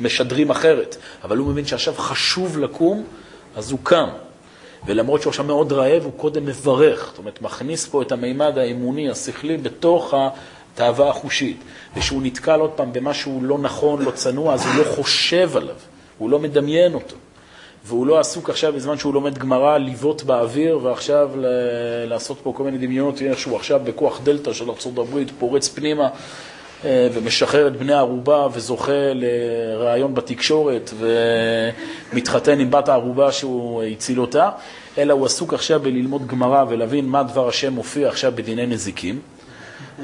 משדרים 0.00 0.50
אחרת, 0.50 0.96
אבל 1.24 1.36
הוא 1.36 1.48
מבין 1.48 1.66
שעכשיו 1.66 1.94
חשוב 1.94 2.58
לקום, 2.58 3.04
אז 3.56 3.70
הוא 3.70 3.78
קם. 3.82 4.08
ולמרות 4.86 5.22
שהוא 5.22 5.30
עכשיו 5.30 5.44
מאוד 5.44 5.72
רעב, 5.72 6.04
הוא 6.04 6.12
קודם 6.16 6.46
מברך. 6.46 7.06
זאת 7.08 7.18
אומרת, 7.18 7.42
מכניס 7.42 7.86
פה 7.86 8.02
את 8.02 8.12
המימד 8.12 8.58
האמוני, 8.58 9.10
השכלי, 9.10 9.56
בתוך 9.56 10.14
התאווה 10.16 11.08
החושית. 11.08 11.56
וכשהוא 11.96 12.22
נתקל 12.22 12.60
עוד 12.60 12.70
פעם 12.70 12.92
במשהו 12.92 13.40
לא 13.42 13.58
נכון, 13.58 14.02
לא 14.02 14.10
צנוע, 14.10 14.54
אז 14.54 14.66
הוא 14.66 14.74
לא 14.74 14.84
חושב 14.84 15.56
עליו, 15.56 15.74
הוא 16.18 16.30
לא 16.30 16.38
מדמיין 16.38 16.94
אותו. 16.94 17.16
והוא 17.84 18.06
לא 18.06 18.18
עסוק 18.18 18.50
עכשיו 18.50 18.72
בזמן 18.72 18.98
שהוא 18.98 19.14
לומד 19.14 19.38
גמרא 19.38 19.78
לבעוט 19.78 20.22
באוויר 20.22 20.80
ועכשיו 20.82 21.30
ל- 21.36 21.46
לעשות 22.04 22.38
פה 22.42 22.52
כל 22.56 22.62
מיני 22.64 22.78
דמיונות, 22.78 23.22
איך 23.22 23.38
שהוא 23.38 23.56
עכשיו 23.56 23.80
בכוח 23.84 24.20
דלתא 24.22 24.52
של 24.52 24.70
ארה"ב 24.70 25.24
פורץ 25.38 25.68
פנימה 25.68 26.08
ומשחרר 26.84 27.68
את 27.68 27.76
בני 27.76 27.92
הערובה 27.92 28.46
וזוכה 28.52 29.12
לראיון 29.14 30.14
בתקשורת 30.14 30.90
ומתחתן 32.12 32.60
עם 32.60 32.70
בת 32.70 32.88
הערובה 32.88 33.32
שהוא 33.32 33.82
הציל 33.82 34.20
אותה, 34.20 34.50
אלא 34.98 35.12
הוא 35.12 35.26
עסוק 35.26 35.54
עכשיו 35.54 35.80
בללמוד 35.80 36.26
גמרא 36.26 36.64
ולהבין 36.68 37.06
מה 37.06 37.22
דבר 37.22 37.48
השם 37.48 37.72
מופיע 37.72 38.08
עכשיו 38.08 38.32
בדיני 38.34 38.66
נזיקים. 38.66 39.20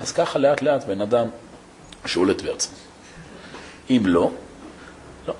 אז 0.03 0.13
ככה 0.13 0.39
לאט 0.39 0.63
לאט 0.63 0.85
בן 0.85 1.01
אדם 1.01 1.27
שולט 2.07 2.43
בעצמו. 2.43 2.77
אם 3.91 4.03
לא, 4.05 4.31
לא. 5.29 5.35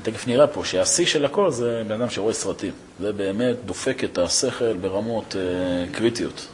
ותכף 0.00 0.26
נראה 0.26 0.46
פה 0.46 0.64
שהשיא 0.64 1.06
של 1.06 1.24
הכל 1.24 1.50
זה 1.50 1.82
בן 1.88 2.00
אדם 2.00 2.10
שרואה 2.10 2.32
סרטים. 2.32 2.72
זה 3.00 3.12
באמת 3.12 3.56
דופק 3.64 4.04
את 4.04 4.18
השכל 4.18 4.72
ברמות 4.76 5.36
אה, 5.38 5.92
קריטיות. 5.92 6.46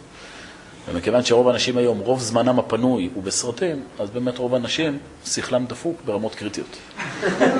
ומכיוון 0.88 1.24
שרוב 1.24 1.48
האנשים 1.48 1.78
היום, 1.78 1.98
רוב 1.98 2.20
זמנם 2.20 2.58
הפנוי 2.58 3.10
הוא 3.14 3.22
בסרטים, 3.22 3.82
אז 3.98 4.10
באמת 4.10 4.38
רוב 4.38 4.54
האנשים, 4.54 4.98
שכלם 5.26 5.66
דפוק 5.66 5.96
ברמות 6.04 6.34
קריטיות. 6.34 6.76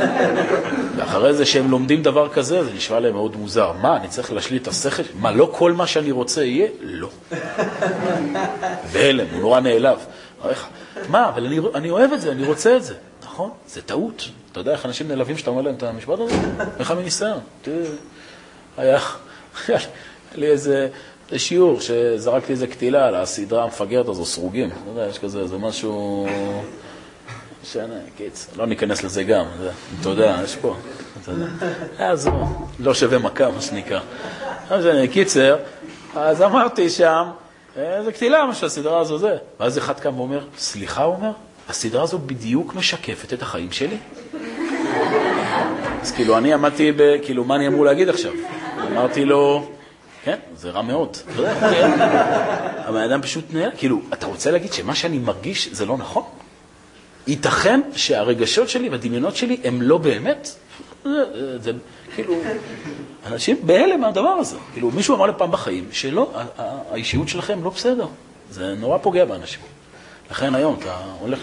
ואחרי 0.97 1.35
זה 1.35 1.47
שהם 1.47 1.71
לומדים 1.71 2.03
דבר 2.03 2.29
כזה, 2.29 2.65
זה 2.65 2.71
נשמע 2.73 3.01
להם 3.01 3.13
מאוד 3.13 3.37
מוזר. 3.37 3.73
מה, 3.73 3.97
אני 3.97 4.09
צריך 4.09 4.33
להשליט 4.33 4.63
את 4.63 4.69
השכל? 4.69 5.03
מה, 5.15 5.33
לא 5.33 5.51
כל 5.55 5.73
מה 5.73 5.87
שאני 5.87 6.11
רוצה 6.11 6.45
יהיה? 6.45 6.69
לא. 6.81 7.09
בהלם, 8.93 9.27
הוא 9.33 9.41
נורא 9.41 9.61
נעלב. 9.61 9.99
מה, 11.09 11.29
אבל 11.29 11.47
אני, 11.47 11.59
אני 11.75 11.91
אוהב 11.91 12.13
את 12.13 12.21
זה, 12.21 12.33
אני 12.33 12.47
רוצה 12.47 12.77
את 12.77 12.85
זה. 12.85 12.95
נכון, 13.25 13.51
זה 13.67 13.83
טעות. 13.83 14.29
אתה 14.53 14.61
יודע 14.61 14.73
איך 14.73 14.87
אנשים 14.87 15.09
נעלבים 15.09 15.39
שאתה 15.39 15.51
אומר 15.51 15.63
להם 15.63 15.75
את 15.75 15.83
המשפט 15.83 16.19
הזה? 16.19 16.35
לך 16.81 16.91
מניסיון. 16.91 17.41
היה 18.77 18.99
לי 20.35 20.47
איזה... 20.47 20.89
זה 21.31 21.39
שיעור 21.39 21.81
שזרקתי 21.81 22.53
איזה 22.53 22.67
קטילה 22.67 23.07
על 23.09 23.15
הסדרה 23.15 23.65
המפגרת 23.65 24.09
הזו, 24.09 24.25
סרוגים. 24.25 24.69
אתה 24.69 24.91
יודע, 24.91 25.07
יש 25.11 25.19
כזה, 25.19 25.47
זה 25.47 25.59
משהו... 25.59 26.27
משנה, 27.63 27.95
קיץ, 28.17 28.49
לא 28.57 28.67
ניכנס 28.67 29.03
לזה 29.05 29.25
גם, 29.25 29.45
אתה 30.01 30.09
יודע, 30.09 30.41
יש 30.45 30.57
פה, 30.57 30.75
אתה 31.23 31.31
יודע. 31.31 31.47
אז 31.99 32.29
לא 32.79 32.95
שווה 32.95 33.19
מכה, 33.19 33.51
מה 33.51 33.61
שנקרא. 33.61 34.01
לא 34.71 34.79
משנה, 34.79 35.07
קיצר, 35.07 35.57
אז 36.17 36.43
אמרתי 36.43 36.91
שם, 36.91 37.25
"אה, 37.77 38.03
זה 38.05 38.13
קטילה 38.13 38.47
מה 38.47 38.55
שהסדרה 38.55 39.01
הזו 39.01 39.19
זה. 39.19 39.37
ואז 39.61 39.79
אחד 39.79 40.01
קם 40.01 40.19
ואומר, 40.21 40.45
סליחה, 40.59 41.03
הוא 41.03 41.15
אומר, 41.15 41.31
הסדרה 41.69 42.03
הזו 42.03 42.19
בדיוק 42.19 42.75
משקפת 42.75 43.33
את 43.33 43.43
החיים 43.43 43.73
שלי. 43.73 43.97
אז 46.03 46.13
כאילו, 46.13 46.39
אני 46.39 46.53
עמדתי 46.53 46.93
ב... 46.93 47.17
כאילו, 47.23 47.45
מה 47.45 47.57
אני 47.57 47.67
אמור 47.67 47.85
להגיד 47.85 48.09
עכשיו? 48.09 48.33
אמרתי 48.93 49.25
לו, 49.25 49.69
כן, 50.25 50.39
זה 50.57 50.71
רע 50.71 50.83
מאוד. 50.83 51.17
נראה? 51.37 51.53
הבן 52.89 53.01
אדם 53.01 53.23
פשוט 53.23 53.45
נראה, 53.53 53.71
כאילו, 53.77 54.01
אתה 54.13 54.27
רוצה 54.27 54.51
להגיד 54.51 54.73
שמה 54.73 54.95
שאני 54.95 55.19
מרגיש 55.19 55.69
זה 55.73 55.87
לא 55.87 55.97
נכון? 55.97 56.23
ייתכן 57.27 57.81
שהרגשות 57.97 58.69
שלי 58.69 58.89
והדמיונות 58.89 59.37
שלי 59.37 59.57
הם 59.65 59.83
לא 59.83 59.99
באמת? 59.99 60.49
זה, 61.05 61.59
זה, 61.61 61.73
כאילו, 62.15 62.35
אנשים 63.27 63.57
בהלם 63.63 64.01
מהדבר 64.01 64.29
הזה. 64.29 64.57
כאילו, 64.73 64.91
מישהו 64.91 65.17
אמר 65.17 65.27
לי 65.27 65.33
פעם 65.39 65.51
בחיים 65.51 65.89
שלא, 65.93 66.31
האישיות 66.91 67.29
שלכם 67.29 67.65
לא 67.65 67.71
בסדר. 67.71 68.07
זה 68.51 68.75
נורא 68.75 68.99
פוגע 68.99 69.25
באנשים. 69.25 69.61
לכן 70.31 70.55
היום 70.55 70.77
אתה 70.79 70.97
הולך 71.21 71.41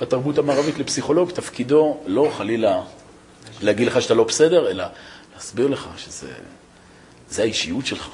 בתרבות 0.00 0.38
המערבית 0.38 0.78
לפסיכולוג, 0.78 1.30
תפקידו 1.30 1.98
לא 2.06 2.30
חלילה 2.36 2.82
להגיד 3.62 3.86
לך 3.86 4.02
שאתה 4.02 4.14
לא 4.14 4.24
בסדר, 4.24 4.70
אלא 4.70 4.84
להסביר 5.34 5.66
לך 5.66 5.88
שזה 5.96 6.28
זה 7.30 7.42
האישיות 7.42 7.86
שלך. 7.86 8.08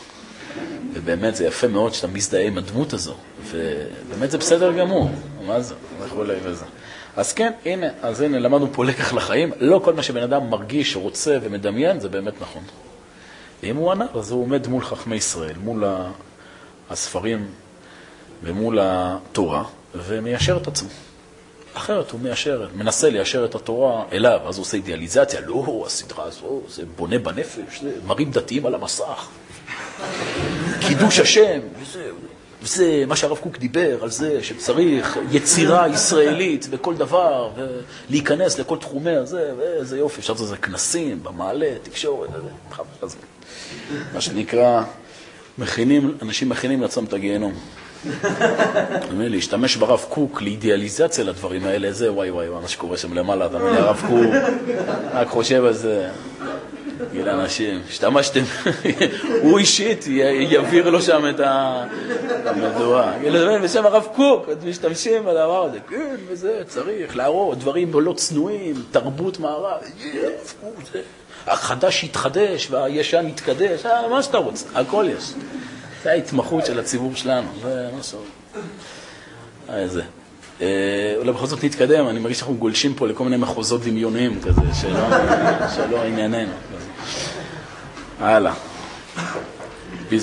ובאמת 0.93 1.37
זה 1.37 1.47
יפה 1.47 1.69
מאוד 1.69 1.95
שאתה 1.95 2.07
מזדהה 2.07 2.43
עם 2.47 2.59
הדמות 2.59 2.93
הזו, 2.93 3.15
ובאמת 3.45 4.31
זה 4.31 4.39
בסדר 4.39 4.73
גמור, 4.73 5.11
מה 5.47 5.61
זה, 5.61 5.75
וכולי 6.01 6.35
וזה. 6.43 6.65
אז 7.17 7.33
כן, 7.33 7.53
הנה, 7.65 7.87
אז 8.03 8.21
הנה, 8.21 8.39
למדנו 8.39 8.73
פה 8.73 8.85
לקח 8.85 9.13
לחיים, 9.13 9.53
לא 9.61 9.81
כל 9.85 9.95
מה 9.95 10.03
שבן 10.03 10.23
אדם 10.23 10.51
מרגיש, 10.51 10.97
רוצה 10.97 11.39
ומדמיין, 11.43 12.01
זה 12.01 12.09
באמת 12.09 12.41
נכון. 12.41 12.63
ואם 13.63 13.77
הוא 13.77 13.93
ענה, 13.93 14.07
אז 14.15 14.31
הוא 14.31 14.43
עומד 14.43 14.67
מול 14.67 14.85
חכמי 14.85 15.17
ישראל, 15.17 15.57
מול 15.61 15.85
הספרים 16.91 17.47
ומול 18.43 18.79
התורה, 18.83 19.65
ומיישר 19.95 20.57
את 20.63 20.67
עצמו. 20.67 20.89
אחרת 21.77 22.11
הוא 22.11 22.21
מיישר, 22.21 22.67
מנסה 22.75 23.11
ליישר 23.11 23.45
את 23.45 23.55
התורה 23.55 24.05
אליו, 24.13 24.41
אז 24.45 24.57
הוא 24.57 24.63
עושה 24.63 24.77
אידיאליזציה, 24.77 25.41
לא, 25.41 25.85
הסדרה 25.87 26.25
הזו, 26.25 26.61
זה 26.69 26.83
בונה 26.97 27.19
בנפש, 27.19 27.81
זה 27.83 27.93
מראים 28.07 28.31
דתיים 28.31 28.67
על 28.67 28.75
המסך. 28.75 29.29
קידוש 30.81 31.19
השם, 31.19 31.61
וזה, 31.83 32.11
וזה 32.63 33.05
מה 33.07 33.17
שהרב 33.17 33.39
קוק 33.39 33.59
דיבר 33.59 34.03
על 34.03 34.11
זה, 34.11 34.45
שצריך 34.45 35.19
יצירה 35.31 35.89
ישראלית 35.89 36.67
בכל 36.67 36.95
דבר, 36.95 37.51
ולהיכנס 38.09 38.59
לכל 38.59 38.79
תחומי 38.79 39.17
הזה, 39.17 39.53
ואיזה 39.59 39.99
יופי, 39.99 40.21
עכשיו 40.21 40.37
זה, 40.37 40.47
זה 40.47 40.57
כנסים, 40.57 41.23
במעלה, 41.23 41.71
תקשורת. 41.83 42.31
מה 44.15 44.21
שנקרא, 44.21 44.83
מכינים, 45.59 46.17
אנשים 46.23 46.49
מכינים 46.49 46.83
לעצמם 46.83 47.05
את 47.05 47.13
הגיהנום. 47.13 47.55
להשתמש 49.19 49.77
ברב 49.77 50.05
קוק 50.09 50.43
לאידיאליזציה 50.43 51.25
לדברים 51.25 51.65
האלה, 51.65 51.93
זה 51.93 52.13
וואי 52.13 52.31
וואי, 52.31 52.49
מה 52.63 52.69
שקורה 52.69 52.97
שם 52.97 53.15
למעלה, 53.15 53.47
אתה 53.47 53.59
מבין, 53.59 53.75
הרב 53.75 54.03
קוק 54.09 54.35
רק 55.13 55.29
חושב 55.29 55.65
על 55.65 55.73
זה. 55.73 56.09
גיל 57.13 57.29
אנשים, 57.29 57.81
השתמשתם, 57.89 58.41
הוא 59.43 59.59
אישית 59.59 60.05
יעביר 60.07 60.91
לו 60.91 61.03
שם 61.03 61.25
את 61.31 61.41
המדורה. 62.47 63.13
כאילו, 63.21 63.63
בשם 63.63 63.87
הרב 63.87 64.07
קוק, 64.15 64.47
משתמשים 64.67 65.25
בדבר 65.25 65.65
הזה, 65.65 65.79
כן, 65.89 66.17
וזה, 66.29 66.63
צריך 66.69 67.17
להראות 67.17 67.59
דברים 67.59 67.93
לא 67.95 68.13
צנועים, 68.13 68.83
תרבות 68.91 69.41
מערב, 69.41 69.81
אה, 70.95 71.01
החדש 71.47 72.05
יתחדש 72.05 72.71
והישן 72.71 73.27
יתקדש, 73.29 73.87
אה, 73.87 74.09
מה 74.09 74.23
שאתה 74.23 74.39
רוצה, 74.39 74.67
הכל 74.75 75.07
יש. 75.17 75.33
זה 76.03 76.11
ההתמחות 76.11 76.67
של 76.67 76.79
הציבור 76.79 77.15
שלנו, 77.15 77.49
זה 77.63 77.89
משהו... 77.99 78.19
אה, 79.71 79.89
זה. 79.89 80.03
אה, 80.61 81.15
אולי 81.17 81.33
בכל 81.33 81.47
זאת 81.47 81.65
נתקדם, 81.65 82.09
אני 82.09 82.19
מרגיש 82.21 82.39
שאנחנו 82.39 82.55
גולשים 82.55 82.95
פה 82.95 83.07
לכל 83.07 83.25
מיני 83.25 83.37
מחוזות 83.37 83.83
דמיוניים 83.85 84.41
כזה, 84.43 84.61
שלא, 84.81 85.09
שלא 85.77 86.03
ענייננו. 86.03 86.53
הלאה. 88.21 88.55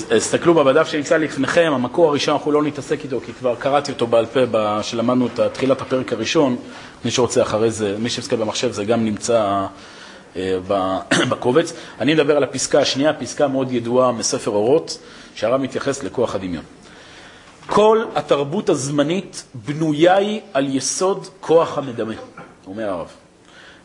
תסתכלו 0.08 0.54
בדף 0.54 0.88
שנמצא 0.88 1.16
לפניכם, 1.16 1.72
המקור 1.74 2.08
הראשון 2.08 2.34
אנחנו 2.34 2.52
לא 2.52 2.62
נתעסק 2.62 3.04
איתו, 3.04 3.20
כי 3.26 3.32
כבר 3.32 3.54
קראתי 3.54 3.92
אותו 3.92 4.06
בעל 4.06 4.26
פה 4.26 4.40
ב- 4.50 4.78
שלמדנו 4.82 5.26
את 5.26 5.40
תחילת 5.52 5.80
הפרק 5.80 6.12
הראשון. 6.12 6.56
מי 7.04 7.10
שרוצה 7.10 7.42
אחרי 7.42 7.70
זה, 7.70 7.96
מי 7.98 8.10
שמסתכל 8.10 8.36
במחשב, 8.36 8.72
זה 8.72 8.84
גם 8.84 9.04
נמצא 9.04 9.42
אה, 9.42 9.66
בקובץ. 11.30 11.72
אני 12.00 12.14
מדבר 12.14 12.36
על 12.36 12.44
הפסקה 12.44 12.80
השנייה, 12.80 13.12
פסקה 13.12 13.48
מאוד 13.48 13.72
ידועה 13.72 14.12
מספר 14.12 14.50
אורות, 14.50 14.98
שהרב 15.34 15.60
מתייחס 15.60 16.02
לכוח 16.02 16.34
הדמיון. 16.34 16.64
כל 17.66 18.04
התרבות 18.14 18.68
הזמנית 18.68 19.44
בנויה 19.54 20.16
היא 20.16 20.40
על 20.52 20.76
יסוד 20.76 21.26
כוח 21.40 21.78
המדמה, 21.78 22.14
אומר 22.66 22.88
הרב. 22.88 23.08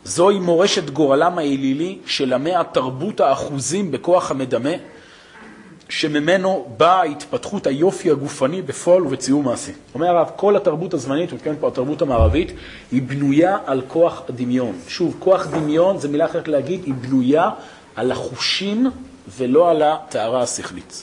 זוהי 0.04 0.38
מורשת 0.38 0.90
גורלם 0.90 1.38
האלילי 1.38 1.98
של 2.06 2.32
עמי 2.32 2.54
התרבות 2.54 3.20
האחוזים 3.20 3.90
בכוח 3.90 4.30
המדמה, 4.30 4.70
שממנו 5.90 6.66
באה 6.76 7.02
התפתחות 7.02 7.66
היופי 7.66 8.10
הגופני 8.10 8.62
בפועל 8.62 9.06
ובציור 9.06 9.42
מעשי. 9.42 9.72
אומר 9.94 10.06
הרב, 10.06 10.30
כל 10.36 10.56
התרבות 10.56 10.94
הזמנית, 10.94 11.32
מתכוון 11.32 11.56
פה 11.60 11.68
התרבות 11.68 12.02
המערבית, 12.02 12.52
היא 12.92 13.02
בנויה 13.02 13.58
על 13.66 13.82
כוח 13.88 14.22
הדמיון. 14.28 14.78
שוב, 14.88 15.16
כוח 15.18 15.46
דמיון 15.46 15.98
זה 15.98 16.08
מילה 16.08 16.24
אחרת 16.24 16.48
להגיד, 16.48 16.84
היא 16.84 16.94
בנויה 16.94 17.50
על 17.96 18.12
החושים 18.12 18.90
ולא 19.38 19.70
על 19.70 19.82
הטהרה 19.82 20.42
השכלית. 20.42 21.02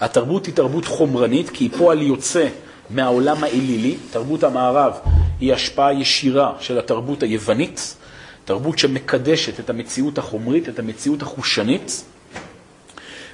התרבות 0.00 0.46
היא 0.46 0.54
תרבות 0.54 0.84
חומרנית, 0.84 1.50
כי 1.50 1.64
היא 1.64 1.70
פועל 1.78 2.02
יוצא 2.02 2.48
מהעולם 2.90 3.44
האלילי. 3.44 3.96
תרבות 4.10 4.44
המערב 4.44 4.92
היא 5.40 5.54
השפעה 5.54 5.92
ישירה 5.92 6.52
של 6.60 6.78
התרבות 6.78 7.22
היוונית, 7.22 7.96
תרבות 8.44 8.78
שמקדשת 8.78 9.60
את 9.60 9.70
המציאות 9.70 10.18
החומרית, 10.18 10.68
את 10.68 10.78
המציאות 10.78 11.22
החושנית. 11.22 12.04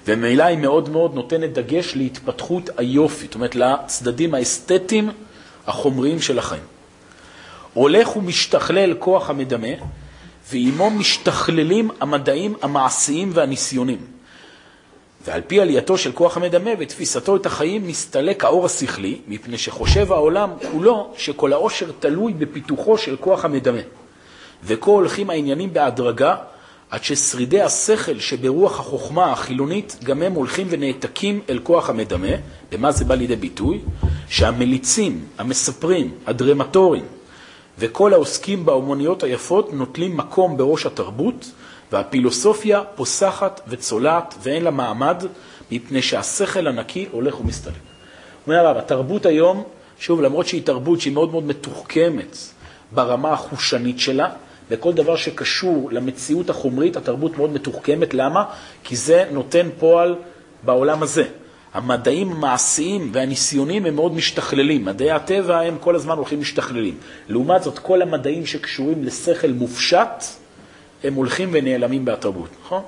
וממילא 0.06 0.42
היא 0.42 0.58
מאוד 0.58 0.88
מאוד 0.88 1.14
נותנת 1.14 1.52
דגש 1.52 1.96
להתפתחות 1.96 2.70
היופי, 2.76 3.26
זאת 3.26 3.34
אומרת 3.34 3.54
לצדדים 3.54 4.34
האסתטיים 4.34 5.10
החומריים 5.66 6.20
של 6.20 6.38
החיים. 6.38 6.62
הולך 7.74 8.16
ומשתכלל 8.16 8.94
כוח 8.94 9.30
המדמה, 9.30 9.68
ועימו 10.50 10.90
משתכללים 10.90 11.90
המדעים 12.00 12.54
המעשיים 12.62 13.30
והניסיונים. 13.34 13.98
ועל 15.24 15.40
פי 15.46 15.60
עלייתו 15.60 15.98
של 15.98 16.12
כוח 16.12 16.36
המדמה 16.36 16.70
ותפיסתו 16.78 17.36
את 17.36 17.46
החיים, 17.46 17.86
מסתלק 17.86 18.44
האור 18.44 18.66
השכלי, 18.66 19.20
מפני 19.28 19.58
שחושב 19.58 20.12
העולם 20.12 20.50
כולו 20.72 21.12
שכל 21.16 21.52
העושר 21.52 21.86
תלוי 22.00 22.32
בפיתוחו 22.32 22.98
של 22.98 23.16
כוח 23.16 23.44
המדמה. 23.44 23.80
וכה 24.64 24.90
הולכים 24.90 25.30
העניינים 25.30 25.72
בהדרגה, 25.72 26.36
עד 26.90 27.04
ששרידי 27.04 27.60
השכל 27.60 28.18
שברוח 28.18 28.80
החוכמה 28.80 29.32
החילונית, 29.32 29.96
גם 30.04 30.22
הם 30.22 30.32
הולכים 30.32 30.66
ונעתקים 30.70 31.40
אל 31.50 31.58
כוח 31.62 31.90
המדמה. 31.90 32.28
במה 32.72 32.92
זה 32.92 33.04
בא 33.04 33.14
לידי 33.14 33.36
ביטוי? 33.36 33.80
שהמליצים, 34.28 35.24
המספרים, 35.38 36.14
הדרמטורים 36.26 37.04
וכל 37.78 38.12
העוסקים 38.12 38.66
באומנויות 38.66 39.22
היפות 39.22 39.72
נוטלים 39.72 40.16
מקום 40.16 40.56
בראש 40.56 40.86
התרבות, 40.86 41.50
והפילוסופיה 41.92 42.82
פוסחת 42.94 43.60
וצולעת 43.68 44.34
ואין 44.42 44.64
לה 44.64 44.70
מעמד, 44.70 45.24
מפני 45.70 46.02
שהשכל 46.02 46.66
הנקי 46.66 47.06
הולך 47.10 47.40
ומסתלק. 47.40 47.74
אומר 48.46 48.56
הרב, 48.56 48.76
התרבות 48.76 49.26
היום, 49.26 49.62
שוב, 49.98 50.20
למרות 50.20 50.46
שהיא 50.46 50.62
תרבות 50.62 51.00
שהיא 51.00 51.12
מאוד 51.12 51.30
מאוד 51.30 51.44
מתוחכמת 51.46 52.36
ברמה 52.92 53.32
החושנית 53.32 53.98
שלה, 54.00 54.28
וכל 54.70 54.92
דבר 54.92 55.16
שקשור 55.16 55.88
למציאות 55.92 56.50
החומרית, 56.50 56.96
התרבות 56.96 57.36
מאוד 57.36 57.52
מתוחכמת. 57.52 58.14
למה? 58.14 58.44
כי 58.84 58.96
זה 58.96 59.24
נותן 59.30 59.68
פועל 59.78 60.14
בעולם 60.62 61.02
הזה. 61.02 61.24
המדעים 61.74 62.32
המעשיים 62.32 63.10
והניסיונים 63.12 63.86
הם 63.86 63.94
מאוד 63.94 64.14
משתכללים. 64.14 64.84
מדעי 64.84 65.10
הטבע 65.10 65.60
הם 65.60 65.76
כל 65.80 65.94
הזמן 65.94 66.16
הולכים 66.16 66.40
משתכללים. 66.40 66.98
לעומת 67.28 67.62
זאת, 67.62 67.78
כל 67.78 68.02
המדעים 68.02 68.46
שקשורים 68.46 69.04
לשכל 69.04 69.48
מופשט, 69.50 70.24
הם 71.04 71.14
הולכים 71.14 71.48
ונעלמים 71.52 72.04
בתרבות, 72.04 72.48
נכון? 72.64 72.82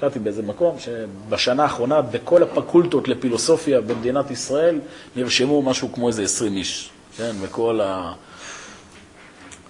קראתי 0.00 0.18
באיזה 0.18 0.42
מקום 0.42 0.76
שבשנה 0.78 1.62
האחרונה 1.62 2.02
בכל 2.02 2.42
הפקולטות 2.42 3.08
לפילוסופיה 3.08 3.80
במדינת 3.80 4.30
ישראל 4.30 4.78
נרשמו 5.16 5.62
משהו 5.62 5.92
כמו 5.92 6.08
איזה 6.08 6.22
20 6.22 6.56
איש, 6.56 6.90
כן? 7.16 7.32
וכל 7.40 7.80
ה... 7.80 8.12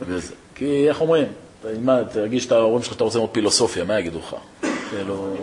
וזה. 0.02 0.34
כי 0.54 0.88
איך 0.88 1.00
אומרים? 1.00 1.26
מה, 1.80 2.04
תרגיש 2.12 2.46
את 2.46 2.52
ההורים 2.52 2.82
שלך, 2.82 2.92
אתה 2.96 3.04
רוצה 3.04 3.18
ללמוד 3.18 3.30
פילוסופיה, 3.32 3.84
מה 3.84 4.00
יגידו 4.00 4.18
לך? 4.18 4.36
כאילו, 4.90 5.36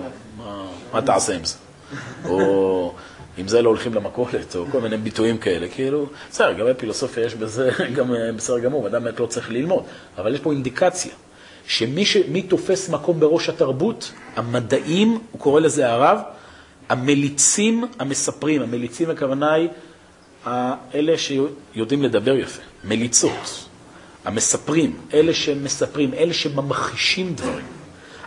מה, 0.93 1.01
תעשה 1.01 1.35
עם 1.35 1.43
זה? 1.45 1.55
או 2.25 2.93
עם 3.37 3.47
זה 3.47 3.61
לא 3.61 3.69
הולכים 3.69 3.93
למכולת, 3.93 4.55
או 4.55 4.65
כל 4.71 4.81
מיני 4.81 4.97
ביטויים 4.97 5.37
כאלה, 5.37 5.67
כאילו, 5.67 6.05
בסדר, 6.31 6.53
גם 6.53 6.65
בפילוסופיה 6.69 7.25
יש 7.25 7.35
בזה, 7.35 7.71
גם 7.95 8.13
בסדר 8.35 8.59
גמור, 8.59 8.87
אדם 8.87 9.03
באמת 9.03 9.19
לא 9.19 9.25
צריך 9.25 9.51
ללמוד, 9.51 9.83
אבל 10.17 10.33
יש 10.35 10.39
פה 10.39 10.51
אינדיקציה, 10.51 11.11
שמי 11.67 12.05
ש, 12.05 12.17
תופס 12.47 12.89
מקום 12.89 13.19
בראש 13.19 13.49
התרבות, 13.49 14.11
המדעים, 14.35 15.19
הוא 15.31 15.41
קורא 15.41 15.61
לזה 15.61 15.89
הרב, 15.89 16.19
המליצים 16.89 17.85
המספרים, 17.99 18.61
המליצים 18.61 19.09
הכוונה 19.09 19.53
היא 19.53 19.69
אלה 20.95 21.17
שיודעים 21.17 22.03
לדבר 22.03 22.35
יפה, 22.35 22.61
מליצות. 22.83 23.65
המספרים, 24.25 24.97
אלה 25.13 25.33
שמספרים, 25.33 26.13
אלה 26.13 26.33
שממחישים 26.33 27.35
דברים. 27.35 27.65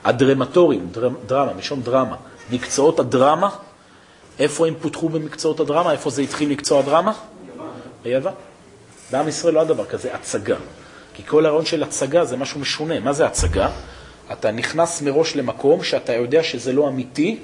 הדרמטורים, 0.04 0.88
דר, 0.92 1.08
דרמה, 1.26 1.52
משום 1.54 1.80
דרמה, 1.82 2.16
מקצועות 2.50 3.00
הדרמה, 3.00 3.48
איפה 4.38 4.66
הם 4.66 4.74
פותחו 4.80 5.08
במקצועות 5.08 5.60
הדרמה? 5.60 5.92
איפה 5.92 6.10
זה 6.10 6.22
התחיל 6.22 6.48
מקצוע 6.48 6.78
הדרמה? 6.78 7.12
ביוון. 8.02 8.32
בעם 9.10 9.28
ישראל 9.28 9.54
לא 9.54 9.60
היה 9.60 9.68
דבר 9.68 9.84
כזה, 9.84 10.14
הצגה. 10.14 10.56
כי 11.14 11.22
כל 11.26 11.46
הרעיון 11.46 11.66
של 11.66 11.82
הצגה 11.82 12.24
זה 12.24 12.36
משהו 12.36 12.60
משונה. 12.60 13.00
מה 13.00 13.12
זה 13.12 13.26
הצגה? 13.26 13.70
אתה 14.32 14.50
נכנס 14.50 15.02
מראש 15.02 15.36
למקום 15.36 15.84
שאתה 15.84 16.12
יודע 16.12 16.42
שזה 16.42 16.72
לא 16.72 16.88
אמיתי, 16.88 17.38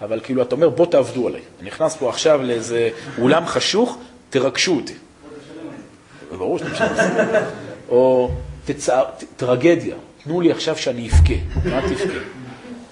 אבל 0.00 0.20
כאילו 0.22 0.42
אתה 0.42 0.54
אומר, 0.54 0.68
בוא 0.68 0.86
תעבדו 0.86 1.26
עליי. 1.26 1.40
אני 1.60 1.68
נכנס 1.68 1.96
פה 1.96 2.08
עכשיו 2.08 2.42
לאיזה 2.42 2.90
אולם 3.18 3.46
חשוך, 3.46 3.98
תרגשו 4.30 4.76
אותי. 4.76 4.94
ברור 6.38 6.58
שאתה 6.58 6.70
משנה. 6.70 7.40
או 7.94 8.30
תצע... 8.64 9.02
טרגדיה, 9.36 9.96
תנו 10.24 10.40
לי 10.40 10.50
עכשיו 10.50 10.76
שאני 10.76 11.08
אבכה. 11.08 11.34
מה 11.70 11.80
תבכה? 11.88 12.18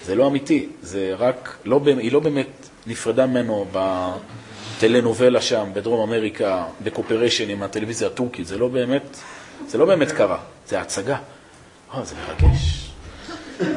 זה 0.05 0.15
לא 0.15 0.27
אמיתי, 0.27 0.69
זה 0.83 1.15
רק, 1.19 1.57
לא, 1.65 1.81
היא 1.87 2.13
לא 2.13 2.21
באמת 2.21 2.47
נפרדה 2.87 3.27
ממנו 3.27 3.67
בטלנובלה 3.73 5.41
שם, 5.41 5.71
בדרום 5.73 6.09
אמריקה, 6.09 6.65
בקופרשן 6.85 7.51
עם 7.51 7.63
הטלוויזיה 7.63 8.09
הטורקית, 8.09 8.47
זה 8.47 8.59
לא 8.59 8.69
באמת, 8.69 9.17
זה 9.69 9.79
לא 9.79 9.85
באמת 9.85 10.13
קרה, 10.13 10.39
זה 10.69 10.81
הצגה. 10.81 11.19
או, 11.95 12.05
זה 12.05 12.15
מרגש. 12.29 12.91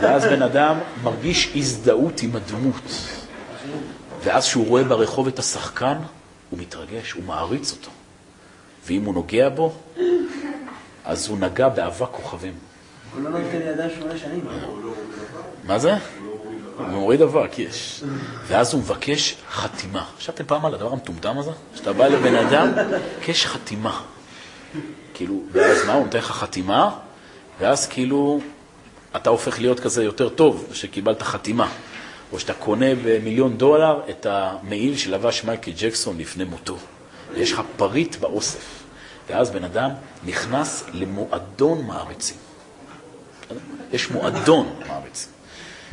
ואז 0.01 0.26
בן 0.26 0.41
אדם 0.41 0.78
מרגיש 1.03 1.51
הזדהות 1.55 2.21
עם 2.23 2.36
הדמות. 2.36 2.91
ואז 4.23 4.43
כשהוא 4.43 4.67
רואה 4.67 4.84
ברחוב 4.84 5.28
את 5.28 5.39
השחקן, 5.39 5.97
הוא 6.49 6.59
מתרגש, 6.59 7.11
הוא 7.11 7.23
מעריץ 7.23 7.71
אותו. 7.71 7.91
ואם 8.88 9.05
הוא 9.05 9.13
נוגע 9.13 9.49
בו, 9.49 9.73
אז 11.06 11.28
הוא 11.28 11.38
נגע 11.38 11.70
באבק 11.70 12.08
כוכבים. 12.12 12.53
הוא 13.14 13.24
לא 13.24 13.30
נותן 13.30 13.58
לידיים 13.58 13.89
שמונה 13.95 14.18
שנים. 14.18 14.47
מה 15.64 15.80
זה? 15.80 15.93
הוא 16.78 16.88
מוריד 16.88 17.22
אבק, 17.22 17.60
יש. 17.60 18.03
ואז 18.47 18.74
הוא 18.74 18.82
מבקש 18.82 19.36
חתימה. 19.51 20.06
חשבתם 20.18 20.43
פעם 20.47 20.66
על 20.66 20.74
הדבר 20.74 20.91
המטומטם 20.91 21.38
הזה? 21.38 21.51
שאתה 21.76 21.93
בא 21.93 22.08
לבן 22.08 22.36
אדם, 22.36 22.72
מבקש 22.72 23.45
חתימה. 23.45 24.01
כאילו, 25.14 25.41
ואז 25.51 25.86
מה, 25.86 25.93
הוא 25.93 26.06
נותן 26.06 26.18
לך 26.18 26.32
חתימה, 26.32 26.91
ואז 27.60 27.88
כאילו 27.88 28.39
אתה 29.16 29.30
הופך 29.30 29.60
להיות 29.60 29.80
כזה 29.80 30.03
יותר 30.03 30.30
טוב, 30.30 30.68
שקיבלת 30.74 31.22
חתימה. 31.22 31.70
או 32.32 32.39
שאתה 32.39 32.53
קונה 32.53 32.95
במיליון 33.03 33.58
דולר 33.58 34.01
את 34.10 34.26
המעיל 34.30 34.97
שלבש 34.97 35.43
מייקל 35.43 35.72
ג'קסון 35.78 36.18
לפני 36.18 36.43
מותו. 36.43 36.78
ויש 37.34 37.51
לך 37.51 37.62
פריט 37.78 38.16
באוסף. 38.16 38.85
ואז 39.30 39.49
בן 39.49 39.63
אדם 39.63 39.89
נכנס 40.26 40.84
למועדון 40.93 41.86
מעריצים. 41.86 42.38
יש 43.93 44.11
מועדון 44.11 44.76
מעריצים, 44.88 45.32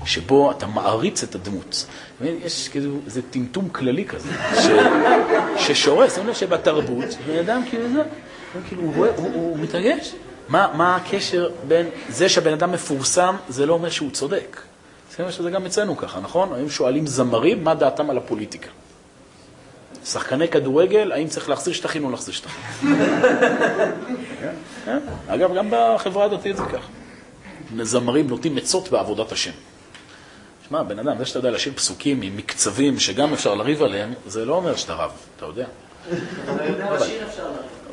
שבו 0.04 0.50
אתה 0.50 0.66
מעריץ 0.66 1.22
את 1.22 1.34
הדמות. 1.34 1.86
יש 2.20 2.68
כאילו 2.68 2.98
איזה 3.06 3.20
טמטום 3.30 3.68
כללי 3.68 4.04
כזה, 4.04 4.28
ש... 4.62 4.66
ששורס, 5.66 6.14
אני 6.14 6.22
אומר 6.22 6.34
שבתרבות, 6.34 7.04
בן 7.26 7.38
אדם 7.38 7.62
כאילו 7.70 7.92
זה, 7.92 8.02
כאילו 8.68 8.82
הוא, 8.82 8.94
רואה, 8.96 9.10
הוא, 9.16 9.32
הוא 9.34 9.58
מתרגש. 9.58 10.14
מה, 10.48 10.72
מה 10.74 10.96
הקשר 10.96 11.50
בין 11.68 11.86
זה 12.08 12.28
שהבן 12.28 12.52
אדם 12.52 12.72
מפורסם, 12.72 13.36
זה 13.48 13.66
לא 13.66 13.72
אומר 13.72 13.90
שהוא 13.90 14.10
צודק. 14.10 14.60
זה 15.38 15.50
גם 15.50 15.66
אצלנו 15.66 15.96
ככה, 15.96 16.20
נכון? 16.20 16.52
היום 16.54 16.70
שואלים 16.70 17.06
זמרים 17.06 17.64
מה 17.64 17.74
דעתם 17.74 18.10
על 18.10 18.18
הפוליטיקה. 18.18 18.68
שחקני 20.04 20.48
כדורגל, 20.48 21.12
האם 21.12 21.28
צריך 21.28 21.48
להחזיר 21.48 21.74
שטחים 21.74 22.04
או 22.04 22.10
להחזיר 22.10 22.34
שטחים. 22.34 22.60
כן, 24.40 24.54
כן. 24.84 24.98
אגב, 25.28 25.54
גם 25.54 25.68
בחברה 25.70 26.24
הדתית 26.24 26.56
זה 26.56 26.62
ככה. 26.64 26.88
זמרים 27.82 28.28
נותנים 28.28 28.58
עצות 28.58 28.88
בעבודת 28.88 29.32
השם. 29.32 29.50
שמע, 30.68 30.82
בן 30.82 30.98
אדם, 30.98 31.18
זה 31.18 31.26
שאתה 31.26 31.38
יודע 31.38 31.50
לשיר 31.50 31.72
פסוקים 31.76 32.22
עם 32.22 32.36
מקצבים 32.36 32.98
שגם 32.98 33.32
אפשר 33.32 33.54
לריב 33.54 33.82
עליהם, 33.82 34.12
זה 34.26 34.44
לא 34.44 34.54
אומר 34.54 34.76
שאתה 34.76 34.94
רב, 34.94 35.10
אתה 35.36 35.46
יודע. 35.46 35.66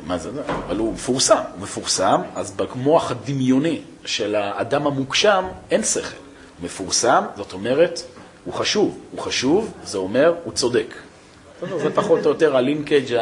מה 0.06 0.18
זה? 0.18 0.30
אבל 0.66 0.76
הוא 0.76 0.92
מפורסם, 0.92 1.36
הוא 1.52 1.62
מפורסם, 1.62 2.20
אז 2.34 2.50
במוח 2.50 3.10
הדמיוני 3.10 3.80
של 4.04 4.34
האדם 4.34 4.86
המוגשם 4.86 5.44
אין 5.70 5.82
שכל. 5.82 6.00
הוא 6.00 6.64
מפורסם, 6.64 7.24
זאת 7.36 7.52
אומרת, 7.52 8.02
הוא 8.44 8.54
חשוב. 8.54 8.98
הוא 9.10 9.20
חשוב, 9.20 9.72
זה 9.84 9.98
אומר, 9.98 10.34
הוא 10.44 10.52
צודק. 10.52 10.94
זה 11.68 11.90
פחות 11.94 12.26
או 12.26 12.30
יותר 12.30 12.56
הלינקג' 12.56 13.18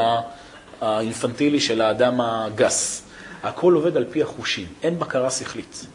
האינפנטילי 0.80 1.60
של 1.60 1.80
האדם 1.80 2.20
הגס. 2.20 3.02
הכל 3.42 3.74
עובד 3.74 3.96
על 3.96 4.04
פי 4.10 4.22
החושים, 4.22 4.66
אין 4.82 4.98
בקרה 4.98 5.30
שכלית. 5.30 5.86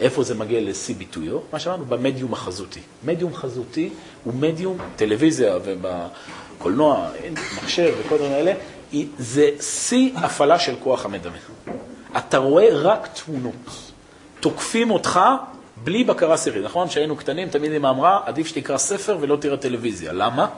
איפה 0.00 0.22
זה 0.22 0.34
מגיע 0.34 0.60
לשיא 0.60 0.94
ביטויו? 0.94 1.38
מה 1.52 1.58
שאמרנו, 1.58 1.84
במדיום 1.84 2.32
החזותי. 2.32 2.80
מדיום 3.04 3.34
חזותי 3.34 3.90
הוא 4.24 4.34
מדיום, 4.34 4.78
טלוויזיה 4.96 5.58
ובקולנוע, 5.64 7.08
מחשב 7.56 7.94
וכל 8.00 8.14
הדברים 8.14 8.32
האלה, 8.32 8.52
זה 9.18 9.50
שיא 9.60 10.10
הפעלה 10.16 10.58
של 10.58 10.74
כוח 10.82 11.04
המדמה. 11.04 11.36
אתה 12.16 12.38
רואה 12.38 12.68
רק 12.72 13.08
תמונות. 13.24 13.92
תוקפים 14.40 14.90
אותך 14.90 15.20
בלי 15.84 16.04
בקרה 16.04 16.36
שכלית. 16.36 16.64
נכון? 16.64 16.88
כשהיינו 16.88 17.16
קטנים, 17.16 17.48
תמיד 17.48 17.72
אמא 17.72 17.88
אמרה, 17.88 18.20
עדיף 18.24 18.46
שתקרא 18.46 18.78
ספר 18.78 19.18
ולא 19.20 19.36
תראה 19.36 19.56
טלוויזיה. 19.56 20.12
למה? 20.12 20.48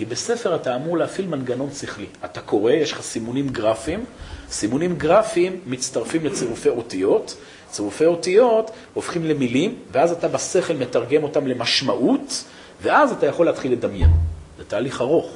כי 0.00 0.06
בספר 0.06 0.54
אתה 0.54 0.76
אמור 0.76 0.98
להפעיל 0.98 1.26
מנגנון 1.26 1.70
שכלי. 1.72 2.06
אתה 2.24 2.40
קורא, 2.40 2.72
יש 2.72 2.92
לך 2.92 3.00
סימונים 3.00 3.48
גרפיים, 3.48 4.04
סימונים 4.50 4.96
גרפיים 4.96 5.60
מצטרפים 5.66 6.26
לצירופי 6.26 6.68
אותיות, 6.68 7.36
צירופי 7.70 8.06
אותיות 8.06 8.70
הופכים 8.94 9.24
למילים, 9.24 9.74
ואז 9.92 10.12
אתה 10.12 10.28
בשכל 10.28 10.74
מתרגם 10.74 11.22
אותם 11.22 11.46
למשמעות, 11.46 12.44
ואז 12.82 13.12
אתה 13.12 13.26
יכול 13.26 13.46
להתחיל 13.46 13.72
לדמיין. 13.72 14.10
זה 14.58 14.64
תהליך 14.64 15.00
ארוך, 15.00 15.30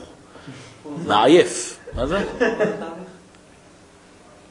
מעייף. 1.06 1.78
מה 1.94 2.06
זה? 2.06 2.18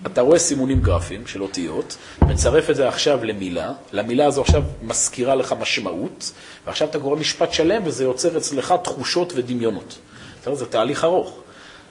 אתה 0.08 0.22
רואה 0.22 0.40
סימונים 0.40 0.82
גרפיים 0.82 1.28
של 1.28 1.42
אותיות, 1.42 1.98
מצרף 2.22 2.70
את 2.70 2.76
זה 2.76 2.88
עכשיו 2.88 3.24
למילה, 3.24 3.72
למילה 3.92 4.26
הזו 4.26 4.42
עכשיו 4.42 4.64
מזכירה 4.82 5.36
לך 5.36 5.56
משמעות, 5.60 6.32
ועכשיו 6.66 6.88
אתה 6.88 7.00
קורא 7.00 7.16
משפט 7.16 7.54
שלם 7.54 7.82
וזה 7.86 8.04
יוצר 8.04 8.38
אצלך 8.38 8.74
תחושות 8.84 9.34
ודמיונות. 9.36 9.98
אתה 10.42 10.50
יודע, 10.50 10.60
זה 10.60 10.66
תהליך 10.66 11.04
ארוך. 11.04 11.40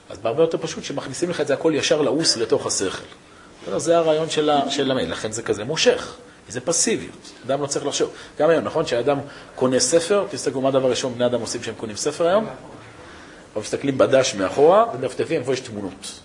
אז 0.09 0.17
בהרבה 0.17 0.43
יותר 0.43 0.57
פשוט 0.57 0.83
שמכניסים 0.83 1.29
לך 1.29 1.41
את 1.41 1.47
זה 1.47 1.53
הכל 1.53 1.73
ישר 1.75 2.01
לעוס 2.01 2.37
לתוך 2.37 2.65
השכל. 2.65 3.03
זה 3.77 3.97
הרעיון 3.97 4.29
של, 4.29 4.49
ה, 4.49 4.61
לכן 5.07 5.31
זה 5.31 5.41
כזה 5.41 5.63
מושך, 5.63 6.15
זה 6.49 6.61
פסיביות, 6.61 7.31
אדם 7.45 7.61
לא 7.61 7.67
צריך 7.67 7.85
לחשוב. 7.85 8.09
גם 8.39 8.49
היום, 8.49 8.63
נכון, 8.63 8.85
כשאדם 8.85 9.19
קונה 9.55 9.79
ספר, 9.79 10.25
תסתכלו 10.31 10.61
מה 10.61 10.69
הדבר 10.69 10.85
הראשון 10.85 11.13
בני 11.13 11.25
אדם 11.25 11.41
עושים 11.41 11.61
כשהם 11.61 11.75
קונים 11.77 11.95
ספר 11.95 12.27
היום? 12.27 12.45
הם 13.55 13.61
מסתכלים 13.61 13.97
בדש 13.97 14.35
מאחורה 14.35 14.85
ומדפדפים 14.93 15.39
איפה 15.39 15.53
יש 15.53 15.59
תמונות. 15.59 16.19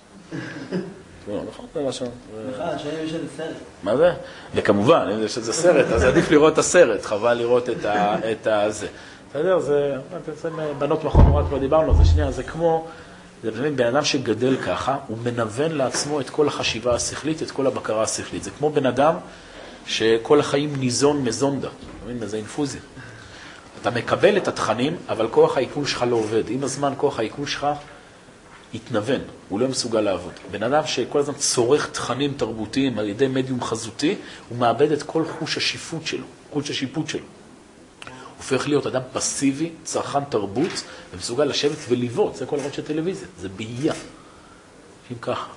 תמונות, 1.28 1.48
נכון? 1.48 1.66
זה 1.74 1.82
מה 1.82 1.92
ש... 1.92 2.02
בכלל, 2.52 2.68
השאלה 2.68 3.00
אם 3.00 3.04
יש 3.06 3.14
איזה 3.14 3.26
סרט. 3.36 3.56
מה 3.82 3.96
זה? 3.96 4.12
וכמובן, 4.54 5.08
אם 5.14 5.22
יש 5.24 5.36
איזה 5.36 5.52
סרט, 5.52 5.86
אז 5.86 6.04
עדיף 6.04 6.30
לראות 6.30 6.52
את 6.52 6.58
הסרט, 6.58 7.04
חבל 7.04 7.34
לראות 7.34 7.70
את 7.70 7.84
ה... 7.84 8.16
את 8.32 8.46
ה... 8.46 8.70
זה. 8.70 8.86
בנות 10.78 11.04
מכון 11.04 11.24
מורה 11.24 11.44
כבר 11.48 11.58
דיברנו 11.58 11.90
על 11.90 11.96
זה, 11.96 12.04
שנייה, 12.04 12.30
זה 12.30 12.42
כמו... 12.42 12.86
זה 13.42 13.50
באמת 13.50 13.76
בן 13.76 13.86
אדם 13.86 14.04
שגדל 14.04 14.56
ככה, 14.56 14.96
הוא 15.06 15.18
מנוון 15.24 15.72
לעצמו 15.72 16.20
את 16.20 16.30
כל 16.30 16.48
החשיבה 16.48 16.94
השכלית, 16.94 17.42
את 17.42 17.50
כל 17.50 17.66
הבקרה 17.66 18.02
השכלית. 18.02 18.44
זה 18.44 18.50
כמו 18.50 18.70
בן 18.70 18.86
אדם 18.86 19.14
שכל 19.86 20.40
החיים 20.40 20.76
ניזון 20.76 21.24
מזונדה, 21.24 21.68
אתה 21.68 22.04
מבין? 22.04 22.18
מאיזה 22.18 22.36
אינפוזיה. 22.36 22.80
אתה 23.82 23.90
מקבל 23.90 24.36
את 24.36 24.48
התכנים, 24.48 24.96
אבל 25.08 25.28
כוח 25.30 25.56
העיכול 25.56 25.86
שלך 25.86 26.04
לא 26.10 26.16
עובד. 26.16 26.42
עם 26.48 26.64
הזמן 26.64 26.92
כוח 26.96 27.18
העיכול 27.18 27.46
שלך 27.46 27.66
יתנוון, 28.72 29.20
הוא 29.48 29.60
לא 29.60 29.68
מסוגל 29.68 30.00
לעבוד. 30.00 30.32
בן 30.50 30.62
אדם 30.62 30.86
שכל 30.86 31.18
הזמן 31.18 31.34
צורך 31.34 31.90
תכנים 31.90 32.34
תרבותיים 32.36 32.98
על 32.98 33.08
ידי 33.08 33.28
מדיום 33.28 33.62
חזותי, 33.62 34.16
הוא 34.48 34.58
מאבד 34.58 34.92
את 34.92 35.02
כל 35.02 35.24
חוש 35.38 35.56
השיפוט 35.56 36.06
שלו, 36.06 36.24
חוש 36.52 36.70
השיפוט 36.70 37.08
שלו. 37.08 37.20
הוא 37.20 38.12
הופך 38.36 38.68
להיות 38.68 38.86
אדם 38.86 39.02
פסיבי, 39.12 39.70
צרכן 39.84 40.24
תרבות, 40.24 40.84
ומסוגל 41.14 41.44
לשבת 41.44 41.78
ולבעוט, 41.88 42.34
זה 42.34 42.46
כל 42.46 42.56
הרעיון 42.56 42.72
של 42.72 42.84
טלוויזיה, 42.84 43.28
זה 43.40 43.48
באייה. 43.48 43.94
אם 45.12 45.16
ככה. 45.20 45.48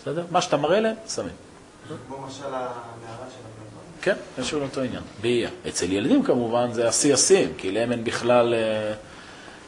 בסדר? 0.00 0.24
מה 0.30 0.42
שאתה 0.42 0.56
מראה 0.56 0.80
להם, 0.80 0.96
שמים. 1.14 1.34
כמו 2.06 2.26
משל 2.26 2.44
הנערה 2.44 3.26
של. 3.30 3.50
כן, 4.02 4.14
קשור 4.36 4.60
לאותו 4.60 4.80
עניין, 4.80 5.02
באייה. 5.20 5.50
אצל 5.68 5.92
ילדים 5.92 6.22
כמובן 6.22 6.72
זה 6.72 6.88
השיא 6.88 7.14
השיאים, 7.14 7.52
כי 7.58 7.72
להם 7.72 7.92
אין 7.92 8.04
בכלל, 8.04 8.54
אה, 8.54 8.92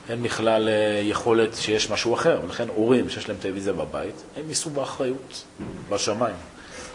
אין 0.09 0.23
בכלל 0.23 0.69
אה, 0.69 1.01
יכולת 1.05 1.55
שיש 1.57 1.91
משהו 1.91 2.15
אחר, 2.15 2.41
ולכן 2.45 2.69
הורים 2.69 3.09
שיש 3.11 3.29
להם 3.29 3.39
טלוויזיה 3.41 3.73
בבית, 3.73 4.15
הם 4.37 4.49
יישאו 4.49 4.71
באחריות, 4.71 5.45
בשמיים, 5.89 6.35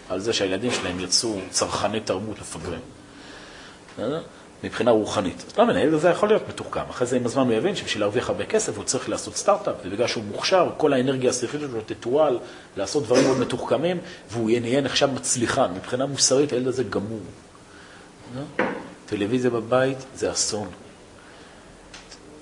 על 0.09 0.19
זה 0.19 0.33
שהילדים 0.33 0.71
שלהם 0.71 0.99
יצאו 0.99 1.35
צרכני 1.49 1.99
תרבות 1.99 2.39
מפגרים. 2.39 2.79
בסדר? 3.93 4.21
מבחינה 4.63 4.91
רוחנית. 4.91 5.43
אז 5.47 5.57
לא 5.57 5.63
מבין, 5.63 5.75
הילד 5.75 5.93
הזה 5.93 6.09
יכול 6.09 6.29
להיות 6.29 6.49
מתוחכם. 6.49 6.81
אחרי 6.89 7.07
זה 7.07 7.15
עם 7.15 7.25
הזמן 7.25 7.43
הוא 7.43 7.53
יבין 7.53 7.75
שבשביל 7.75 8.01
להרוויח 8.03 8.29
הרבה 8.29 8.45
כסף 8.45 8.77
הוא 8.77 8.83
צריך 8.83 9.09
לעשות 9.09 9.35
סטארט-אפ, 9.35 9.75
ובגלל 9.85 10.07
שהוא 10.07 10.23
מוכשר, 10.23 10.69
כל 10.77 10.93
האנרגיה 10.93 11.29
השכלית 11.29 11.61
שלו 11.61 11.81
תתועל 11.85 12.39
לעשות 12.77 13.03
דברים 13.03 13.23
מאוד 13.23 13.39
מתוחכמים, 13.39 13.97
והוא 14.31 14.49
יהיה- 14.49 14.81
נחשב 14.81 15.09
מצליחן. 15.13 15.71
מבחינה 15.75 16.05
מוסרית 16.05 16.51
הילד 16.51 16.67
הזה 16.67 16.83
גמור. 16.83 17.19
לא? 18.35 18.65
טלוויזיה 19.05 19.49
בבית 19.51 19.97
זה 20.15 20.31
אסון. 20.31 20.67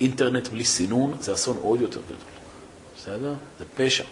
אינטרנט 0.02 0.48
בלי 0.48 0.66
סינון 0.66 1.18
זה 1.20 1.34
אסון 1.34 1.58
עוד 1.62 1.82
יותר 1.82 2.00
גדול. 2.06 2.18
בסדר? 2.98 3.34
זה 3.60 3.66
פשע. 3.76 4.04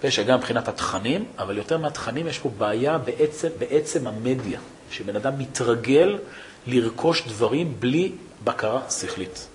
פשע 0.00 0.22
גם 0.22 0.38
מבחינת 0.38 0.68
התכנים, 0.68 1.24
אבל 1.38 1.56
יותר 1.56 1.78
מהתכנים 1.78 2.26
יש 2.26 2.38
פה 2.38 2.50
בעיה 2.58 2.98
בעצם, 2.98 3.48
בעצם 3.58 4.06
המדיה, 4.06 4.60
שבן 4.90 5.16
אדם 5.16 5.38
מתרגל 5.38 6.18
לרכוש 6.66 7.28
דברים 7.28 7.74
בלי 7.80 8.12
בקרה 8.44 8.90
שכלית. 8.90 9.46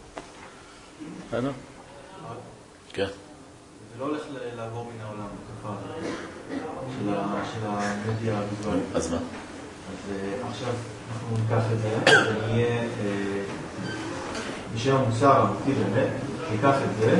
בסדר? 1.28 1.52
כן. 2.94 3.06
זה 3.06 4.00
לא 4.00 4.06
הולך 4.06 4.22
לעבור 4.56 4.92
מן 4.96 5.02
העולם, 5.06 5.28
של 7.54 7.60
המדיה 7.64 8.40
הוויזואלית. 8.40 8.84
אז 8.96 9.12
מה? 9.12 9.18
אז 9.18 10.12
אה, 10.12 10.48
עכשיו 10.50 10.74
אנחנו 11.14 11.38
ניקח 11.38 11.64
את 11.74 11.80
זה 11.80 12.00
ונהיה, 12.08 12.82
בשם 14.76 14.96
המוסר 14.96 15.32
האמיתי 15.32 15.72
באמת, 15.72 16.08
ניקח 16.52 16.76
את 16.84 16.98
זה 17.00 17.20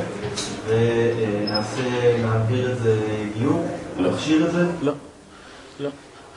ונעשה, 0.66 1.82
נעביר 2.22 2.72
את 2.72 2.78
זה 2.78 3.00
גיור, 3.38 3.66
לא. 3.98 4.12
נכשיר 4.12 4.46
את 4.46 4.52
זה. 4.52 4.66
לא, 4.82 4.92
לא. 5.80 5.88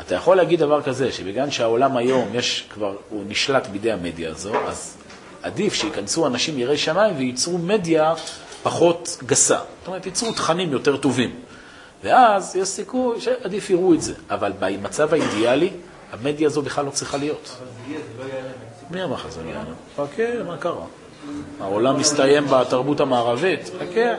אתה 0.02 0.16
יכול 0.16 0.38
להגיד 0.38 0.60
דבר 0.60 0.82
כזה, 0.82 1.12
שבגלל 1.12 1.50
שהעולם 1.50 1.98
היום 1.98 2.30
יש 2.34 2.68
כבר, 2.74 2.96
הוא 3.10 3.24
נשלט 3.28 3.68
בידי 3.68 3.92
המדיה 3.92 4.30
הזו, 4.30 4.54
אז 4.68 4.98
עדיף 5.42 5.74
שייכנסו 5.74 6.28
אנשים 6.28 6.60
יראי 6.60 6.78
שמיים 6.78 7.18
וייצרו 7.18 7.58
מדיה 7.58 8.14
פחות 8.64 9.18
גסה. 9.26 9.58
זאת 9.58 9.88
אומרת, 9.88 10.06
ייצרו 10.06 10.32
תכנים 10.32 10.72
יותר 10.72 10.98
טובים. 10.98 11.36
ואז 12.04 12.56
יש 12.56 12.68
סיכוי 12.68 13.22
שעדיף 13.22 13.70
יראו 13.70 13.94
את 13.94 14.02
זה. 14.02 14.14
אבל 14.30 14.54
במצב 14.60 15.14
האידיאלי, 15.14 15.70
המדיה 16.12 16.48
הזו 16.48 16.62
בכלל 16.62 16.86
לא 16.86 16.92
צריכה 16.92 17.18
להיות. 17.18 17.50
אבל 17.60 17.68
זה 17.68 17.92
יהיה, 17.92 18.00
זה 18.00 18.24
לא 18.24 18.30
יהיה 18.30 18.44
להם. 18.44 18.54
מי 18.92 19.04
אמר 19.04 19.16
לך 19.16 19.28
זה 19.30 19.44
לא 19.44 19.50
יעניין? 19.50 19.76
חכה, 19.96 20.44
מה 20.48 20.58
קרה? 20.58 20.86
העולם 21.60 22.00
מסתיים 22.00 22.46
בתרבות 22.48 23.00
המערבית, 23.00 23.72
חכה. 23.80 24.16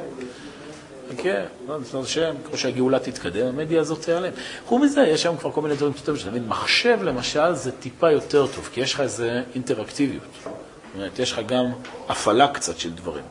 חכה, 1.11 1.39
לא, 1.69 1.79
בעזרת 1.79 2.05
השם, 2.05 2.35
כמו 2.49 2.57
שהגאולה 2.57 2.99
תתקדם, 2.99 3.47
המדיה 3.47 3.81
הזאת 3.81 4.03
תיעלם. 4.03 4.33
חוץ 4.67 4.83
מזה, 4.83 5.01
יש 5.03 5.27
היום 5.27 5.37
כבר 5.37 5.51
כל 5.53 5.63
מיני 5.63 5.75
דברים 5.75 5.93
שאתה 6.17 6.31
מבין, 6.31 6.49
מחשב 6.49 6.99
למשל 7.03 7.53
זה 7.53 7.73
טיפה 7.73 8.11
יותר 8.11 8.47
טוב, 8.47 8.69
כי 8.73 8.81
יש 8.81 8.95
לך 8.95 9.01
איזה 9.01 9.43
אינטראקטיביות. 9.55 10.23
זאת 10.43 10.53
אומרת, 10.95 11.19
יש 11.19 11.33
לך 11.33 11.41
גם 11.47 11.65
הפעלה 12.09 12.49
קצת 12.49 12.79
של 12.79 12.91
דברים. 12.91 13.25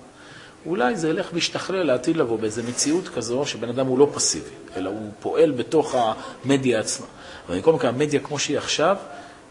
אולי 0.66 0.96
זה 0.96 1.10
ילך 1.10 1.30
וישתכלל 1.34 1.84
לעתיד 1.84 2.18
לבוא 2.18 2.40
באיזה 2.40 2.64
מציאות 2.64 3.08
כזו, 3.08 3.46
שבן 3.46 3.70
אדם 3.70 3.88
הוא 3.88 4.00
לא 4.00 4.10
פסיבי, 4.14 4.50
אלא 4.76 4.90
הוא 4.90 5.12
פועל 5.20 5.52
בתוך 5.52 5.96
המדיה 5.98 6.80
עצמה. 6.80 7.06
אבל 7.48 7.58
מקרה, 7.58 7.90
המדיה 7.90 8.20
כמו 8.20 8.40
שהיא 8.40 8.58
עכשיו, 8.58 8.98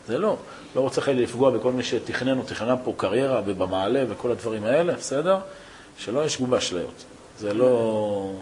זה 0.07 0.18
לא. 0.18 0.36
לא 0.76 0.80
רוצה 0.80 1.00
חלילה 1.00 1.22
לפגוע 1.22 1.50
בכל 1.50 1.72
מי 1.72 1.82
שתכנן 1.82 2.38
או 2.38 2.42
תכננה 2.42 2.76
פה 2.76 2.94
קריירה 2.96 3.42
ובמעלה 3.46 4.05
וכל 4.09 4.30
הדברים 4.30 4.64
האלה, 4.64 4.92
בסדר? 4.92 5.38
שלא 5.98 6.24
ישבו 6.24 6.46
באשליות. 6.46 7.05
זה 7.38 7.55
לא... 7.55 8.32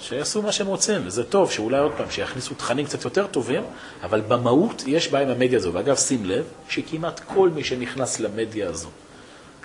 שיעשו 0.00 0.42
מה 0.42 0.52
שהם 0.52 0.66
רוצים, 0.66 1.00
וזה 1.06 1.24
טוב 1.24 1.50
שאולי 1.50 1.78
עוד 1.78 1.92
פעם, 1.96 2.10
שיכניסו 2.10 2.54
תכנים 2.54 2.86
קצת 2.86 3.04
יותר 3.04 3.26
טובים, 3.26 3.62
אבל 4.02 4.20
במהות 4.20 4.82
יש 4.86 5.08
בעיה 5.08 5.24
עם 5.24 5.30
המדיה 5.30 5.58
הזו. 5.58 5.72
ואגב, 5.72 5.96
שים 5.96 6.24
לב 6.24 6.44
שכמעט 6.68 7.20
כל 7.20 7.48
מי 7.48 7.64
שנכנס 7.64 8.20
למדיה 8.20 8.68
הזו, 8.68 8.88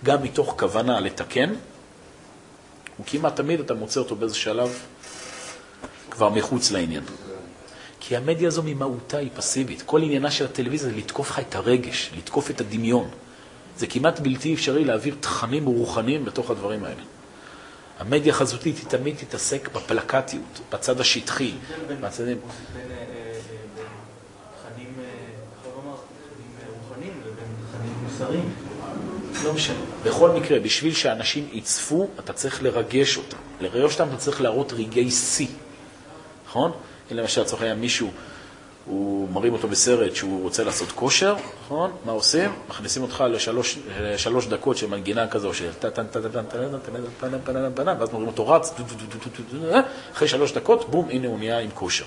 גם 0.03 0.23
מתוך 0.23 0.55
כוונה 0.59 0.99
לתקן, 0.99 1.53
הוא 2.97 3.05
כמעט 3.05 3.35
תמיד 3.35 3.59
אתה 3.59 3.73
מוצא 3.73 3.99
אותו 3.99 4.15
באיזה 4.15 4.35
שלב 4.35 4.79
כבר 6.09 6.29
מחוץ 6.29 6.71
לעניין. 6.71 7.03
כי 8.07 8.15
המדיה 8.15 8.47
הזו 8.47 8.63
ממהותה 8.63 9.17
היא 9.17 9.29
פסיבית. 9.35 9.81
כל 9.85 10.03
עניינה 10.03 10.31
של 10.31 10.45
הטלוויזיה 10.45 10.89
זה 10.89 10.95
לתקוף 10.95 11.29
לך 11.29 11.39
את 11.39 11.55
הרגש, 11.55 12.11
לתקוף 12.17 12.49
את 12.51 12.61
הדמיון. 12.61 13.09
זה 13.77 13.87
כמעט 13.87 14.19
בלתי 14.19 14.53
אפשרי 14.53 14.85
להעביר 14.85 15.15
תכנים 15.19 15.65
רוחניים 15.65 16.25
בתוך 16.25 16.51
הדברים 16.51 16.83
האלה. 16.83 17.01
המדיה 17.99 18.33
החזותית 18.33 18.77
היא 18.77 18.85
תמיד 18.87 19.15
תתעסק 19.15 19.69
בפלקטיות, 19.73 20.59
בצד 20.71 20.99
השטחי, 21.01 21.53
בצדים... 22.01 22.37
אה, 22.75 22.79
אה, 22.79 23.33
אה. 28.31 28.41
לא 29.43 29.53
משנה. 29.53 29.77
בכל 30.03 30.31
מקרה, 30.31 30.59
בשביל 30.59 30.93
שאנשים 30.93 31.47
יצפו, 31.51 32.09
אתה 32.19 32.33
צריך 32.33 32.63
לרגש 32.63 33.17
אותם. 33.17 33.37
לרגש 33.61 33.99
אותם 33.99 34.09
אתה 34.09 34.17
צריך 34.17 34.41
להראות 34.41 34.73
רגעי 34.73 35.11
שיא, 35.11 35.47
נכון? 36.47 36.71
אם 37.11 37.17
למשל, 37.17 37.41
לצורך 37.41 37.61
העניין, 37.61 37.79
מישהו, 37.79 38.11
הוא 38.85 39.29
מרים 39.29 39.53
אותו 39.53 39.67
בסרט 39.67 40.15
שהוא 40.15 40.43
רוצה 40.43 40.63
לעשות 40.63 40.91
כושר, 40.91 41.35
נכון? 41.65 41.91
מה 42.05 42.11
עושים? 42.11 42.51
מכניסים 42.69 43.03
אותך 43.03 43.23
לשלוש 43.99 44.47
דקות 44.47 44.77
של 44.77 44.87
מנגינה 44.87 45.27
כזו, 45.27 45.53
של 45.53 45.69
ואז 47.99 48.13
מראים 48.13 48.27
אותו 48.27 48.47
רץ, 48.47 48.73
אחרי 50.13 50.27
שלוש 50.27 50.51
דקות, 50.51 50.89
בום, 50.89 51.09
הנה 51.09 51.27
הוא 51.27 51.39
נהיה 51.39 51.59
עם 51.59 51.69
כושר. 51.73 52.05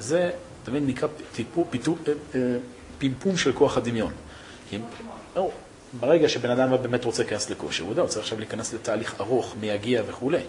זה 0.00 0.30
תמיד 0.64 0.82
נקרא 0.86 1.08
פמפום 2.98 3.36
של 3.36 3.52
כוח 3.52 3.76
הדמיון. 3.76 4.12
ברגע 6.00 6.28
שבן 6.28 6.50
אדם 6.50 6.70
באמת 6.82 7.04
רוצה 7.04 7.22
להיכנס 7.22 7.50
לכושר, 7.50 7.84
הוא 7.84 7.92
יודע, 7.92 8.02
הוא 8.02 8.08
צריך 8.08 8.22
עכשיו 8.22 8.38
להיכנס 8.38 8.74
לתהליך 8.74 9.14
ארוך, 9.20 9.54
מייגיע 9.60 10.02
וכולי. 10.06 10.42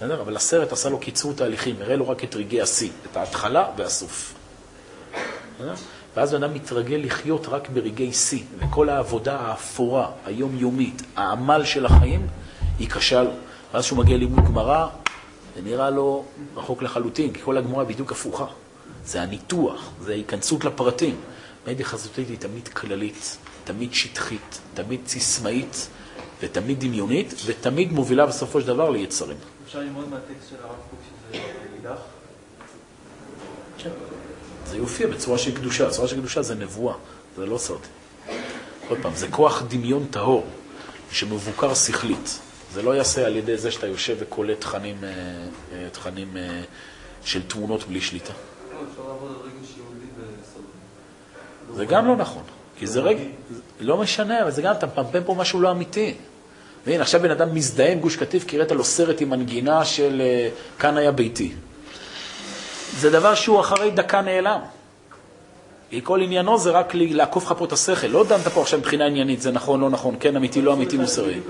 בסדר? 0.00 0.20
אבל 0.20 0.36
הסרט 0.36 0.72
עשה 0.72 0.88
לו 0.88 0.98
קיצור 0.98 1.32
תהליכים, 1.32 1.76
הראה 1.80 1.96
לו 1.96 2.08
רק 2.08 2.24
את 2.24 2.34
רגעי 2.34 2.60
השיא, 2.60 2.90
את 3.10 3.16
ההתחלה 3.16 3.66
והסוף. 3.76 4.34
בסדר? 5.56 5.74
ואז 6.16 6.34
אדם 6.34 6.54
מתרגל 6.54 7.00
לחיות 7.04 7.46
רק 7.46 7.68
ברגעי 7.68 8.12
שיא, 8.12 8.42
וכל 8.58 8.88
העבודה 8.88 9.36
האפורה, 9.36 10.10
היומיומית, 10.26 11.02
העמל 11.16 11.64
של 11.64 11.86
החיים, 11.86 12.26
היא 12.78 12.90
קשה 12.90 13.22
לו. 13.22 13.30
ואז 13.72 13.84
כשהוא 13.84 13.98
מגיע 13.98 14.16
ללימוד 14.16 14.44
גמרא, 14.44 14.86
זה 15.56 15.62
נראה 15.62 15.90
לו 15.90 16.24
רחוק 16.56 16.82
לחלוטין, 16.82 17.32
כי 17.32 17.40
כל 17.42 17.56
הגמרא 17.56 17.84
בדיוק 17.84 18.12
הפוכה. 18.12 18.46
זה 19.04 19.22
הניתוח, 19.22 19.90
זה 20.00 20.12
ההיכנסות 20.12 20.64
לפרטים. 20.64 21.16
מדיה 21.66 21.86
חזותית 21.86 22.28
היא 22.28 22.38
תמיד 22.38 22.68
כללית, 22.68 23.36
תמיד 23.64 23.94
שטחית, 23.94 24.60
תמיד 24.74 25.00
סיסמאית 25.06 25.88
ותמיד 26.40 26.80
דמיונית, 26.80 27.34
ותמיד 27.46 27.92
מובילה 27.92 28.26
בסופו 28.26 28.60
של 28.60 28.66
דבר 28.66 28.90
ליצרים. 28.90 29.36
אפשר 29.70 29.80
ללמוד 29.80 30.08
מהטקסט 30.08 30.50
של 30.50 30.56
הרב 30.62 30.76
קוק 30.90 31.00
שזה 31.06 31.42
אידך? 31.76 32.00
זה 34.66 34.76
יופיע 34.76 35.06
בצורה 35.06 35.38
של 35.38 35.56
קדושה. 35.56 35.90
צורה 35.90 36.08
של 36.08 36.16
קדושה 36.16 36.42
זה 36.42 36.54
נבואה, 36.54 36.94
זה 37.36 37.46
לא 37.46 37.58
סוד. 37.58 37.80
עוד 38.88 38.98
פעם, 39.02 39.14
זה 39.14 39.28
כוח 39.30 39.62
דמיון 39.68 40.06
טהור, 40.10 40.46
שמבוקר 41.10 41.74
שכלית. 41.74 42.40
זה 42.72 42.82
לא 42.82 42.96
יעשה 42.96 43.26
על 43.26 43.36
ידי 43.36 43.56
זה 43.56 43.70
שאתה 43.70 43.86
יושב 43.86 44.16
וקולט 44.20 44.60
תכנים, 44.60 45.04
אה, 45.04 45.08
אה, 45.72 45.88
תכנים 45.92 46.36
אה, 46.36 46.62
של 47.24 47.42
תמונות 47.42 47.84
בלי 47.84 48.00
שליטה. 48.00 48.32
לא. 51.68 51.76
זה 51.76 51.84
גם 51.84 52.06
לא 52.06 52.16
נכון, 52.16 52.42
כי 52.78 52.86
זה 52.86 53.00
רגע, 53.00 53.22
לא 53.80 53.96
משנה, 53.96 54.42
אבל 54.42 54.50
זה 54.50 54.62
גם, 54.62 54.72
אתה 54.72 54.86
מפמפם 54.86 55.24
פה 55.24 55.34
משהו 55.34 55.60
לא 55.60 55.70
אמיתי. 55.70 56.14
והנה, 56.86 57.02
עכשיו 57.02 57.20
בן 57.20 57.30
אדם 57.30 57.54
מזדהה 57.54 57.92
עם 57.92 57.98
גוש 58.00 58.16
קטיף, 58.16 58.44
כי 58.44 58.56
הראית 58.56 58.72
לו 58.72 58.84
סרט 58.84 59.20
עם 59.20 59.30
מנגינה 59.30 59.84
של 59.84 60.22
אה, 60.24 60.48
כאן 60.78 60.96
היה 60.96 61.12
ביתי. 61.12 61.52
זה 62.98 63.10
דבר 63.10 63.34
שהוא 63.34 63.60
אחרי 63.60 63.90
דקה 63.90 64.20
נעלם. 64.20 64.60
כי 65.90 66.00
כל 66.04 66.20
עניינו 66.22 66.58
זה 66.58 66.70
רק 66.70 66.92
לעקוף 66.94 67.44
לך 67.44 67.54
פה 67.58 67.64
את 67.64 67.72
השכל. 67.72 68.06
לא 68.06 68.24
דנת 68.24 68.48
פה 68.48 68.60
עכשיו 68.60 68.78
מבחינה 68.78 69.06
עניינית, 69.06 69.42
זה 69.42 69.50
נכון, 69.50 69.80
לא 69.80 69.90
נכון, 69.90 70.16
כן 70.20 70.36
אמיתי, 70.36 70.62
לא 70.62 70.72
אמיתי, 70.72 70.96
מוסרי. 70.96 71.40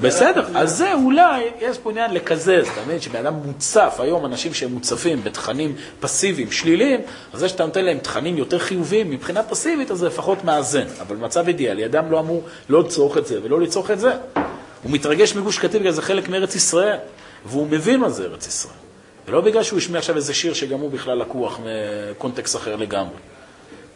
בסדר, 0.00 0.46
אז 0.54 0.76
זה 0.76 0.92
אולי, 0.92 1.44
יש 1.60 1.78
פה 1.78 1.90
עניין 1.90 2.14
לקזז, 2.14 2.68
אתה 2.72 2.80
מבין? 2.86 3.00
שבן 3.00 3.26
אדם 3.26 3.34
מוצף, 3.44 3.96
היום 3.98 4.26
אנשים 4.26 4.54
שהם 4.54 4.72
מוצפים 4.72 5.24
בתכנים 5.24 5.74
פסיביים, 6.00 6.50
שליליים, 6.50 7.00
אז 7.32 7.40
זה 7.40 7.48
שאתה 7.48 7.66
נותן 7.66 7.84
להם 7.84 7.98
תכנים 7.98 8.38
יותר 8.38 8.58
חיוביים 8.58 9.10
מבחינה 9.10 9.42
פסיבית, 9.42 9.90
אז 9.90 9.98
זה 9.98 10.06
לפחות 10.06 10.44
מאזן. 10.44 10.86
אבל 11.00 11.16
במצב 11.16 11.48
אידיאלי, 11.48 11.84
אדם 11.84 12.10
לא 12.10 12.20
אמור 12.20 12.42
לא 12.68 12.80
לצרוך 12.80 13.18
את 13.18 13.26
זה 13.26 13.40
ולא 13.42 13.60
לצרוך 13.60 13.90
את 13.90 14.00
זה. 14.00 14.12
הוא 14.84 14.92
מתרגש 14.92 15.36
מגוש 15.36 15.58
קטיף 15.58 15.80
בגלל 15.80 15.92
זה 15.92 16.02
חלק 16.02 16.28
מארץ 16.28 16.54
ישראל, 16.54 16.96
והוא 17.46 17.66
מבין 17.66 18.00
מה 18.00 18.10
זה 18.10 18.24
ארץ 18.24 18.46
ישראל. 18.46 18.74
ולא 19.26 19.40
בגלל 19.40 19.62
שהוא 19.62 19.78
ישמע 19.78 19.98
עכשיו 19.98 20.16
איזה 20.16 20.34
שיר 20.34 20.54
שגם 20.54 20.80
הוא 20.80 20.90
בכלל 20.90 21.18
לקוח 21.18 21.60
מקונטקסט 21.64 22.56
אחר 22.56 22.76
לגמרי. 22.76 23.16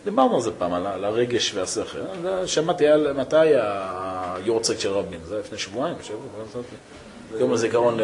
דיברנו 0.05 0.35
על 0.35 0.41
זה 0.41 0.51
פעם, 0.59 0.73
על 0.73 1.05
הרגש 1.05 1.55
והשכל. 1.55 1.99
זה 2.23 2.49
שמעתי 2.49 2.87
על 2.87 3.13
מתי 3.13 3.37
היורצייט 3.37 4.81
של 4.81 4.91
רבין, 4.91 5.21
זה 5.25 5.35
היה 5.35 5.45
לפני 5.45 5.59
שבועיים, 5.59 5.97
שבוע, 6.03 6.21
יום 7.39 7.53
הזיכרון 7.53 8.01
ל... 8.01 8.03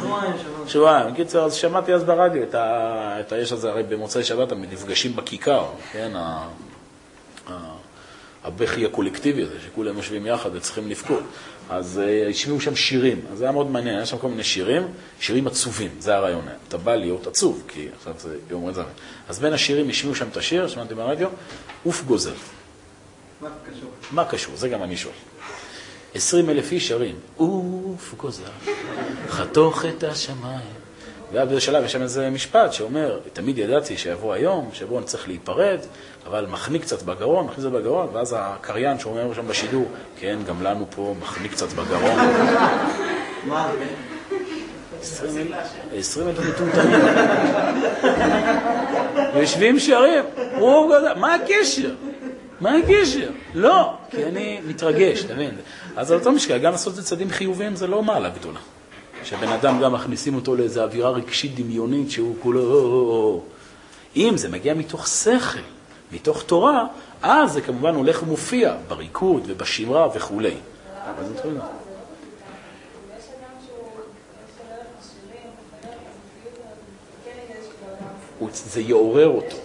שבועיים, 0.00 0.32
שבוע. 0.38 0.68
שבועיים. 0.68 1.12
בקיצור, 1.12 1.44
אז 1.44 1.54
שמעתי 1.54 1.94
אז 1.94 2.04
ברדיו 2.04 2.42
את 2.42 2.54
ה... 2.54 3.16
את 3.20 3.32
ה... 3.32 3.38
יש 3.38 3.52
הזה, 3.52 3.70
הרי 3.70 3.82
במוצאי 3.82 4.24
שבת 4.24 4.52
הם 4.52 4.62
נפגשים 4.62 5.16
בכיכר, 5.16 5.64
כן? 5.92 6.12
הבכי 8.44 8.86
הקולקטיבי 8.86 9.42
הזה, 9.42 9.54
שכולם 9.66 9.96
יושבים 9.96 10.26
יחד 10.26 10.50
וצריכים 10.52 10.88
לבכות. 10.88 11.22
אז 11.70 11.98
אה, 11.98 12.28
השמיעו 12.28 12.60
שם 12.60 12.76
שירים, 12.76 13.20
אז 13.32 13.38
זה 13.38 13.44
היה 13.44 13.52
מאוד 13.52 13.70
מעניין, 13.70 13.96
היה 13.96 14.06
שם 14.06 14.18
כל 14.18 14.28
מיני 14.28 14.44
שירים, 14.44 14.82
שירים 15.20 15.46
עצובים, 15.46 15.90
זה 15.98 16.16
הרעיון. 16.16 16.44
אתה 16.68 16.78
בא 16.78 16.94
להיות 16.94 17.26
עצוב, 17.26 17.62
כי 17.68 17.88
עכשיו 17.96 18.14
זה 18.18 18.36
יום 18.50 18.66
רצח. 18.66 18.82
אז 19.28 19.38
בין 19.38 19.52
השירים 19.52 19.88
השמיעו 19.88 20.16
שם 20.16 20.28
את 20.32 20.36
השיר, 20.36 20.68
שמעתי 20.68 20.94
ברדיו, 20.94 21.28
עוף 21.84 22.02
גוזל. 22.02 22.32
מה 23.40 23.48
קשור? 23.70 23.90
מה 24.10 24.24
קשור? 24.24 24.56
זה 24.56 24.68
גם 24.68 24.82
אני 24.82 24.96
שואל. 24.96 25.14
עשרים 26.14 26.50
אלף 26.50 26.72
איש 26.72 26.88
שרים, 26.88 27.16
עוף 27.36 28.14
גוזל, 28.16 28.44
חתוך 29.28 29.84
את 29.84 30.04
השמיים. 30.04 30.79
ואז 31.32 31.48
באיזה 31.48 31.60
שלב 31.60 31.84
יש 31.84 31.92
שם 31.92 32.02
איזה 32.02 32.30
משפט 32.30 32.72
שאומר, 32.72 33.18
תמיד 33.32 33.58
ידעתי 33.58 33.96
שיבוא 33.96 34.34
היום, 34.34 34.70
שבו 34.72 34.98
אני 34.98 35.06
צריך 35.06 35.28
להיפרד, 35.28 35.78
אבל 36.26 36.46
מחניק 36.46 36.82
קצת 36.82 37.02
בגרון, 37.02 37.48
את 37.56 37.62
זה 37.62 37.70
בגרון, 37.70 38.08
ואז 38.12 38.36
הקריין 38.38 38.98
שאומר 38.98 39.34
שם 39.34 39.48
בשידור, 39.48 39.88
כן, 40.18 40.38
גם 40.46 40.62
לנו 40.62 40.86
פה 40.96 41.14
מחניק 41.20 41.52
קצת 41.52 41.72
בגרון. 41.72 42.18
מה? 43.44 43.72
עשרים 45.94 46.28
אלף 46.28 46.38
מטומטמים. 46.48 47.00
יושבים 49.34 49.78
שרים, 49.78 50.24
הוא 50.58 50.96
גדל, 50.96 51.14
מה 51.16 51.34
הקשר? 51.34 51.94
מה 52.60 52.76
הקשר? 52.76 53.30
לא, 53.54 53.94
כי 54.10 54.24
אני 54.24 54.60
מתרגש, 54.66 55.24
אתה 55.24 55.34
מבין? 55.34 55.50
אז 55.96 56.10
על 56.10 56.18
אותו 56.18 56.32
משקל, 56.32 56.58
גם 56.58 56.72
לעשות 56.72 56.90
את 56.90 56.96
זה 56.96 57.02
צעדים 57.02 57.30
חיוביים 57.30 57.76
זה 57.76 57.86
לא 57.86 58.02
מעלה 58.02 58.28
גדולה. 58.28 58.60
שבן 59.24 59.48
אדם 59.48 59.80
גם 59.80 59.92
מכניסים 59.92 60.34
אותו 60.34 60.56
לאיזו 60.56 60.82
אווירה 60.82 61.10
רגשית 61.10 61.54
דמיונית 61.54 62.10
שהוא 62.10 62.36
כולו... 62.42 63.42
אם 64.16 64.36
זה 64.36 64.48
מגיע 64.48 64.74
מתוך 64.74 65.08
שכל, 65.08 65.58
מתוך 66.12 66.42
תורה, 66.42 66.86
אז 67.22 67.52
זה 67.52 67.60
כמובן 67.60 67.94
הולך 67.94 68.22
ומופיע 68.22 68.76
בריקוד 68.88 69.42
ובשמרה 69.46 70.08
וכולי. 70.14 70.54
אבל 71.04 71.24
זה 71.24 71.34
מתחיל. 71.34 71.52
זה 78.52 78.80
יעורר 78.80 79.28
אותו. 79.28 79.56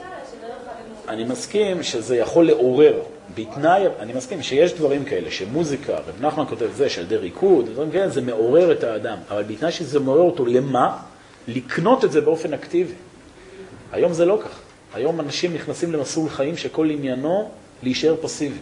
אני 1.07 1.23
מסכים 1.23 1.83
שזה 1.83 2.17
יכול 2.17 2.47
לעורר, 2.47 3.01
בתנאי, 3.35 3.83
אני 3.99 4.13
מסכים 4.13 4.43
שיש 4.43 4.73
דברים 4.73 5.05
כאלה, 5.05 5.31
שמוזיקה, 5.31 5.93
רב 5.93 6.21
נחמן 6.21 6.45
כותב 6.49 6.69
זה, 6.73 6.89
שעל 6.89 7.03
ידי 7.03 7.17
ריקוד, 7.17 7.69
דברים 7.69 7.91
כאלה, 7.91 8.09
זה 8.09 8.21
מעורר 8.21 8.71
את 8.71 8.83
האדם, 8.83 9.17
אבל 9.29 9.43
בתנאי 9.43 9.71
שזה 9.71 9.99
מעורר 9.99 10.21
אותו, 10.21 10.45
למה? 10.45 10.97
לקנות 11.47 12.05
את 12.05 12.11
זה 12.11 12.21
באופן 12.21 12.53
אקטיבי. 12.53 12.93
היום 13.91 14.13
זה 14.13 14.25
לא 14.25 14.39
כך. 14.43 14.59
היום 14.93 15.19
אנשים 15.19 15.53
נכנסים 15.53 15.93
למסלול 15.93 16.29
חיים 16.29 16.57
שכל 16.57 16.89
עניינו 16.89 17.51
להישאר 17.83 18.15
פסיבי. 18.21 18.59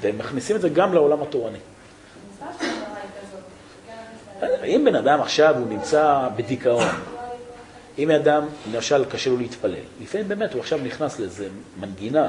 והם 0.00 0.18
מכניסים 0.18 0.56
את 0.56 0.60
זה 0.60 0.68
גם 0.68 0.94
לעולם 0.94 1.22
התורני. 1.22 1.58
אם 4.64 4.82
בן 4.84 4.94
אדם 4.94 5.20
עכשיו 5.20 5.54
הוא 5.58 5.68
נמצא 5.68 6.28
בדיכאון, 6.36 6.88
אם 7.98 8.10
אדם, 8.10 8.46
למשל, 8.72 9.04
קשה 9.04 9.30
לו 9.30 9.36
להתפלל, 9.36 9.74
לפעמים 10.02 10.28
באמת 10.28 10.52
הוא 10.52 10.60
עכשיו 10.60 10.78
נכנס 10.84 11.18
לאיזה 11.20 11.48
מנגינה 11.80 12.28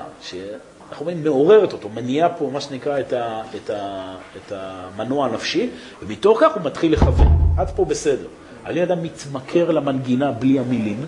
שאנחנו 0.88 1.06
אומרים 1.06 1.24
מעוררת 1.24 1.74
אותו, 1.74 1.90
מניעה 1.90 2.30
פה 2.30 2.50
מה 2.54 2.62
שנקרא 2.62 3.00
את, 3.00 3.14
ה, 3.14 3.42
את, 3.56 3.70
ה, 3.70 4.16
את 4.38 4.52
המנוע 4.56 5.26
הנפשי, 5.26 5.70
ומתוך 6.02 6.40
כך 6.42 6.56
הוא 6.56 6.64
מתחיל 6.64 6.94
לכוון. 6.94 7.28
עד 7.58 7.70
פה 7.76 7.86
בסדר. 7.86 8.28
אם 8.72 8.82
אדם 8.82 9.04
מתמכר 9.04 9.72
למנגינה 9.72 10.32
בלי 10.32 10.60
המילים, 10.60 11.06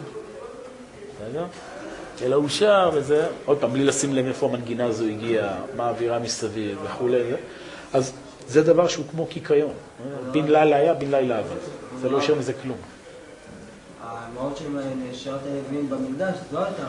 בסדר? 1.16 1.46
אלא 2.22 2.36
הוא 2.36 2.50
שר 2.50 2.90
וזה, 2.94 3.28
עוד 3.46 3.58
פעם, 3.58 3.74
בלי 3.74 3.84
לשים 3.84 4.14
לב 4.14 4.26
איפה 4.26 4.48
המנגינה 4.48 4.86
הזו 4.86 5.06
הגיעה, 5.06 5.56
מה 5.76 5.86
האווירה 5.86 6.20
מסביב 6.20 6.78
וכולי, 6.84 7.24
אז 7.94 8.14
זה 8.48 8.64
דבר 8.64 8.88
שהוא 8.88 9.06
כמו 9.12 9.26
קיקיון. 9.26 9.74
בן 10.32 10.48
לילה 10.48 10.76
היה, 10.76 10.94
בן 10.94 11.12
לילה 11.12 11.38
עבד. 11.38 11.58
זה 12.02 12.10
לא 12.10 12.18
השאיר 12.18 12.38
מזה 12.38 12.54
כלום. 12.54 12.78
האמהות 14.04 14.58
של 14.58 14.64
שירת 15.14 15.40
הלווים 15.46 15.90
במקדש, 15.90 16.36
זו 16.52 16.64
הייתה. 16.64 16.84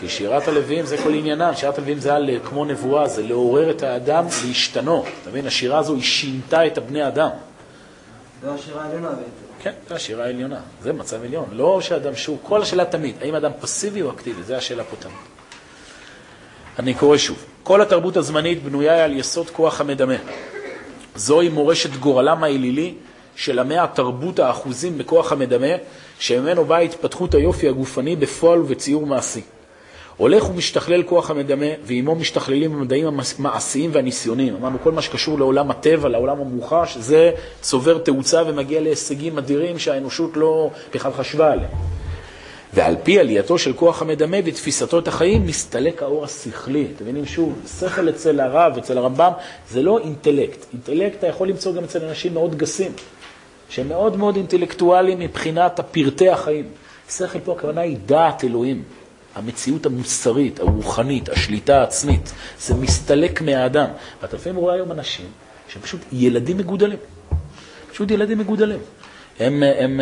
כי 0.00 0.08
שירת 0.08 0.48
הלווים 0.48 0.86
זה 0.86 0.98
כל 0.98 1.14
עניינם, 1.14 1.52
שירת 1.54 1.78
הלווים 1.78 1.98
זה 1.98 2.16
היה 2.16 2.40
כמו 2.40 2.64
נבואה, 2.64 3.08
זה 3.08 3.22
לעורר 3.22 3.70
את 3.70 3.82
האדם 3.82 4.26
להשתנות. 4.46 5.06
אתה 5.22 5.30
מבין? 5.30 5.46
השירה 5.46 5.78
הזו 5.78 5.94
היא 5.94 6.02
שינתה 6.02 6.66
את 6.66 6.78
הבני 6.78 7.08
אדם. 7.08 7.30
זו 8.42 8.54
השירה 8.54 8.84
העליונה 8.84 9.08
בעצם. 9.08 9.44
כן, 9.62 9.72
זו 9.88 9.94
השירה 9.94 10.24
העליונה, 10.24 10.60
זה 10.82 10.92
מצב 10.92 11.24
עליון. 11.24 11.44
לא 11.52 11.80
שאדם 11.80 12.16
שהוא, 12.16 12.38
כל 12.42 12.62
השאלה 12.62 12.84
תמיד, 12.84 13.14
האם 13.20 13.34
אדם 13.34 13.50
פסיבי 13.60 14.02
או 14.02 14.10
אקטיבי, 14.10 14.42
זו 14.42 14.54
השאלה 14.54 14.84
פה 14.84 14.96
תמיד. 14.96 15.16
אני 16.78 16.94
קורא 16.94 17.16
שוב, 17.16 17.44
כל 17.62 17.80
התרבות 17.80 18.16
הזמנית 18.16 18.62
בנויה 18.62 19.04
על 19.04 19.12
יסוד 19.12 19.50
כוח 19.50 19.80
המדמה. 19.80 20.14
זוהי 21.16 21.48
מורשת 21.48 21.90
גורלם 21.96 22.44
האלילי 22.44 22.94
של 23.36 23.58
עמי 23.58 23.78
התרבות 23.78 24.38
האחוזים 24.38 24.98
בכוח 24.98 25.32
המדמה, 25.32 25.72
שממנו 26.18 26.64
באה 26.64 26.78
התפתחות 26.78 27.34
היופי 27.34 27.68
הגופני 27.68 28.16
בפועל 28.16 28.60
ובציור 28.60 29.06
מעשי. 29.06 29.40
הולך 30.16 30.50
ומשתכלל 30.50 31.02
כוח 31.02 31.30
המדמה, 31.30 31.66
ועימו 31.82 32.14
משתכללים 32.14 32.74
המדעים 32.74 33.06
המעשיים 33.38 33.90
והניסיוניים. 33.92 34.56
אמרנו, 34.56 34.78
כל 34.82 34.92
מה 34.92 35.02
שקשור 35.02 35.38
לעולם 35.38 35.70
הטבע, 35.70 36.08
לעולם 36.08 36.40
המוחש, 36.40 36.96
זה 36.96 37.30
צובר 37.60 37.98
תאוצה 37.98 38.42
ומגיע 38.46 38.80
להישגים 38.80 39.38
אדירים 39.38 39.78
שהאנושות 39.78 40.36
לא 40.36 40.70
בכלל 40.94 41.12
חשבה 41.12 41.52
עליהם. 41.52 41.70
ועל 42.74 42.96
פי 43.02 43.18
עלייתו 43.18 43.58
של 43.58 43.72
כוח 43.72 44.02
המדמה 44.02 44.36
ותפיסתו 44.44 44.98
את 44.98 45.08
החיים, 45.08 45.46
מסתלק 45.46 46.02
האור 46.02 46.24
השכלי. 46.24 46.86
אתם 46.96 47.04
מבינים 47.04 47.26
שוב, 47.26 47.60
שכל 47.80 48.08
אצל 48.08 48.40
הרב, 48.40 48.78
אצל 48.78 48.98
הרמב"ם, 48.98 49.32
זה 49.70 49.82
לא 49.82 49.98
אינטלקט. 49.98 50.66
אינטלקט 50.72 51.18
אתה 51.18 51.26
יכול 51.26 51.48
למצוא 51.48 51.72
גם 51.72 51.84
אצל 51.84 52.04
אנשים 52.04 52.34
מאוד 52.34 52.54
גסים, 52.56 52.92
שהם 53.68 53.88
מאוד 53.88 54.16
מאוד 54.16 54.36
אינטלקטואליים 54.36 55.18
מבחינת 55.18 55.80
פרטי 55.92 56.28
החיים. 56.28 56.64
שכל 57.10 57.40
פה 57.44 57.52
הכוונה 57.52 57.80
היא 57.80 57.96
דעת 58.06 58.44
אלוהים. 58.44 58.82
המציאות 59.34 59.86
המוסרית, 59.86 60.60
הרוחנית, 60.60 61.28
השליטה 61.28 61.80
העצמית, 61.80 62.32
זה 62.60 62.74
מסתלק 62.74 63.42
מהאדם. 63.42 63.86
ואתה 64.22 64.36
לפעמים 64.36 64.58
רואה 64.58 64.74
היום 64.74 64.92
אנשים 64.92 65.26
שהם 65.68 65.82
פשוט 65.82 66.00
ילדים 66.12 66.56
מגודלים. 66.56 66.98
פשוט 67.92 68.10
ילדים 68.10 68.38
מגודלים. 68.38 68.78
הם, 69.40 69.62
הם, 69.78 70.00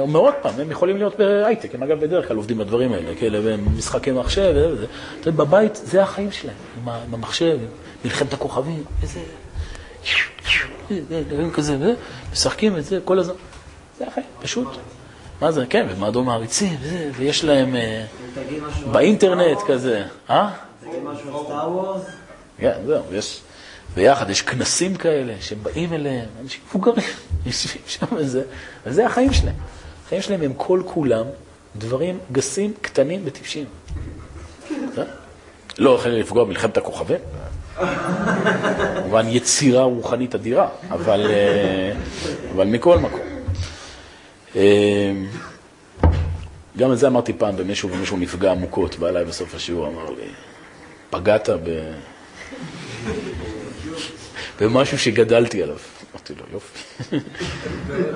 אומר 0.00 0.20
עוד 0.20 0.34
פעם, 0.42 0.60
הם 0.60 0.70
יכולים 0.70 0.96
להיות 0.96 1.18
בהייטק, 1.18 1.74
הם 1.74 1.82
אגב 1.82 2.00
בדרך 2.00 2.28
כלל 2.28 2.36
עובדים 2.36 2.58
בדברים 2.58 2.92
האלה, 2.92 3.14
כאלה, 3.14 3.56
משחקי 3.76 4.12
מחשב, 4.12 4.52
וזה. 4.72 4.86
אתה 5.20 5.28
יודע, 5.28 5.44
בבית 5.44 5.76
זה 5.76 6.02
החיים 6.02 6.32
שלהם, 6.32 6.56
עם 6.76 7.14
המחשב, 7.14 7.58
מלחמת 8.04 8.32
הכוכבים, 8.32 8.84
איזה... 9.02 9.20
כזה, 11.54 11.94
משחקים 12.32 12.76
את 12.76 12.84
זה 12.84 12.98
כל 13.04 13.18
הזמן. 13.18 13.34
זה 13.98 14.06
החיים, 14.06 14.26
פשוט. 14.42 14.68
מה 15.44 15.52
זה, 15.52 15.66
כן, 15.66 15.86
ומועדון 15.90 16.24
מעריצים, 16.24 16.76
ויש 17.16 17.44
להם 17.44 17.76
באינטרנט 18.92 19.58
כזה. 19.66 20.04
אה? 20.30 20.50
תגיד 20.80 20.92
משהו 21.04 21.38
על 21.38 21.44
סטאר 21.44 21.72
וורס? 21.72 22.02
כן, 22.58 22.72
זהו, 22.86 23.02
יש... 23.12 23.40
ביחד, 23.94 24.30
יש 24.30 24.42
כנסים 24.42 24.94
כאלה 24.94 25.34
שבאים 25.40 25.92
אליהם, 25.92 26.28
אנשים 26.42 26.60
מבוגרים, 26.68 27.06
יושבים 27.46 27.82
שם 27.86 28.06
וזה, 28.16 28.42
וזה 28.86 29.06
החיים 29.06 29.32
שלהם. 29.32 29.54
החיים 30.06 30.22
שלהם 30.22 30.42
הם 30.42 30.52
כל 30.56 30.82
כולם 30.86 31.24
דברים 31.76 32.18
גסים, 32.32 32.72
קטנים 32.80 33.22
וטיפשים. 33.24 33.64
לא 35.78 35.90
הולכים 35.90 36.12
לפגוע 36.12 36.44
במלחמת 36.44 36.76
הכוכבים, 36.76 37.20
כמובן 38.96 39.26
יצירה 39.28 39.82
רוחנית 39.82 40.34
אדירה, 40.34 40.68
אבל, 40.90 41.26
אה, 41.30 41.92
אבל 42.54 42.66
מכל 42.66 42.98
מקום. 42.98 43.33
אה, 44.56 45.12
גם 46.76 46.92
את 46.92 46.98
זה 46.98 47.06
אמרתי 47.06 47.32
פעם 47.32 47.56
במישהו, 47.56 47.90
ומישהו 47.90 48.16
נפגע 48.16 48.52
עמוקות, 48.52 48.98
בא 48.98 49.08
אליי 49.08 49.24
בסוף 49.24 49.54
השיעור, 49.54 49.88
אמר 49.88 50.10
לי, 50.10 50.26
פגעת 51.10 51.48
ב... 51.48 51.92
במשהו 54.60 54.98
שגדלתי 54.98 55.62
עליו. 55.62 55.76
אמרתי 56.12 56.34
לו, 56.34 56.44
יופי. 56.52 56.78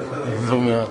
הרב 0.01 0.53
אומר. 0.53 0.87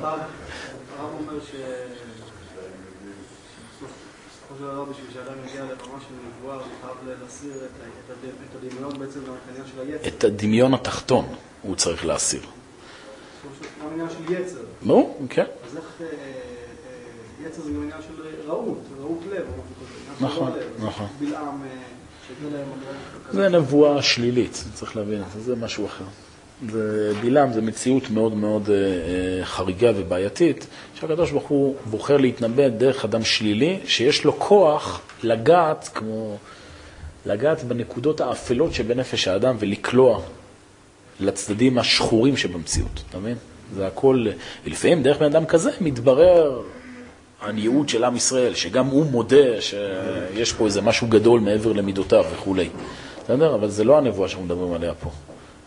את 10.08 10.24
הדמיון 10.24 10.74
התחתון 10.74 11.26
הוא 11.62 11.76
צריך 11.76 12.06
להסיר. 12.06 12.42
עניין 13.98 14.10
של 14.10 14.34
יצר. 14.34 14.60
ברור, 14.86 15.18
כן. 15.30 15.46
אז 15.66 15.78
איך... 15.78 16.02
אה, 16.02 16.06
אה, 16.06 17.48
יצר 17.48 17.62
זה 17.62 17.70
גם 17.72 17.84
עניין 17.84 18.02
של 18.02 18.48
רעות, 18.48 18.78
רעות 19.02 19.20
לב. 19.32 19.46
נכון. 20.22 20.52
נכון. 20.80 21.08
בלעם, 21.20 21.62
אה. 21.64 21.82
זה 23.32 23.50
נבואה 23.50 24.02
שלילית, 24.02 24.64
צריך 24.74 24.96
להבין, 24.96 25.22
זה 25.40 25.56
משהו 25.56 25.86
אחר. 25.86 26.06
זה 26.72 27.14
בלעם, 27.22 27.54
זה 27.54 27.62
מציאות 27.62 28.10
מאוד 28.10 28.34
מאוד 28.34 28.70
חריגה 29.44 29.92
ובעייתית, 29.96 30.68
שהקדוש 30.96 31.32
ברוך 31.32 31.48
הוא 31.48 31.76
בוחר 31.86 32.18
להתנבא 32.18 32.68
דרך 32.68 33.06
אדם 33.06 33.24
שלילי, 33.24 33.80
שיש 33.86 34.24
לו 34.24 34.40
כוח 34.40 35.02
לגעת, 35.24 35.90
כמו, 35.94 36.38
לגעת 37.26 37.64
בנקודות 37.64 38.22
האפלות 38.22 38.74
שבנפש 38.74 39.28
האדם 39.28 39.56
ולקלוע 39.60 40.22
לצדדים 41.20 41.78
השחורים 41.78 42.38
שבמציאות, 42.38 43.04
אתה 43.10 43.20
מבין? 43.20 43.38
זה 43.76 43.88
הכל, 43.88 44.26
ולפעמים 44.66 45.04
דרך 45.04 45.18
בן 45.18 45.26
אדם 45.26 45.46
כזה 45.46 45.72
מתברר 45.82 46.62
הייעוד 47.42 47.90
של 47.90 48.04
עם 48.04 48.16
ישראל, 48.16 48.56
שגם 48.56 48.88
הוא 48.88 49.06
מודה 49.06 49.62
שיש 49.62 50.54
פה 50.54 50.66
איזה 50.66 50.82
משהו 50.82 51.08
גדול 51.08 51.40
מעבר 51.40 51.74
למידותיו 51.74 52.26
וכולי. 52.34 52.70
בסדר? 53.24 53.56
אבל 53.56 53.70
זה 53.70 53.84
לא 53.84 53.98
הנבואה 53.98 54.30
שאנחנו 54.30 54.46
מדברים 54.46 54.74
עליה 54.74 54.94
פה. 54.94 55.10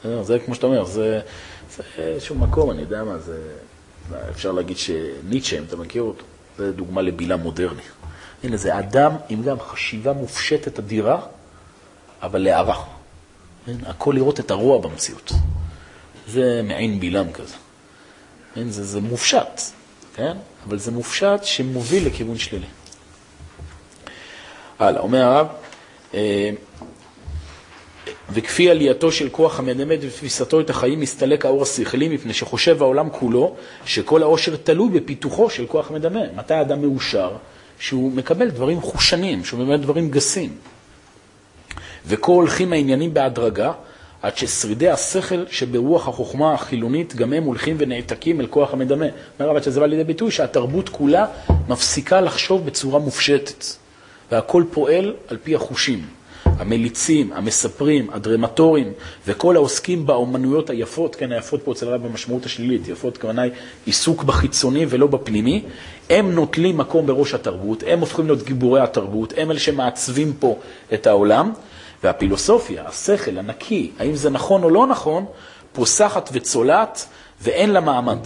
בסדר? 0.01 0.23
זה 0.23 0.39
כמו 0.39 0.55
שאתה 0.55 0.67
אומר, 0.67 0.85
זה, 0.85 1.21
זה 1.77 1.83
איזשהו 1.99 2.35
מקום, 2.35 2.71
אני 2.71 2.81
יודע 2.83 3.05
מה, 3.05 3.19
זה... 3.19 3.39
אפשר 4.31 4.53
להגיד 4.53 4.77
שניטשה, 4.77 5.59
אם 5.59 5.63
אתה 5.69 5.77
מכיר 5.77 6.03
אותו, 6.03 6.25
זה 6.59 6.73
דוגמה 6.73 7.03
לבילה 7.03 7.37
מודרני. 7.37 7.83
הנה, 8.45 8.57
זה 8.57 8.79
אדם 8.79 9.13
עם 9.29 9.43
גם 9.43 9.61
חשיבה 9.61 10.13
מופשטת 10.13 10.79
אדירה, 10.79 11.21
אבל 12.23 12.43
להערה. 12.43 12.85
כן? 13.67 13.77
הכל 13.87 14.13
לראות 14.15 14.41
את 14.41 14.51
הרוע 14.51 14.79
במציאות. 14.79 15.33
זה 16.29 16.61
מעין 16.65 17.01
בילם 17.01 17.33
כזה. 17.33 17.55
כן? 18.55 18.71
זה, 18.71 18.85
זה 18.85 19.01
מופשט, 19.01 19.61
כן? 20.15 20.37
אבל 20.69 20.79
זה 20.79 20.91
מופשט 20.91 21.41
שמוביל 21.45 22.07
לכיוון 22.07 22.39
שלילי. 22.39 22.67
הלאה, 24.79 25.01
אומר 25.01 25.25
הרב, 25.25 25.47
אה, 26.15 26.51
וכפי 28.33 28.71
עלייתו 28.71 29.13
של 29.13 29.29
כוח 29.29 29.59
המדמה 29.59 29.95
ותפיסתו 30.01 30.61
את 30.61 30.71
החיים, 30.71 31.01
מסתלק 31.01 31.45
האור 31.47 31.63
השכלי, 31.63 32.09
מפני 32.09 32.33
שחושב 32.33 32.83
העולם 32.83 33.11
כולו 33.11 33.57
שכל 33.85 34.23
העושר 34.23 34.57
תלוי 34.57 35.01
בפיתוחו 35.01 35.51
של 35.51 35.67
כוח 35.67 35.91
המדמה. 35.91 36.21
מתי 36.37 36.55
האדם 36.55 36.83
מאושר? 36.83 37.37
שהוא 37.79 38.13
מקבל 38.13 38.51
דברים 38.51 38.81
חושניים, 38.81 39.45
שהוא 39.45 39.61
מקבל 39.61 39.77
דברים 39.77 40.11
גסים. 40.11 40.57
וכה 42.07 42.33
הולכים 42.33 42.73
העניינים 42.73 43.15
בהדרגה, 43.15 43.73
עד 44.23 44.37
ששרידי 44.37 44.89
השכל 44.89 45.45
שברוח 45.51 46.09
החוכמה 46.09 46.55
החילונית, 46.55 47.16
גם 47.16 47.33
הם 47.33 47.45
הולכים 47.45 47.77
ונעתקים 47.79 48.41
אל 48.41 48.47
כוח 48.47 48.73
המדמה. 48.73 49.07
אומר 49.41 49.51
הרב 49.51 49.62
שזה 49.62 49.81
בא 49.81 49.87
לידי 49.87 50.05
ביטוי 50.05 50.31
שהתרבות 50.31 50.89
כולה 50.89 51.27
מפסיקה 51.68 52.21
לחשוב 52.21 52.66
בצורה 52.66 52.99
מופשטת, 52.99 53.64
והכל 54.33 54.64
פועל 54.73 55.14
על 55.29 55.37
פי 55.43 55.55
החושים. 55.55 56.07
המליצים, 56.45 57.33
המספרים, 57.33 58.11
הדרמטורים, 58.12 58.93
וכל 59.27 59.57
העוסקים 59.57 60.07
באומנויות 60.07 60.71
היפות, 60.71 61.16
כן, 61.16 61.33
היפות 61.33 61.62
פה 61.64 61.73
אצל 61.73 61.89
הרב 61.89 62.07
במשמעות 62.07 62.47
השלילית, 62.47 62.89
יפות 62.89 63.18
כוונה 63.18 63.43
היא 63.43 63.53
עיסוק 63.87 64.25
בחיצוני 64.25 64.87
ולא 64.89 65.07
בפנימי, 65.07 65.62
הם 66.11 66.33
נוטלים 66.33 66.77
מקום 66.77 67.07
בראש 67.07 67.35
התרבות, 67.35 67.83
הם 67.87 68.01
הופכים 68.01 68.27
להיות 68.27 68.43
גיבורי 68.43 68.81
התרבות, 68.81 69.33
הם 69.37 69.51
אלה 69.51 69.61
שמעצבים 69.61 70.33
פה 70.39 70.59
את 70.95 71.07
העולם, 71.07 71.53
והפילוסופיה, 72.05 72.85
השכל 72.87 73.39
הנקי, 73.39 73.91
האם 73.99 74.17
זה 74.17 74.31
נכון 74.31 74.63
או 74.63 74.71
לא 74.71 74.87
נכון, 74.87 75.25
פוסחת 75.73 76.31
וצולעת 76.33 77.07
ואין 77.43 77.71
לה 77.71 77.81
מעמד, 77.81 78.19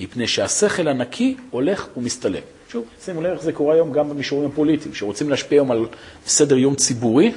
מפני 0.00 0.28
שהשכל 0.28 0.88
הנקי 0.88 1.36
הולך 1.50 1.86
ומסתלק. 1.96 2.42
שוב, 2.68 2.84
שימו 3.04 3.22
לב 3.22 3.32
איך 3.32 3.42
זה 3.42 3.52
קורה 3.52 3.74
היום 3.74 3.92
גם 3.92 4.08
במישורים 4.08 4.50
הפוליטיים, 4.50 4.94
שרוצים 4.94 5.30
להשפיע 5.30 5.58
היום 5.58 5.70
על 5.70 5.86
סדר 6.26 6.56
יום 6.56 6.74
ציבורי, 6.74 7.32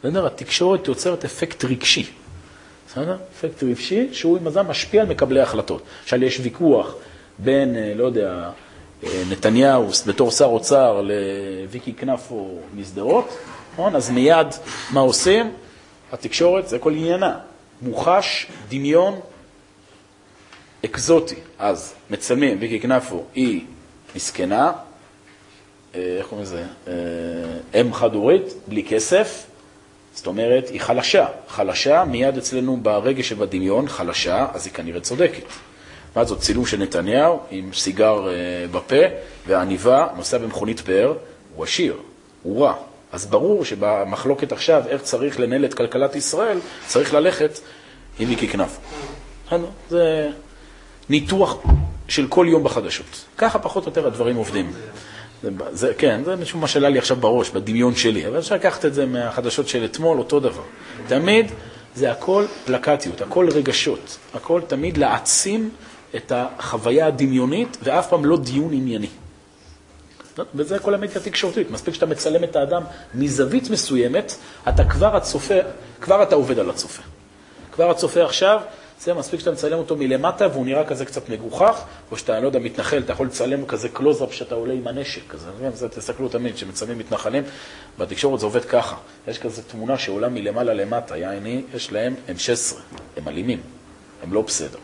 בסדר? 0.00 0.26
התקשורת 0.26 0.88
יוצרת 0.88 1.24
אפקט 1.24 1.64
רגשי. 1.64 2.06
בסדר? 2.88 3.16
אפקט 3.38 3.62
רגשי 3.62 4.08
שהוא 4.12 4.38
עם 4.38 4.46
הזמן 4.46 4.66
משפיע 4.66 5.02
על 5.02 5.08
מקבלי 5.08 5.40
החלטות. 5.40 5.82
עכשיו 6.02 6.24
יש 6.24 6.40
ויכוח 6.42 6.94
בין, 7.38 7.76
אה, 7.76 7.92
לא 7.96 8.04
יודע, 8.04 8.50
אה, 9.04 9.22
נתניהו 9.30 9.88
בתור 10.06 10.30
שר 10.30 10.44
אוצר 10.44 11.00
לוויקי 11.00 11.92
כנפו 11.92 12.58
משדרות, 12.76 13.38
נכון? 13.80 13.96
אז 13.96 14.10
מיד 14.10 14.46
מה 14.90 15.00
עושים? 15.00 15.54
התקשורת, 16.12 16.68
זה 16.68 16.78
כל 16.78 16.92
עניינה. 16.92 17.38
מוחש, 17.82 18.46
דמיון, 18.68 19.20
אקזוטי. 20.84 21.34
אז 21.58 21.94
מצלמים, 22.10 22.56
ויקי 22.60 22.80
כנפו 22.80 23.24
היא 23.34 23.64
מסכנה, 24.16 24.72
אה, 25.94 26.16
איך 26.18 26.26
קוראים 26.26 26.46
לזה? 26.46 26.64
אה, 26.88 27.80
אם 27.80 27.94
חד-הורית, 27.94 28.44
בלי 28.68 28.84
כסף, 28.84 29.46
זאת 30.14 30.26
אומרת, 30.26 30.68
היא 30.68 30.80
חלשה. 30.80 31.26
חלשה, 31.48 32.04
מיד 32.04 32.36
אצלנו 32.36 32.76
ברגש 32.82 33.28
שבדמיון, 33.28 33.88
חלשה, 33.88 34.46
אז 34.52 34.66
היא 34.66 34.74
כנראה 34.74 35.00
צודקת. 35.00 35.44
מה 36.16 36.24
זאת, 36.24 36.40
צילום 36.40 36.66
של 36.66 36.78
נתניהו 36.78 37.40
עם 37.50 37.72
סיגר 37.72 38.28
אה, 38.28 38.34
בפה, 38.72 39.04
והעניבה 39.46 40.06
נוסע 40.16 40.38
במכונית 40.38 40.80
פאר, 40.80 41.14
הוא 41.54 41.64
עשיר, 41.64 41.96
הוא 42.42 42.64
רע. 42.64 42.74
אז 43.12 43.26
ברור 43.26 43.64
שבמחלוקת 43.64 44.52
עכשיו, 44.52 44.82
איך 44.88 45.02
צריך 45.02 45.40
לנהל 45.40 45.64
את 45.64 45.74
כלכלת 45.74 46.16
ישראל, 46.16 46.58
צריך 46.86 47.14
ללכת 47.14 47.58
עם 48.18 48.28
ויקי 48.28 48.48
כנף. 48.48 48.78
זה, 49.90 50.30
ניתוח 51.08 51.56
של 52.08 52.26
כל 52.28 52.46
יום 52.48 52.64
בחדשות. 52.64 53.24
ככה 53.38 53.58
פחות 53.58 53.86
או 53.86 53.90
יותר 53.90 54.06
הדברים 54.06 54.36
עובדים. 54.36 54.72
זה, 55.42 55.50
זה, 55.72 55.94
כן, 55.98 56.20
זה 56.24 56.36
משהו 56.36 56.58
מה 56.58 56.68
שעלה 56.68 56.88
לי 56.88 56.98
עכשיו 56.98 57.16
בראש, 57.16 57.50
בדמיון 57.50 57.94
שלי, 57.96 58.26
אבל 58.26 58.38
אפשר 58.38 58.54
לקחת 58.54 58.84
את 58.84 58.94
זה 58.94 59.06
מהחדשות 59.06 59.68
של 59.68 59.84
אתמול, 59.84 60.18
אותו 60.18 60.40
דבר. 60.40 60.62
תמיד 61.08 61.46
זה 61.94 62.10
הכל 62.10 62.44
פלקטיות, 62.64 63.20
הכל 63.20 63.48
רגשות, 63.52 64.18
הכל 64.34 64.60
תמיד 64.66 64.96
להעצים 64.96 65.70
את 66.16 66.32
החוויה 66.34 67.06
הדמיונית, 67.06 67.76
ואף 67.82 68.08
פעם 68.08 68.24
לא 68.24 68.36
דיון 68.36 68.72
ענייני. 68.72 69.08
וזה 70.54 70.78
כל 70.78 70.94
המדיה 70.94 71.16
התקשורתית. 71.16 71.70
מספיק 71.70 71.94
שאתה 71.94 72.06
מצלם 72.06 72.44
את 72.44 72.56
האדם 72.56 72.82
מזווית 73.14 73.70
מסוימת, 73.70 74.34
אתה 74.68 74.84
כבר 74.84 75.16
הצופה, 75.16 75.54
כבר 76.00 76.22
אתה 76.22 76.34
עובד 76.34 76.58
על 76.58 76.70
הצופה. 76.70 77.02
כבר 77.72 77.90
הצופה 77.90 78.24
עכשיו, 78.24 78.60
זה 79.00 79.14
מספיק 79.14 79.40
שאתה 79.40 79.50
מצלם 79.50 79.78
אותו 79.78 79.96
מלמטה 79.96 80.48
והוא 80.52 80.66
נראה 80.66 80.84
כזה 80.84 81.04
קצת 81.04 81.28
מגוחך, 81.28 81.84
או 82.10 82.16
שאתה, 82.16 82.40
לא 82.40 82.46
יודע, 82.46 82.58
מתנחל, 82.58 82.98
אתה 82.98 83.12
יכול 83.12 83.26
לצלם 83.26 83.66
כזה 83.66 83.88
קלוזאפ 83.88 84.34
שאתה 84.34 84.54
עולה 84.54 84.74
עם 84.74 84.88
הנשק, 84.88 85.20
כזה, 85.28 85.50
זה 85.74 85.88
תסתכלו 85.88 86.28
תמיד, 86.28 86.54
כשמצלמים 86.54 86.98
מתנחלים, 86.98 87.42
בתקשורת 87.98 88.40
זה 88.40 88.46
עובד 88.46 88.64
ככה. 88.64 88.96
יש 89.28 89.38
כזה 89.38 89.62
תמונה 89.62 89.98
שעולה 89.98 90.28
מלמעלה 90.28 90.74
למטה, 90.74 91.16
יעני, 91.16 91.62
יש 91.74 91.92
להם 91.92 92.14
M16, 92.28 92.76
הם 93.16 93.28
אלימים, 93.28 93.60
הם 94.22 94.32
לא. 94.32 94.42
בסדר? 94.42 94.78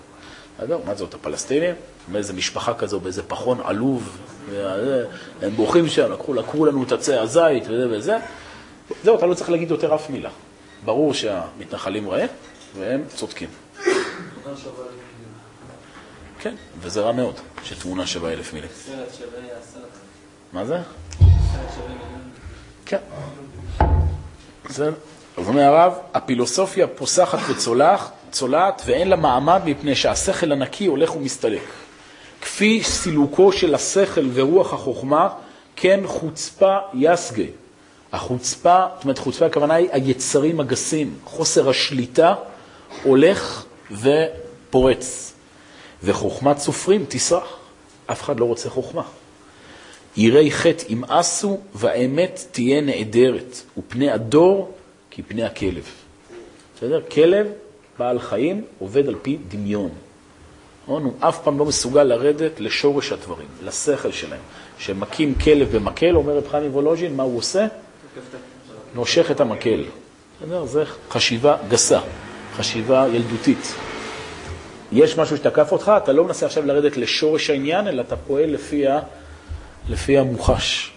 מה 0.84 0.94
זאת, 0.94 1.14
הפלסטינים? 1.14 1.74
באיזה 2.08 2.32
משפחה 2.32 2.74
כזו, 2.74 3.00
באיזה 3.00 3.22
פחון 3.22 3.60
עלוב, 3.64 4.18
הם 5.42 5.50
בוכים 5.56 5.88
שם, 5.88 6.12
לקחו, 6.12 6.34
לקחו 6.34 6.66
לנו 6.66 6.82
את 6.82 6.92
עצי 6.92 7.14
הזית 7.14 7.64
וזה 7.68 7.86
וזה. 7.90 8.16
זהו, 9.04 9.16
אתה 9.16 9.26
לא 9.26 9.34
צריך 9.34 9.50
להגיד 9.50 9.70
יותר 9.70 9.94
אף 9.94 10.10
מילה. 10.10 10.30
ברור 10.84 11.14
שהמתנחלים 11.14 12.08
רעים, 12.08 12.28
והם 12.78 13.02
צודקים. 13.14 13.48
כן, 16.38 16.54
וזה 16.80 17.00
רע 17.00 17.12
מאוד, 17.12 17.34
שתמונה 17.64 18.06
שווה 18.06 18.32
אלף 18.32 18.52
מילים. 18.52 18.70
מה 20.52 20.64
זה? 20.64 20.78
כן. 22.86 22.98
אז 24.68 24.82
אומר 25.48 25.62
הרב, 25.62 25.92
הפילוסופיה 26.14 26.86
פוסחת 26.86 27.38
וצולעת, 27.48 28.00
צולעת, 28.30 28.82
ואין 28.86 29.08
לה 29.08 29.16
מעמד 29.16 29.60
מפני 29.64 29.94
שהשכל 29.94 30.52
הנקי 30.52 30.86
הולך 30.86 31.16
ומסתלק. 31.16 31.62
כפי 32.46 32.82
סילוקו 32.82 33.52
של 33.52 33.74
השכל 33.74 34.26
ורוח 34.32 34.74
החוכמה, 34.74 35.28
כן 35.76 36.00
חוצפה 36.06 36.76
יסגה. 36.94 37.44
החוצפה, 38.12 38.86
זאת 38.94 39.04
אומרת, 39.04 39.18
חוצפה 39.18 39.46
הכוונה 39.46 39.74
היא 39.74 39.88
היצרים 39.92 40.60
הגסים, 40.60 41.14
חוסר 41.24 41.68
השליטה 41.68 42.34
הולך 43.02 43.64
ופורץ. 43.90 45.32
וחוכמת 46.02 46.58
סופרים 46.58 47.04
תסרח. 47.08 47.56
אף 48.06 48.22
אחד 48.22 48.40
לא 48.40 48.44
רוצה 48.44 48.70
חוכמה. 48.70 49.02
יראי 50.16 50.50
חטא 50.50 50.84
ימאסו 50.88 51.60
והאמת 51.74 52.44
תהיה 52.50 52.80
נעדרת, 52.80 53.60
ופני 53.78 54.10
הדור 54.10 54.72
כפני 55.10 55.42
הכלב. 55.42 55.84
בסדר? 56.76 57.00
כלב, 57.10 57.46
בעל 57.98 58.18
חיים, 58.18 58.64
עובד 58.78 59.08
על 59.08 59.14
פי 59.22 59.38
דמיון. 59.48 59.90
נכון? 60.86 61.04
הוא 61.04 61.12
אף 61.20 61.42
פעם 61.42 61.58
לא 61.58 61.64
מסוגל 61.64 62.02
לרדת 62.02 62.60
לשורש 62.60 63.12
הדברים, 63.12 63.46
לשכל 63.62 64.12
שלהם. 64.12 64.40
שמכים 64.78 65.34
כלב 65.34 65.76
במקל, 65.76 66.16
אומר 66.16 66.36
רב 66.36 66.48
חיים 66.50 66.74
וולוז'ין, 66.74 67.16
מה 67.16 67.22
הוא 67.22 67.38
עושה? 67.38 67.66
נושך 68.94 69.30
את 69.30 69.40
המקל. 69.40 69.84
זה 70.64 70.84
חשיבה 71.10 71.56
גסה, 71.68 72.00
חשיבה 72.56 73.06
ילדותית. 73.12 73.74
יש 74.92 75.18
משהו 75.18 75.36
שתקף 75.36 75.72
אותך, 75.72 75.92
אתה 75.96 76.12
לא 76.12 76.24
מנסה 76.24 76.46
עכשיו 76.46 76.66
לרדת 76.66 76.96
לשורש 76.96 77.50
העניין, 77.50 77.88
אלא 77.88 78.00
אתה 78.00 78.16
פועל 78.16 78.50
לפי, 78.50 78.86
ה... 78.86 79.00
לפי 79.88 80.18
המוחש. 80.18 80.92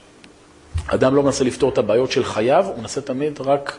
אדם 0.87 1.15
לא 1.15 1.23
מנסה 1.23 1.43
לפתור 1.43 1.69
את 1.69 1.77
הבעיות 1.77 2.11
של 2.11 2.23
חייו, 2.23 2.65
הוא 2.65 2.79
מנסה 2.79 3.01
תמיד 3.01 3.41
רק. 3.41 3.77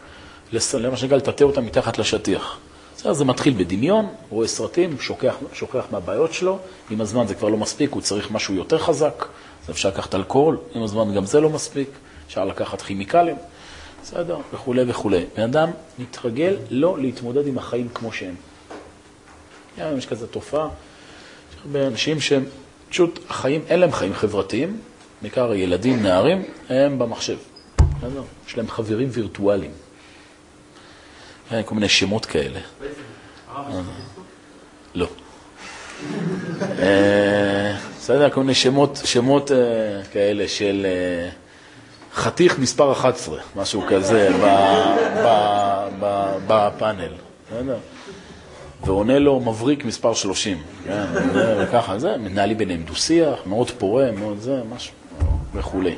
למה 0.74 0.96
שנקרא, 0.96 1.16
לטאטא 1.16 1.44
אותם 1.44 1.66
מתחת 1.66 1.98
לשטיח. 1.98 2.58
בסדר, 3.00 3.12
זה 3.12 3.24
מתחיל 3.24 3.54
בדמיון, 3.58 4.06
רואה 4.30 4.48
סרטים, 4.48 5.00
שוכח, 5.00 5.34
שוכח 5.52 5.84
מהבעיות 5.90 6.32
שלו, 6.32 6.58
עם 6.90 7.00
הזמן 7.00 7.26
זה 7.26 7.34
כבר 7.34 7.48
לא 7.48 7.56
מספיק, 7.56 7.92
הוא 7.92 8.02
צריך 8.02 8.30
משהו 8.30 8.54
יותר 8.54 8.78
חזק, 8.78 9.26
אז 9.64 9.70
אפשר 9.70 9.88
לקחת 9.88 10.14
אלכוהול, 10.14 10.58
עם 10.74 10.82
הזמן 10.82 11.14
גם 11.14 11.26
זה 11.26 11.40
לא 11.40 11.50
מספיק, 11.50 11.88
אפשר 12.26 12.44
לקחת 12.44 12.82
כימיקלים, 12.82 13.36
בסדר, 14.02 14.38
וכולי 14.52 14.82
וכולי. 14.86 15.24
בן 15.36 15.42
אדם 15.42 15.70
מתרגל 15.98 16.56
לא 16.70 16.98
להתמודד 16.98 17.46
עם 17.46 17.58
החיים 17.58 17.88
כמו 17.94 18.12
שהם. 18.12 18.34
יש 19.78 20.06
כזו 20.06 20.26
תופעה, 20.26 20.68
יש 21.50 21.56
הרבה 21.64 21.86
אנשים 21.86 22.20
שהם 22.20 22.44
פשוט, 22.90 23.18
החיים, 23.28 23.62
אין 23.68 23.80
להם 23.80 23.92
חיים 23.92 24.14
חברתיים, 24.14 24.80
בעיקר 25.22 25.54
ילדים, 25.54 26.02
נערים, 26.02 26.42
הם 26.68 26.98
במחשב. 26.98 27.36
יש 28.46 28.56
להם 28.56 28.68
חברים 28.68 29.08
וירטואליים. 29.12 29.72
כן, 31.50 31.62
כל 31.64 31.74
מיני 31.74 31.88
שמות 31.88 32.26
כאלה. 32.26 32.60
לא. 34.94 35.06
אה, 36.78 37.76
בסדר, 37.98 38.30
כל 38.30 38.40
מיני 38.40 38.54
שמות, 38.54 39.00
שמות 39.04 39.52
אה, 39.52 39.56
כאלה 40.12 40.48
של 40.48 40.86
אה, 40.86 41.28
חתיך 42.14 42.58
מספר 42.58 42.92
11, 42.92 43.38
משהו 43.56 43.82
כזה 43.88 44.28
בפאנל. 46.46 47.12
ועונה 48.84 49.18
לו 49.18 49.40
מבריק 49.40 49.84
מספר 49.84 50.14
30. 50.14 50.62
כן, 50.84 51.04
וככה, 51.58 51.98
זה, 51.98 52.16
מנהלים 52.16 52.58
ביניהם 52.58 52.82
דו-שיח, 52.82 53.38
מאוד 53.46 53.70
פורה, 53.70 54.10
מאוד 54.12 54.38
זה, 54.40 54.60
משהו, 54.70 54.94
וכולי. 55.54 55.94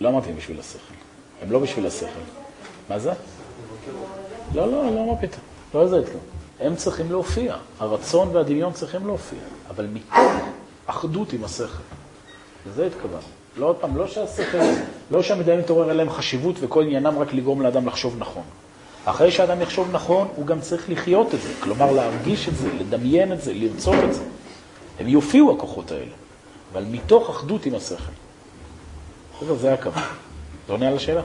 לא 0.00 0.08
אמרתי 0.08 0.32
בשביל 0.32 0.60
השכל. 0.60 0.94
הם 1.42 1.52
לא 1.52 1.58
בשביל 1.58 1.86
השכל. 1.86 2.20
מה 2.88 2.98
זה? 2.98 3.12
לא, 4.54 4.72
לא, 4.72 4.94
לא, 4.94 5.06
מה 5.06 5.16
פתאום. 5.16 5.42
לא 5.74 5.80
על 5.80 5.88
זה 5.88 5.98
התכוון. 5.98 6.20
הם 6.60 6.76
צריכים 6.76 7.10
להופיע. 7.10 7.56
הרצון 7.80 8.36
והדמיון 8.36 8.72
צריכים 8.72 9.06
להופיע. 9.06 9.38
אבל 9.70 9.86
מתוך 9.92 10.32
אחדות 10.86 11.32
עם 11.32 11.44
השכל. 11.44 11.82
לזה 12.66 12.86
התכוון. 12.86 13.20
לא 13.56 13.66
עוד 13.66 13.76
פעם, 13.76 13.96
לא 13.96 14.06
שהשכל, 14.06 14.58
לא 15.10 15.22
שהמדעים 15.22 15.58
מתעורר 15.58 15.90
אליהם 15.90 16.10
חשיבות 16.10 16.56
וכל 16.60 16.82
עניינם 16.82 17.18
רק 17.18 17.32
לגרום 17.34 17.62
לאדם 17.62 17.86
לחשוב 17.86 18.16
נכון. 18.18 18.42
אחרי 19.04 19.30
שאדם 19.30 19.62
יחשוב 19.62 19.88
נכון, 19.92 20.28
הוא 20.36 20.46
גם 20.46 20.60
צריך 20.60 20.90
לחיות 20.90 21.34
את 21.34 21.40
זה. 21.42 21.48
כלומר, 21.60 21.92
להרגיש 21.92 22.48
את 22.48 22.56
זה, 22.56 22.68
לדמיין 22.78 23.32
את 23.32 23.42
זה, 23.42 23.54
לרצות 23.54 23.94
את 24.04 24.14
זה. 24.14 24.22
הם 25.00 25.08
יופיעו, 25.08 25.56
הכוחות 25.56 25.92
האלה. 25.92 26.12
אבל 26.72 26.84
מתוך 26.90 27.30
אחדות 27.30 27.66
עם 27.66 27.74
השכל. 27.74 28.12
בסדר, 29.38 29.54
זה 29.54 29.74
הכוונה. 29.74 30.06
זה 30.66 30.72
עונה 30.72 30.88
על 30.88 30.96
השאלה? 30.96 31.22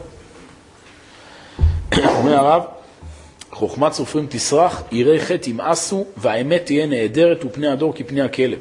אומר 2.19 2.35
הרב, 2.35 2.63
חוכמת 3.51 3.93
סופרים 3.93 4.27
תסרח, 4.29 4.83
יראי 4.91 5.19
חטא 5.19 5.49
ימאסו, 5.49 6.05
והאמת 6.17 6.65
תהיה 6.65 6.85
נעדרת 6.85 7.45
ופני 7.45 7.67
הדור 7.67 7.93
כפני 7.95 8.21
הכלב. 8.21 8.59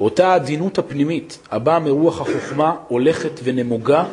אותה 0.00 0.34
עדינות 0.34 0.78
הפנימית 0.78 1.38
הבאה 1.50 1.78
מרוח 1.78 2.20
החוכמה 2.20 2.74
הולכת 2.88 3.40
ונמוגה, 3.44 4.04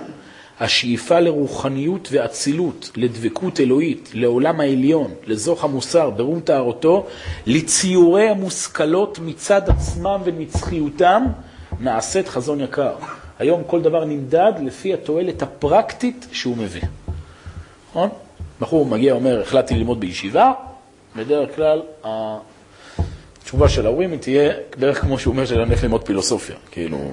השאיפה 0.59 1.19
לרוחניות 1.19 2.09
ואצילות, 2.11 2.91
לדבקות 2.95 3.59
אלוהית, 3.59 4.09
לעולם 4.13 4.59
העליון, 4.59 5.13
לזוך 5.27 5.63
המוסר, 5.63 6.09
ברום 6.09 6.39
טהרתו, 6.39 7.05
לציורי 7.45 8.29
המושכלות 8.29 9.19
מצד 9.19 9.69
עצמם 9.69 10.21
ונצחיותם, 10.23 11.23
נעשית 11.79 12.27
חזון 12.27 12.61
יקר. 12.61 12.95
היום 13.39 13.63
כל 13.67 13.81
דבר 13.81 14.05
נמדד 14.05 14.53
לפי 14.61 14.93
התועלת 14.93 15.41
הפרקטית 15.41 16.27
שהוא 16.31 16.57
מביא. 16.57 16.81
נכון? 17.89 18.09
בחור 18.59 18.85
מגיע, 18.85 19.13
אומר, 19.13 19.41
החלטתי 19.41 19.75
ללמוד 19.75 19.99
בישיבה, 19.99 20.51
בדרך 21.15 21.55
כלל 21.55 21.81
התשובה 22.03 23.69
של 23.69 23.85
ההורים 23.85 24.11
היא 24.11 24.19
תהיה 24.19 24.53
בערך 24.79 25.01
כמו 25.01 25.19
שהוא 25.19 25.31
אומר 25.31 25.45
שאני 25.45 25.63
הולך 25.63 25.83
ללמוד 25.83 26.05
פילוסופיה, 26.05 26.55
כאילו, 26.71 27.11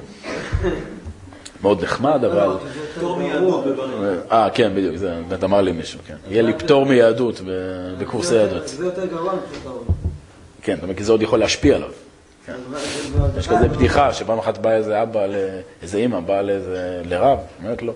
מאוד 1.63 1.85
נחמד, 1.85 2.25
אבל... 2.25 2.49
פטור 2.97 3.19
מיהדות 3.19 3.67
בברים. 3.67 4.03
אה, 4.33 4.49
כן, 4.55 4.73
בדיוק, 4.75 4.97
זה 4.97 5.21
אמר 5.45 5.61
לי 5.61 5.73
מישהו, 5.73 6.01
כן. 6.07 6.17
יהיה 6.29 6.43
לי 6.43 6.53
פטור 6.53 6.87
מיהדות 6.87 7.41
בקורסי 7.99 8.35
יהדות. 8.35 8.69
זה 8.69 8.85
יותר 8.85 9.07
גרוע 9.07 9.35
מפטור. 9.35 9.85
כן, 10.63 10.75
זאת 10.75 10.83
אומרת, 10.83 10.97
כי 10.97 11.05
זה 11.05 11.13
עוד 11.13 11.23
יכול 11.23 11.39
להשפיע 11.39 11.77
עליו. 11.77 11.91
יש 13.39 13.49
כזה 13.49 13.69
בדיחה, 13.69 14.13
שפעם 14.13 14.39
אחת 14.39 14.59
בא 14.59 14.71
איזה 14.73 15.03
אבא, 15.03 15.21
איזה 15.83 15.99
אימא, 15.99 16.21
באה 16.21 16.41
לרב, 17.05 17.39
אומרת 17.63 17.83
לו, 17.83 17.93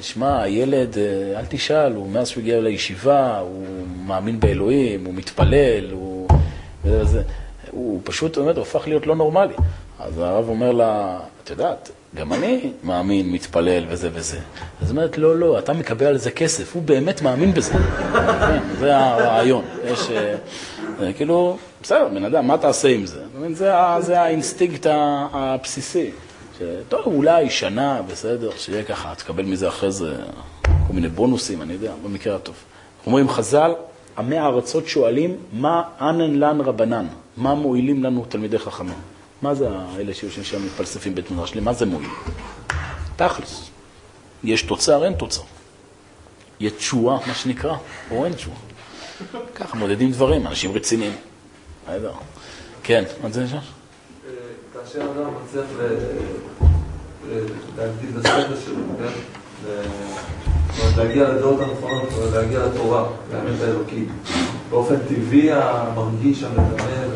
שמע, 0.00 0.42
הילד, 0.42 0.96
אה, 0.98 1.38
אל 1.40 1.44
תשאל, 1.48 1.92
הוא 1.92 2.08
מאז 2.08 2.28
שהוא 2.28 2.40
הגיע 2.40 2.60
לישיבה, 2.60 3.38
הוא 3.38 3.64
מאמין 4.06 4.40
באלוהים, 4.40 5.04
הוא 5.04 5.14
מתפלל, 5.14 5.90
הוא... 5.92 6.28
וזה- 6.84 7.22
הוא 7.70 8.00
פשוט, 8.04 8.38
באמת, 8.38 8.56
הוא 8.56 8.62
הפך 8.62 8.82
להיות 8.88 9.06
לא 9.06 9.16
נורמלי. 9.16 9.54
אז 10.00 10.18
הרב 10.18 10.48
אומר 10.48 10.72
לה, 10.72 11.18
את 11.44 11.50
יודעת, 11.50 11.90
גם 12.14 12.32
אני 12.32 12.72
מאמין, 12.84 13.32
מתפלל 13.32 13.84
וזה 13.88 14.08
וזה. 14.12 14.36
אז 14.36 14.42
היא 14.90 14.90
אומרת, 14.90 15.18
לא, 15.18 15.36
לא, 15.36 15.58
אתה 15.58 15.72
מקבל 15.72 16.06
על 16.06 16.18
זה 16.18 16.30
כסף, 16.30 16.74
הוא 16.74 16.82
באמת 16.82 17.22
מאמין 17.22 17.54
בזה. 17.54 17.72
כן, 18.48 18.58
זה 18.78 18.96
הרעיון. 18.96 19.64
יש, 19.84 20.10
אה, 20.10 20.34
כאילו, 21.16 21.56
בסדר, 21.82 22.08
בן 22.08 22.24
אדם, 22.24 22.46
מה 22.46 22.58
תעשה 22.58 22.88
עם 22.88 23.06
זה? 23.06 23.24
זה, 23.52 23.72
זה 24.00 24.20
האינסטינקט 24.20 24.86
הבסיסי. 25.32 26.10
שטוב, 26.58 27.06
אולי 27.06 27.50
שנה, 27.50 28.02
בסדר, 28.02 28.50
שיהיה 28.56 28.84
ככה, 28.84 29.14
תקבל 29.14 29.44
מזה 29.44 29.68
אחרי 29.68 29.92
זה 29.92 30.16
כל 30.62 30.92
מיני 30.92 31.08
בונוסים, 31.08 31.62
אני 31.62 31.72
יודע, 31.72 31.92
במקרה 32.04 32.36
הטוב. 32.36 32.54
אומרים 33.06 33.28
חז"ל, 33.28 33.72
עמי 34.18 34.38
הארצות 34.38 34.86
שואלים, 34.86 35.36
מה 35.52 35.82
אנן 36.00 36.34
לן 36.34 36.60
רבנן? 36.60 37.06
מה 37.36 37.54
מועילים 37.54 38.04
לנו 38.04 38.24
תלמידי 38.28 38.58
חכמים? 38.58 38.98
מה 39.42 39.54
זה 39.54 39.68
האלה 39.70 40.14
שיושבים 40.14 40.44
שם 40.44 40.64
מתפלספים 40.64 41.14
בית 41.14 41.30
מדרש? 41.30 41.56
למה 41.56 41.72
זה 41.72 41.86
מועיל? 41.86 42.08
תכלס. 43.16 43.70
יש 44.44 44.62
תוצר, 44.62 45.04
אין 45.04 45.12
תוצר. 45.12 45.42
יש 46.60 46.72
תשואה, 46.72 47.18
מה 47.26 47.34
שנקרא, 47.34 47.76
או 48.10 48.24
אין 48.24 48.32
תשואה. 48.32 48.56
ככה 49.54 49.76
מודדים 49.76 50.12
דברים, 50.12 50.46
אנשים 50.46 50.72
רציניים. 50.72 51.12
כן, 52.82 53.04
מה 53.22 53.30
זה 53.30 53.48
שם? 53.48 53.58
כאשר 54.74 55.00
אדם 55.00 55.30
מצליח 55.44 55.66
להגדיל 57.76 58.10
את 58.20 58.24
השכל 58.24 58.56
שלו, 58.64 58.76
כן? 58.98 59.12
להגיע 60.96 61.28
לדעות 61.28 61.60
הנכונות, 61.60 62.08
להגיע 62.34 62.66
לתורה, 62.66 63.06
לאמת 63.32 63.60
האלוקית. 63.60 64.08
באופן 64.70 64.96
טבעי 65.08 65.52
המרגיש, 65.52 66.42
המדמה, 66.42 67.06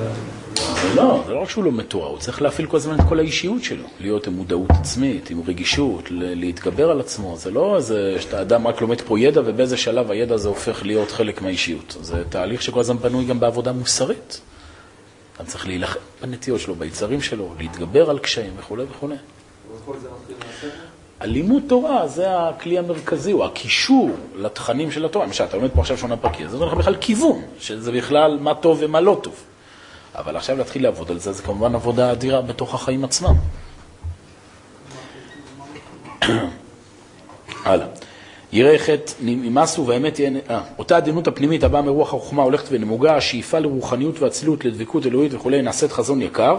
לא, 0.94 1.22
זה 1.26 1.34
לא 1.34 1.42
רק 1.42 1.50
שהוא 1.50 1.64
לא 1.64 1.72
מתואר, 1.72 2.06
הוא 2.06 2.18
צריך 2.18 2.42
להפעיל 2.42 2.68
כל 2.68 2.76
הזמן 2.76 2.94
את 2.94 3.04
כל 3.08 3.18
האישיות 3.18 3.64
שלו. 3.64 3.84
להיות 4.00 4.26
עם 4.26 4.32
מודעות 4.32 4.70
עצמית, 4.70 5.30
עם 5.30 5.40
רגישות, 5.46 6.04
להתגבר 6.10 6.90
על 6.90 7.00
עצמו. 7.00 7.36
זה 7.36 7.50
לא 7.50 7.76
איזה 7.76 8.16
שאתה 8.20 8.40
אדם 8.40 8.66
רק 8.66 8.80
לומד 8.80 9.00
פה 9.00 9.20
ידע 9.20 9.40
ובאיזה 9.44 9.76
שלב 9.76 10.10
הידע 10.10 10.34
הזה 10.34 10.48
הופך 10.48 10.82
להיות 10.82 11.10
חלק 11.10 11.42
מהאישיות. 11.42 11.96
זה 12.00 12.22
תהליך 12.28 12.62
שכל 12.62 12.80
הזמן 12.80 12.98
בנוי 12.98 13.24
גם 13.24 13.40
בעבודה 13.40 13.72
מוסרית. 13.72 14.40
אתה 15.34 15.44
צריך 15.44 15.66
להילחם 15.66 16.00
בנטיות 16.22 16.60
שלו, 16.60 16.74
ביצרים 16.74 17.20
שלו, 17.20 17.54
להתגבר 17.58 18.10
על 18.10 18.18
קשיים 18.18 18.52
וכולי 18.58 18.84
וכולי. 18.90 19.16
הלימוד 21.20 21.62
תורה 21.66 22.08
זה 22.08 22.24
הכלי 22.28 22.78
המרכזי, 22.78 23.32
הוא 23.32 23.44
הקישור 23.44 24.10
לתכנים 24.36 24.90
של 24.90 25.04
התורה. 25.04 25.26
למשל, 25.26 25.44
אתה 25.44 25.56
לומד 25.56 25.70
פה 25.70 25.80
עכשיו 25.80 25.98
שונה 25.98 26.16
פרקי, 26.16 26.44
אז 26.44 26.50
זה 26.50 26.56
נותן 26.56 26.72
לך 26.72 26.78
בכלל 26.78 26.96
כיוון, 27.00 27.42
שזה 27.60 27.92
בכלל 27.92 28.38
מה 28.40 28.54
טוב 28.54 28.78
ומה 28.80 29.00
לא 29.00 29.20
טוב. 29.22 29.34
אבל 30.16 30.36
עכשיו 30.36 30.56
להתחיל 30.56 30.82
לעבוד 30.82 31.10
על 31.10 31.18
זה, 31.18 31.32
זה 31.32 31.42
כמובן 31.42 31.74
עבודה 31.74 32.12
אדירה 32.12 32.42
בתוך 32.42 32.74
החיים 32.74 33.04
עצמם. 33.04 33.34
הלאה. 37.64 37.86
יראה 38.52 38.78
חטא 38.78 39.12
נמאסו 39.20 39.86
והאמת 39.86 40.18
יהיה... 40.18 40.30
אה, 40.50 40.60
אותה 40.78 40.96
עדינות 40.96 41.28
הפנימית 41.28 41.64
הבאה 41.64 41.82
מרוח 41.82 42.08
החוכמה 42.08 42.42
הולכת 42.42 42.64
ונמוגה, 42.70 43.16
השאיפה 43.16 43.58
לרוחניות 43.58 44.20
ואצילות, 44.20 44.64
לדבקות 44.64 45.06
אלוהית 45.06 45.34
וכולי, 45.34 45.62
נעשית 45.62 45.92
חזון 45.92 46.22
יקר, 46.22 46.58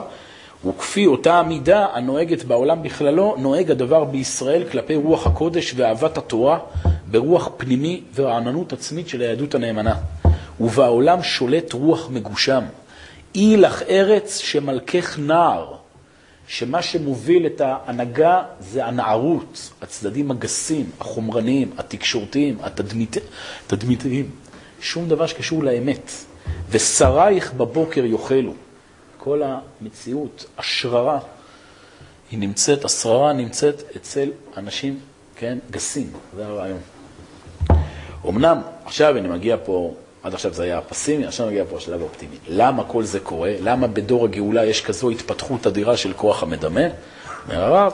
וכפי 0.66 1.06
אותה 1.06 1.40
המידה 1.40 1.88
הנוהגת 1.94 2.44
בעולם 2.44 2.84
בכללו, 2.84 3.36
נוהג 3.38 3.72
הדבר 3.72 4.04
בישראל 4.04 4.64
כלפי 4.72 4.96
רוח 4.96 5.28
הקודש 5.28 5.74
ואהבת 5.76 6.18
התורה, 6.18 6.60
ברוח 7.12 7.50
פנימי 7.58 8.02
ורעננות 8.16 8.74
עצמית 8.74 9.10
של 9.10 9.22
היהדות 9.22 9.56
הנאמנה. 9.56 9.96
ובעולם 10.60 11.24
שולט 11.24 11.74
רוח 11.74 12.10
מגושם. 12.10 12.64
אי 13.38 13.58
לך 13.58 13.82
ארץ 13.82 14.38
שמלכך 14.38 15.20
נער, 15.20 15.74
שמה 16.48 16.82
שמוביל 16.82 17.46
את 17.46 17.62
ההנהגה 17.62 18.44
זה 18.60 18.86
הנערות, 18.86 19.72
הצדדים 19.82 20.32
הגסים, 20.32 20.90
החומרניים, 21.00 21.72
התקשורתיים, 21.78 22.58
התדמית, 22.62 23.18
התדמיתיים. 23.66 24.32
שום 24.82 25.10
דבר 25.10 25.28
שקשור 25.28 25.64
לאמת. 25.64 26.12
ושרייך 26.70 27.54
בבוקר 27.54 28.06
יאכלו. 28.06 28.54
כל 29.18 29.42
המציאות, 29.44 30.46
השררה, 30.58 31.20
היא 32.32 32.40
נמצאת, 32.40 32.86
השררה 32.86 33.34
נמצאת 33.34 33.84
אצל 33.96 34.30
אנשים, 34.58 35.00
כן, 35.36 35.58
גסים, 35.72 36.10
זה 36.36 36.46
הרעיון. 36.46 36.80
אמנם, 38.28 38.58
עכשיו 38.86 39.18
אני 39.18 39.28
מגיע 39.28 39.58
פה, 39.66 39.94
עד 40.24 40.34
עכשיו 40.34 40.54
זה 40.54 40.64
היה 40.64 40.78
הפסימי, 40.78 41.26
עכשיו 41.26 41.48
מגיע 41.48 41.64
פה 41.70 41.78
השלב 41.78 42.02
האופטימי. 42.02 42.36
למה 42.48 42.84
כל 42.84 43.04
זה 43.04 43.20
קורה? 43.20 43.54
למה 43.62 43.88
בדור 43.88 44.26
הגאולה 44.26 44.66
יש 44.66 44.82
כזו 44.82 45.10
התפתחות 45.10 45.68
אדירה 45.68 45.98
של 45.98 46.14
כוח 46.14 46.44
המדמה? 46.44 46.82
אומר 47.48 47.64
הרב, 47.64 47.94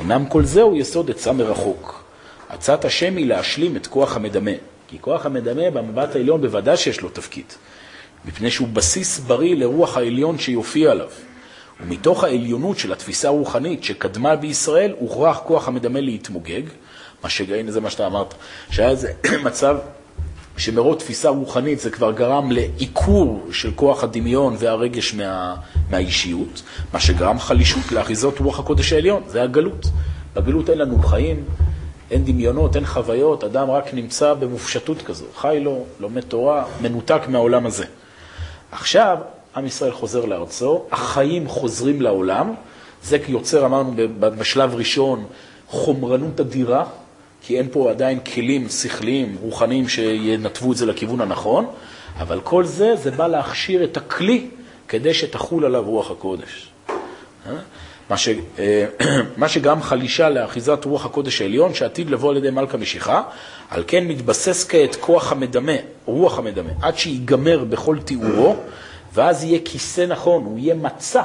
אמנם 0.00 0.26
כל 0.26 0.44
זה 0.44 0.62
הוא 0.62 0.76
יסוד 0.76 1.10
עצה 1.10 1.32
מרחוק. 1.32 2.04
עצת 2.48 2.84
השם 2.84 3.16
היא 3.16 3.26
להשלים 3.26 3.76
את 3.76 3.86
כוח 3.86 4.16
המדמה, 4.16 4.50
כי 4.88 4.98
כוח 5.00 5.26
המדמה 5.26 5.70
במבט 5.70 6.16
העליון 6.16 6.40
בוודאי 6.40 6.76
שיש 6.76 7.00
לו 7.00 7.08
תפקיד, 7.08 7.44
מפני 8.24 8.50
שהוא 8.50 8.68
בסיס 8.68 9.18
בריא 9.18 9.56
לרוח 9.56 9.96
העליון 9.96 10.38
שיופיע 10.38 10.90
עליו. 10.90 11.08
ומתוך 11.80 12.24
העליונות 12.24 12.78
של 12.78 12.92
התפיסה 12.92 13.28
הרוחנית 13.28 13.84
שקדמה 13.84 14.36
בישראל, 14.36 14.94
הוכרח 14.98 15.40
כוח 15.46 15.68
המדמה 15.68 16.00
להתמוגג, 16.00 16.62
מה 17.22 17.30
שהנה 17.30 17.70
זה 17.70 17.80
מה 17.80 17.90
שאתה 17.90 18.06
אמרת, 18.06 18.34
שהיה 18.70 18.88
איזה 18.90 19.12
מצב 19.46 19.76
שמרוב 20.56 20.98
תפיסה 20.98 21.28
רוחנית 21.28 21.80
זה 21.80 21.90
כבר 21.90 22.12
גרם 22.12 22.52
לעיקור 22.52 23.46
של 23.52 23.70
כוח 23.74 24.04
הדמיון 24.04 24.56
והרגש 24.58 25.14
מה, 25.14 25.54
מהאישיות, 25.90 26.62
מה 26.92 27.00
שגרם 27.00 27.38
חלישות 27.38 27.92
לאחיזות 27.92 28.38
רוח 28.38 28.58
הקודש 28.58 28.92
העליון, 28.92 29.22
זה 29.26 29.42
הגלות. 29.42 29.86
בגלות 30.34 30.70
אין 30.70 30.78
לנו 30.78 30.98
חיים, 30.98 31.44
אין 32.10 32.24
דמיונות, 32.24 32.76
אין 32.76 32.86
חוויות, 32.86 33.44
אדם 33.44 33.70
רק 33.70 33.94
נמצא 33.94 34.34
במופשטות 34.34 35.02
כזו, 35.02 35.24
חי 35.36 35.58
לו, 35.62 35.84
לומד 36.00 36.20
תורה, 36.20 36.64
מנותק 36.82 37.20
מהעולם 37.28 37.66
הזה. 37.66 37.84
עכשיו, 38.72 39.18
עם 39.56 39.66
ישראל 39.66 39.92
חוזר 39.92 40.24
לארצו, 40.24 40.82
החיים 40.92 41.48
חוזרים 41.48 42.02
לעולם, 42.02 42.54
זה 43.02 43.18
יוצר, 43.28 43.66
אמרנו 43.66 43.94
בשלב 44.20 44.74
ראשון, 44.74 45.24
חומרנות 45.68 46.40
אדירה, 46.40 46.84
כי 47.50 47.58
אין 47.58 47.68
פה 47.72 47.90
עדיין 47.90 48.20
כלים 48.20 48.68
שכליים, 48.68 49.36
רוחניים, 49.40 49.88
שינתבו 49.88 50.72
את 50.72 50.76
זה 50.76 50.86
לכיוון 50.86 51.20
הנכון, 51.20 51.66
אבל 52.18 52.40
כל 52.44 52.64
זה, 52.64 52.96
זה 52.96 53.10
בא 53.10 53.26
להכשיר 53.26 53.84
את 53.84 53.96
הכלי 53.96 54.46
כדי 54.88 55.14
שתחול 55.14 55.64
עליו 55.64 55.84
רוח 55.84 56.10
הקודש. 56.10 56.68
מה, 58.10 58.16
ש, 58.16 58.28
מה 59.36 59.48
שגם 59.48 59.82
חלישה 59.82 60.28
לאחיזת 60.28 60.84
רוח 60.84 61.06
הקודש 61.06 61.40
העליון, 61.40 61.74
שעתיד 61.74 62.10
לבוא 62.10 62.30
על 62.30 62.36
ידי 62.36 62.50
מלכה 62.50 62.76
משיחה, 62.76 63.22
על 63.70 63.84
כן 63.86 64.04
מתבסס 64.04 64.66
כעת 64.68 64.96
כוח 65.00 65.32
המדמה, 65.32 65.76
רוח 66.04 66.38
המדמה, 66.38 66.70
עד 66.82 66.98
שיגמר 66.98 67.64
בכל 67.64 67.98
תיאורו, 68.04 68.56
ואז 69.14 69.44
יהיה 69.44 69.58
כיסא 69.64 70.06
נכון, 70.06 70.44
הוא 70.44 70.58
יהיה 70.58 70.74
מצע 70.74 71.22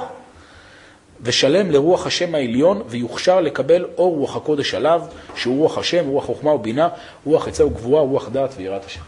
ושלם 1.21 1.71
לרוח 1.71 2.07
השם 2.07 2.35
העליון, 2.35 2.81
ויוכשר 2.87 3.41
לקבל 3.41 3.85
אור 3.97 4.15
רוח 4.15 4.35
הקודש 4.35 4.73
עליו, 4.73 5.01
שהוא 5.35 5.57
רוח 5.57 5.77
השם, 5.77 6.07
רוח 6.07 6.25
חוכמה 6.25 6.51
ובינה, 6.51 6.87
רוח 7.25 7.47
עצה 7.47 7.65
וגבורה, 7.65 8.01
רוח 8.01 8.29
דעת 8.29 8.53
ויראת 8.57 8.85
השם. 8.85 9.01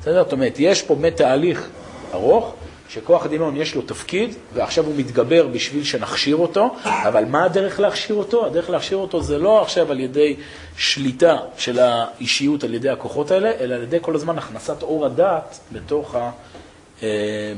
בסדר? 0.00 0.22
זאת 0.24 0.32
אומרת, 0.32 0.54
יש 0.58 0.82
פה 0.82 0.94
באמת 0.94 1.16
תהליך 1.16 1.68
ארוך, 2.14 2.54
שכוח 2.88 3.24
הדמיון 3.24 3.56
יש 3.56 3.74
לו 3.74 3.82
תפקיד, 3.82 4.34
ועכשיו 4.54 4.84
הוא 4.86 4.94
מתגבר 4.96 5.46
בשביל 5.46 5.84
שנכשיר 5.84 6.36
אותו, 6.36 6.74
אבל 6.84 7.24
מה 7.24 7.44
הדרך 7.44 7.80
להכשיר 7.80 8.16
אותו? 8.16 8.46
הדרך 8.46 8.70
להכשיר 8.70 8.98
אותו 8.98 9.22
זה 9.22 9.38
לא 9.38 9.62
עכשיו 9.62 9.90
על 9.90 10.00
ידי 10.00 10.36
שליטה 10.76 11.36
של 11.56 11.78
האישיות 11.78 12.64
על 12.64 12.74
ידי 12.74 12.88
הכוחות 12.88 13.30
האלה, 13.30 13.52
אלא 13.60 13.74
על 13.74 13.82
ידי 13.82 13.98
כל 14.00 14.14
הזמן 14.14 14.38
הכנסת 14.38 14.82
אור 14.82 15.06
הדעת 15.06 15.58
בתוך, 15.72 16.14
ה, 16.14 16.30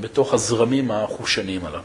בתוך 0.01 0.35
הזרמים 0.35 0.91
החושניים 0.91 1.67
הללו. 1.67 1.83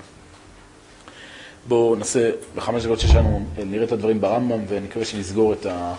בואו 1.68 1.96
נעשה, 1.96 2.30
בחמש 2.56 2.84
דקות 2.84 3.00
שיש 3.00 3.16
לנו, 3.16 3.46
נראה 3.66 3.84
את 3.84 3.92
הדברים 3.92 4.22
ברמב"ם 4.22 4.60
ונקווה 4.68 5.06
שנסגור 5.06 5.54
את, 5.54 5.66
ה, 5.66 5.94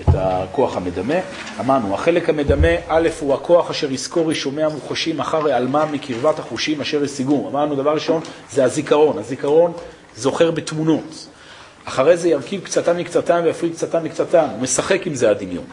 את 0.00 0.14
הכוח 0.14 0.76
המדמה. 0.76 1.14
אמרנו, 1.60 1.94
החלק 1.94 2.28
המדמה, 2.28 2.68
א', 2.88 3.08
הוא 3.20 3.34
הכוח 3.34 3.70
אשר 3.70 3.92
יזכור 3.92 4.28
רישומי 4.28 4.62
המוחשים 4.62 5.20
אחר 5.20 5.52
העלמם 5.52 5.88
מקרבת 5.92 6.38
החושים 6.38 6.80
אשר 6.80 7.04
השיגום. 7.04 7.46
אמרנו, 7.46 7.74
דבר 7.74 7.94
ראשון, 7.94 8.22
זה 8.52 8.64
הזיכרון. 8.64 9.18
הזיכרון 9.18 9.72
זוכר 10.16 10.50
בתמונות. 10.50 11.28
אחרי 11.84 12.16
זה 12.16 12.28
ירכיב 12.28 12.64
קצתם 12.64 12.96
מקצתם 12.96 13.40
ויפריד 13.44 13.74
קצתם 13.74 14.04
מקצתם. 14.04 14.46
הוא 14.52 14.62
משחק 14.62 15.06
עם 15.06 15.14
זה 15.14 15.30
הדמיון. 15.30 15.64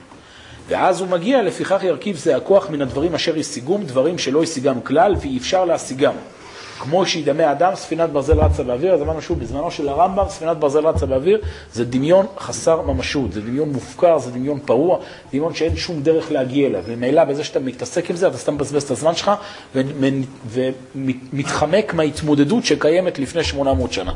ואז 0.67 1.01
הוא 1.01 1.07
מגיע, 1.07 1.41
לפיכך 1.41 1.83
ירכיב 1.83 2.17
זה 2.17 2.35
הכוח 2.35 2.69
מן 2.69 2.81
הדברים 2.81 3.15
אשר 3.15 3.35
השיגום, 3.39 3.83
דברים 3.83 4.17
שלא 4.17 4.43
השיגם 4.43 4.81
כלל 4.81 5.15
ואי 5.21 5.37
אפשר 5.37 5.65
להשיגם. 5.65 6.13
כמו 6.79 7.05
שידמה 7.05 7.51
אדם, 7.51 7.75
ספינת 7.75 8.09
ברזל 8.09 8.39
רצה 8.39 8.63
באוויר, 8.63 8.93
אז 8.93 9.01
אמרנו 9.01 9.21
שוב, 9.21 9.39
בזמנו 9.39 9.71
של 9.71 9.89
הרמב"ם, 9.89 10.25
ספינת 10.29 10.57
ברזל 10.57 10.87
רצה 10.87 11.05
באוויר, 11.05 11.41
זה 11.73 11.85
דמיון 11.85 12.25
חסר 12.39 12.81
ממשות, 12.81 13.31
זה 13.31 13.41
דמיון 13.41 13.69
מופקר, 13.69 14.19
זה 14.19 14.31
דמיון 14.31 14.59
פרוע, 14.65 14.99
דמיון 15.29 15.53
שאין 15.53 15.75
שום 15.75 16.03
דרך 16.03 16.31
להגיע 16.31 16.67
אליו. 16.67 16.83
וממילא 16.85 17.23
בזה 17.23 17.43
שאתה 17.43 17.59
מתעסק 17.59 18.09
עם 18.09 18.15
זה, 18.15 18.27
אתה 18.27 18.37
סתם 18.37 18.55
מבזבז 18.55 18.83
את 18.83 18.91
הזמן 18.91 19.15
שלך, 19.15 19.31
ומתחמק 20.95 21.93
מההתמודדות 21.93 22.65
שקיימת 22.65 23.19
לפני 23.19 23.43
800 23.43 23.93
שנה. 23.93 24.13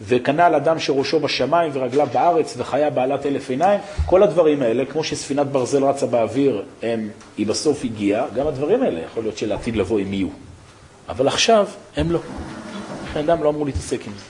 וכנ"ל 0.00 0.54
אדם 0.54 0.78
שראשו 0.78 1.20
בשמיים 1.20 1.70
ורגליו 1.74 2.08
בארץ 2.12 2.54
וחיה 2.56 2.90
בעלת 2.90 3.26
אלף 3.26 3.50
עיניים, 3.50 3.80
כל 4.06 4.22
הדברים 4.22 4.62
האלה, 4.62 4.84
כמו 4.84 5.04
שספינת 5.04 5.46
ברזל 5.46 5.84
רצה 5.84 6.06
באוויר, 6.06 6.62
הם, 6.82 7.08
היא 7.36 7.46
בסוף 7.46 7.84
הגיעה, 7.84 8.26
גם 8.34 8.46
הדברים 8.46 8.82
האלה 8.82 9.00
יכול 9.00 9.22
להיות 9.22 9.38
שלעתיד 9.38 9.76
לבוא 9.76 10.00
הם 10.00 10.12
יהיו. 10.12 10.28
אבל 11.08 11.28
עכשיו 11.28 11.66
הם 11.96 12.10
לא. 12.10 12.18
בן 13.14 13.20
אדם 13.20 13.42
לא 13.42 13.48
אמור 13.48 13.66
להתעסק 13.66 14.06
עם 14.06 14.12
זה. 14.16 14.24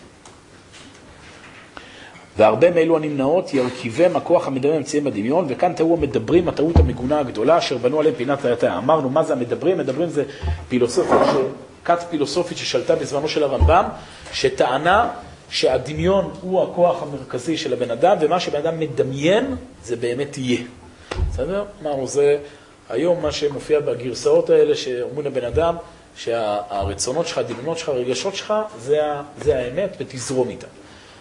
והרבה 2.37 2.71
מאלו 2.71 2.97
הנמנעות 2.97 3.55
ירכיבם 3.55 4.17
הכוח 4.17 4.47
המדמה 4.47 4.77
אמצעים 4.77 5.05
בדמיון, 5.05 5.45
וכאן 5.49 5.73
תראו 5.73 5.97
המדברים, 5.97 6.49
הטעות 6.49 6.77
המגונה 6.77 7.19
הגדולה, 7.19 7.59
אשר 7.59 7.77
בנו 7.77 8.01
עליהם 8.01 8.15
פינת 8.15 8.45
היתה. 8.45 8.79
אמרנו, 8.79 9.11
מה 9.11 9.23
זה 9.23 9.33
המדברים? 9.33 9.79
מדברים 9.79 10.09
זה 10.09 10.25
פילוסופיה. 10.69 11.19
כת 11.85 11.99
פילוסופית 12.11 12.59
ששלטה 12.59 12.97
בזמנו 12.97 13.29
של 13.29 13.43
הרמב"ם, 13.43 13.85
שטענה 14.33 15.11
שהדמיון 15.51 16.31
הוא 16.41 16.63
הכוח 16.63 17.03
המרכזי 17.03 17.57
של 17.57 17.73
הבן 17.73 17.91
אדם, 17.91 18.17
ומה 18.21 18.41
שבן 18.41 18.59
אדם 18.59 18.81
מדמיין, 18.81 19.57
זה 19.85 19.97
באמת 19.97 20.39
יהיה. 20.39 20.61
בסדר? 21.31 21.65
אמרנו, 21.83 22.07
זה 22.07 22.39
היום 22.89 23.23
מה 23.23 23.33
שמופיע 23.33 23.81
בגרסאות 23.81 24.51
האלה, 24.51 24.75
שאומרים 24.75 25.27
לבן 25.27 25.45
אדם, 25.45 25.77
שהרצונות 26.17 27.27
שלך, 27.27 27.39
הדמיונות 27.39 27.79
שלך, 27.79 27.89
הרגשות 27.89 28.35
שלך, 28.35 28.55
זה, 28.79 29.01
זה 29.43 29.59
האמת, 29.59 29.97
ותזרום 30.01 30.49
איתה. 30.49 30.67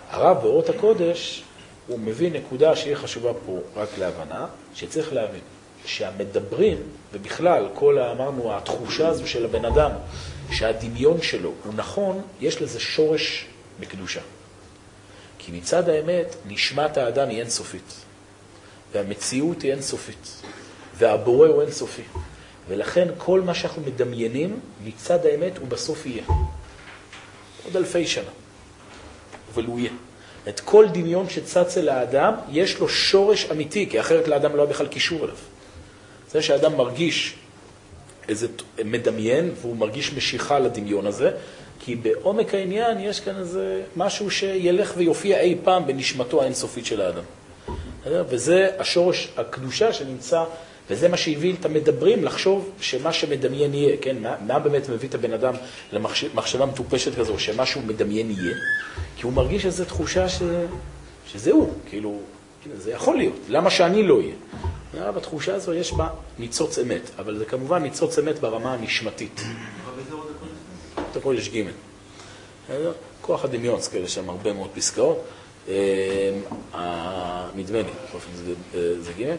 הרב 0.10 0.38
באורות 0.42 0.70
הקודש, 0.70 1.44
הוא 1.88 2.00
מביא 2.00 2.32
נקודה 2.32 2.76
שהיא 2.76 2.96
חשובה 2.96 3.32
פה 3.46 3.60
רק 3.76 3.90
להבנה, 3.98 4.46
שצריך 4.76 5.14
להבין 5.14 5.42
שהמדברים, 5.86 6.78
ובכלל, 7.14 7.68
כל, 7.74 8.00
אמרנו, 8.00 8.56
התחושה 8.56 9.08
הזו 9.08 9.28
של 9.28 9.46
הבן 9.46 9.66
אדם, 9.66 9.92
שהדמיון 10.52 11.22
שלו 11.22 11.52
הוא 11.64 11.74
נכון, 11.76 12.22
יש 12.42 12.62
לזה 12.62 12.80
שורש 12.80 13.46
בקדושה. 13.80 14.22
כי 15.40 15.52
מצד 15.52 15.90
האמת, 15.90 16.36
נשמת 16.46 16.98
האדם 16.98 17.30
היא 17.30 17.40
אינסופית, 17.40 17.94
והמציאות 18.94 19.62
היא 19.62 19.72
אינסופית, 19.72 20.42
והבורא 20.98 21.48
הוא 21.48 21.62
אינסופי. 21.62 22.02
ולכן 22.68 23.08
כל 23.18 23.42
מה 23.42 23.54
שאנחנו 23.54 23.82
מדמיינים, 23.82 24.60
מצד 24.84 25.26
האמת 25.26 25.58
הוא 25.58 25.68
בסוף 25.68 26.06
יהיה. 26.06 26.24
עוד 27.66 27.76
אלפי 27.76 28.08
שנה. 28.08 28.30
אבל 29.54 29.66
הוא 29.66 29.80
יהיה. 29.80 29.92
את 30.50 30.60
כל 30.60 30.86
דמיון 30.92 31.30
שצץ 31.30 31.78
אל 31.78 31.90
האדם, 31.90 32.34
יש 32.52 32.80
לו 32.80 32.90
שורש 32.90 33.46
אמיתי, 33.52 33.88
כי 33.90 34.00
אחרת 34.00 34.28
לאדם 34.28 34.56
לא 34.56 34.62
היה 34.62 34.72
בכלל 34.72 34.88
קישור 34.88 35.24
אליו. 35.24 35.36
זה 36.32 36.42
שאדם 36.42 36.78
מרגיש 36.78 37.36
איזה 38.30 38.48
מדמיין, 38.86 39.52
והוא 39.62 39.76
מרגיש 39.76 40.14
משיכה 40.14 40.60
לדמיון 40.60 41.08
הזה, 41.08 41.32
כי 41.80 41.96
בעומק 41.96 42.54
העניין 42.54 43.00
יש 43.00 43.20
כאן 43.20 43.38
איזה 43.38 43.82
משהו 43.96 44.32
שילך 44.32 44.94
ויופיע 44.98 45.40
אי 45.40 45.56
פעם 45.64 45.88
בנשמתו 45.88 46.42
האינסופית 46.42 46.86
של 46.86 47.02
האדם. 47.02 47.24
וזה 48.08 48.70
השורש 48.80 49.28
הקדושה 49.38 49.94
שנמצא, 49.94 50.44
וזה 50.90 51.10
מה 51.10 51.18
שהביא 51.18 51.54
את 51.60 51.66
המדברים 51.66 52.24
לחשוב 52.24 52.72
שמה 52.80 53.14
שמדמיין 53.14 53.74
יהיה, 53.74 53.98
כן? 54.02 54.18
מה, 54.22 54.36
מה 54.48 54.60
באמת 54.60 54.90
מביא 54.90 55.10
את 55.10 55.16
הבן 55.16 55.34
אדם 55.34 55.54
למחשבה 55.92 56.66
מטופשת 56.66 57.16
כזו, 57.16 57.40
שמשהו 57.40 57.82
מדמיין 57.82 58.32
יהיה? 58.32 58.56
כי 59.18 59.24
הוא 59.24 59.34
מרגיש 59.34 59.66
איזו 59.66 59.86
תחושה 59.86 60.30
ש... 60.30 60.42
שזה 61.28 61.52
הוא, 61.52 61.74
כאילו, 61.90 62.20
זה 62.78 62.92
יכול 62.92 63.18
להיות, 63.18 63.40
למה 63.50 63.70
שאני 63.70 64.04
לא 64.04 64.18
אהיה? 64.18 65.12
בתחושה 65.12 65.56
הזו 65.56 65.74
יש 65.74 65.94
בה 65.94 66.08
ניצוץ 66.40 66.80
אמת, 66.80 67.02
אבל 67.20 67.38
זה 67.38 67.46
כמובן 67.46 67.84
ניצוץ 67.84 68.20
אמת 68.20 68.40
ברמה 68.40 68.74
הנשמתית. 68.74 69.42
את 71.16 71.22
הכל 71.22 71.36
יש 71.38 71.50
ג'. 71.50 71.64
כוח 73.22 73.46
הדמיון, 73.46 73.82
כאלה 73.92 74.08
שם 74.08 74.30
הרבה 74.30 74.54
מאוד 74.54 74.70
פסקאות. 74.74 75.24
נדמה 77.56 77.78
לי, 77.78 77.90
באופן 78.12 78.30
זה 79.02 79.12
ג'. 79.20 79.36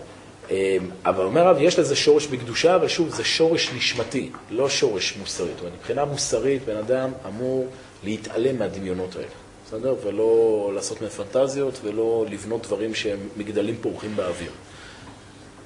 אבל 1.04 1.24
אומר 1.24 1.46
רב, 1.46 1.56
יש 1.60 1.78
לזה 1.78 1.96
שורש 1.96 2.26
בקדושה, 2.26 2.74
אבל 2.74 2.88
שוב, 2.88 3.08
זה 3.08 3.24
שורש 3.24 3.70
נשמתי, 3.76 4.30
לא 4.50 4.68
שורש 4.68 5.16
מוסרי. 5.16 5.48
זאת 5.48 5.60
אומרת, 5.60 5.72
מבחינה 5.78 6.04
מוסרית, 6.04 6.64
בן 6.64 6.76
אדם 6.76 7.10
אמור 7.26 7.66
להתעלם 8.04 8.58
מהדמיונות 8.58 9.16
האלה, 9.16 9.26
בסדר? 9.66 9.94
ולא 10.04 10.70
לעשות 10.74 11.00
מהם 11.00 11.10
פנטזיות, 11.10 11.78
ולא 11.82 12.24
לבנות 12.30 12.62
דברים 12.62 12.94
שהם 12.94 13.18
מגדלים 13.36 13.76
פורחים 13.80 14.16
באוויר. 14.16 14.50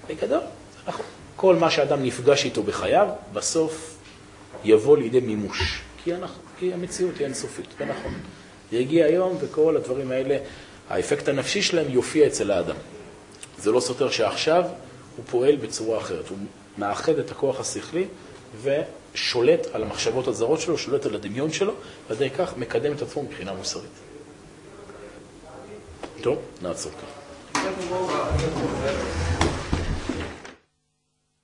בגדול. 0.09 0.41
כל 1.37 1.57
מה 1.57 1.71
שאדם 1.71 2.03
נפגש 2.03 2.45
איתו 2.45 2.63
בחייו, 2.63 3.09
בסוף 3.33 3.97
יבוא 4.65 4.97
לידי 4.97 5.21
מימוש. 5.21 5.83
כי, 6.05 6.15
אנחנו, 6.15 6.43
כי 6.59 6.73
המציאות 6.73 7.17
היא 7.19 7.25
אינסופית. 7.25 7.67
זה 8.71 8.77
יגיע 8.77 9.07
היום, 9.07 9.37
וכל 9.41 9.77
הדברים 9.77 10.11
האלה, 10.11 10.39
האפקט 10.91 11.29
הנפשי 11.29 11.63
שלהם 11.63 11.87
יופיע 11.91 12.27
אצל 12.27 12.51
האדם. 12.51 12.77
זה 13.59 13.71
לא 13.71 13.81
סותר 13.81 14.11
שעכשיו 14.11 14.65
הוא 15.17 15.25
פועל 15.31 15.57
בצורה 15.57 15.99
אחרת. 15.99 16.29
הוא 16.29 16.39
מאחד 16.79 17.19
את 17.19 17.31
הכוח 17.31 17.61
השכלי 17.61 18.05
ושולט 18.63 19.67
על 19.73 19.83
המחשבות 19.83 20.29
הזרות 20.29 20.61
שלו, 20.61 20.79
שולט 20.79 21.07
על 21.07 21.15
הדמיון 21.15 21.53
שלו, 21.53 21.73
ועל 22.09 22.17
ידי 22.17 22.31
כך 22.31 22.57
מקדם 22.57 22.93
את 22.93 23.03
עצמו 23.03 23.23
מבחינה 23.23 23.53
מוסרית. 23.53 23.91
טוב, 26.21 26.39
נעצור 26.63 26.93
כאן. 26.93 27.61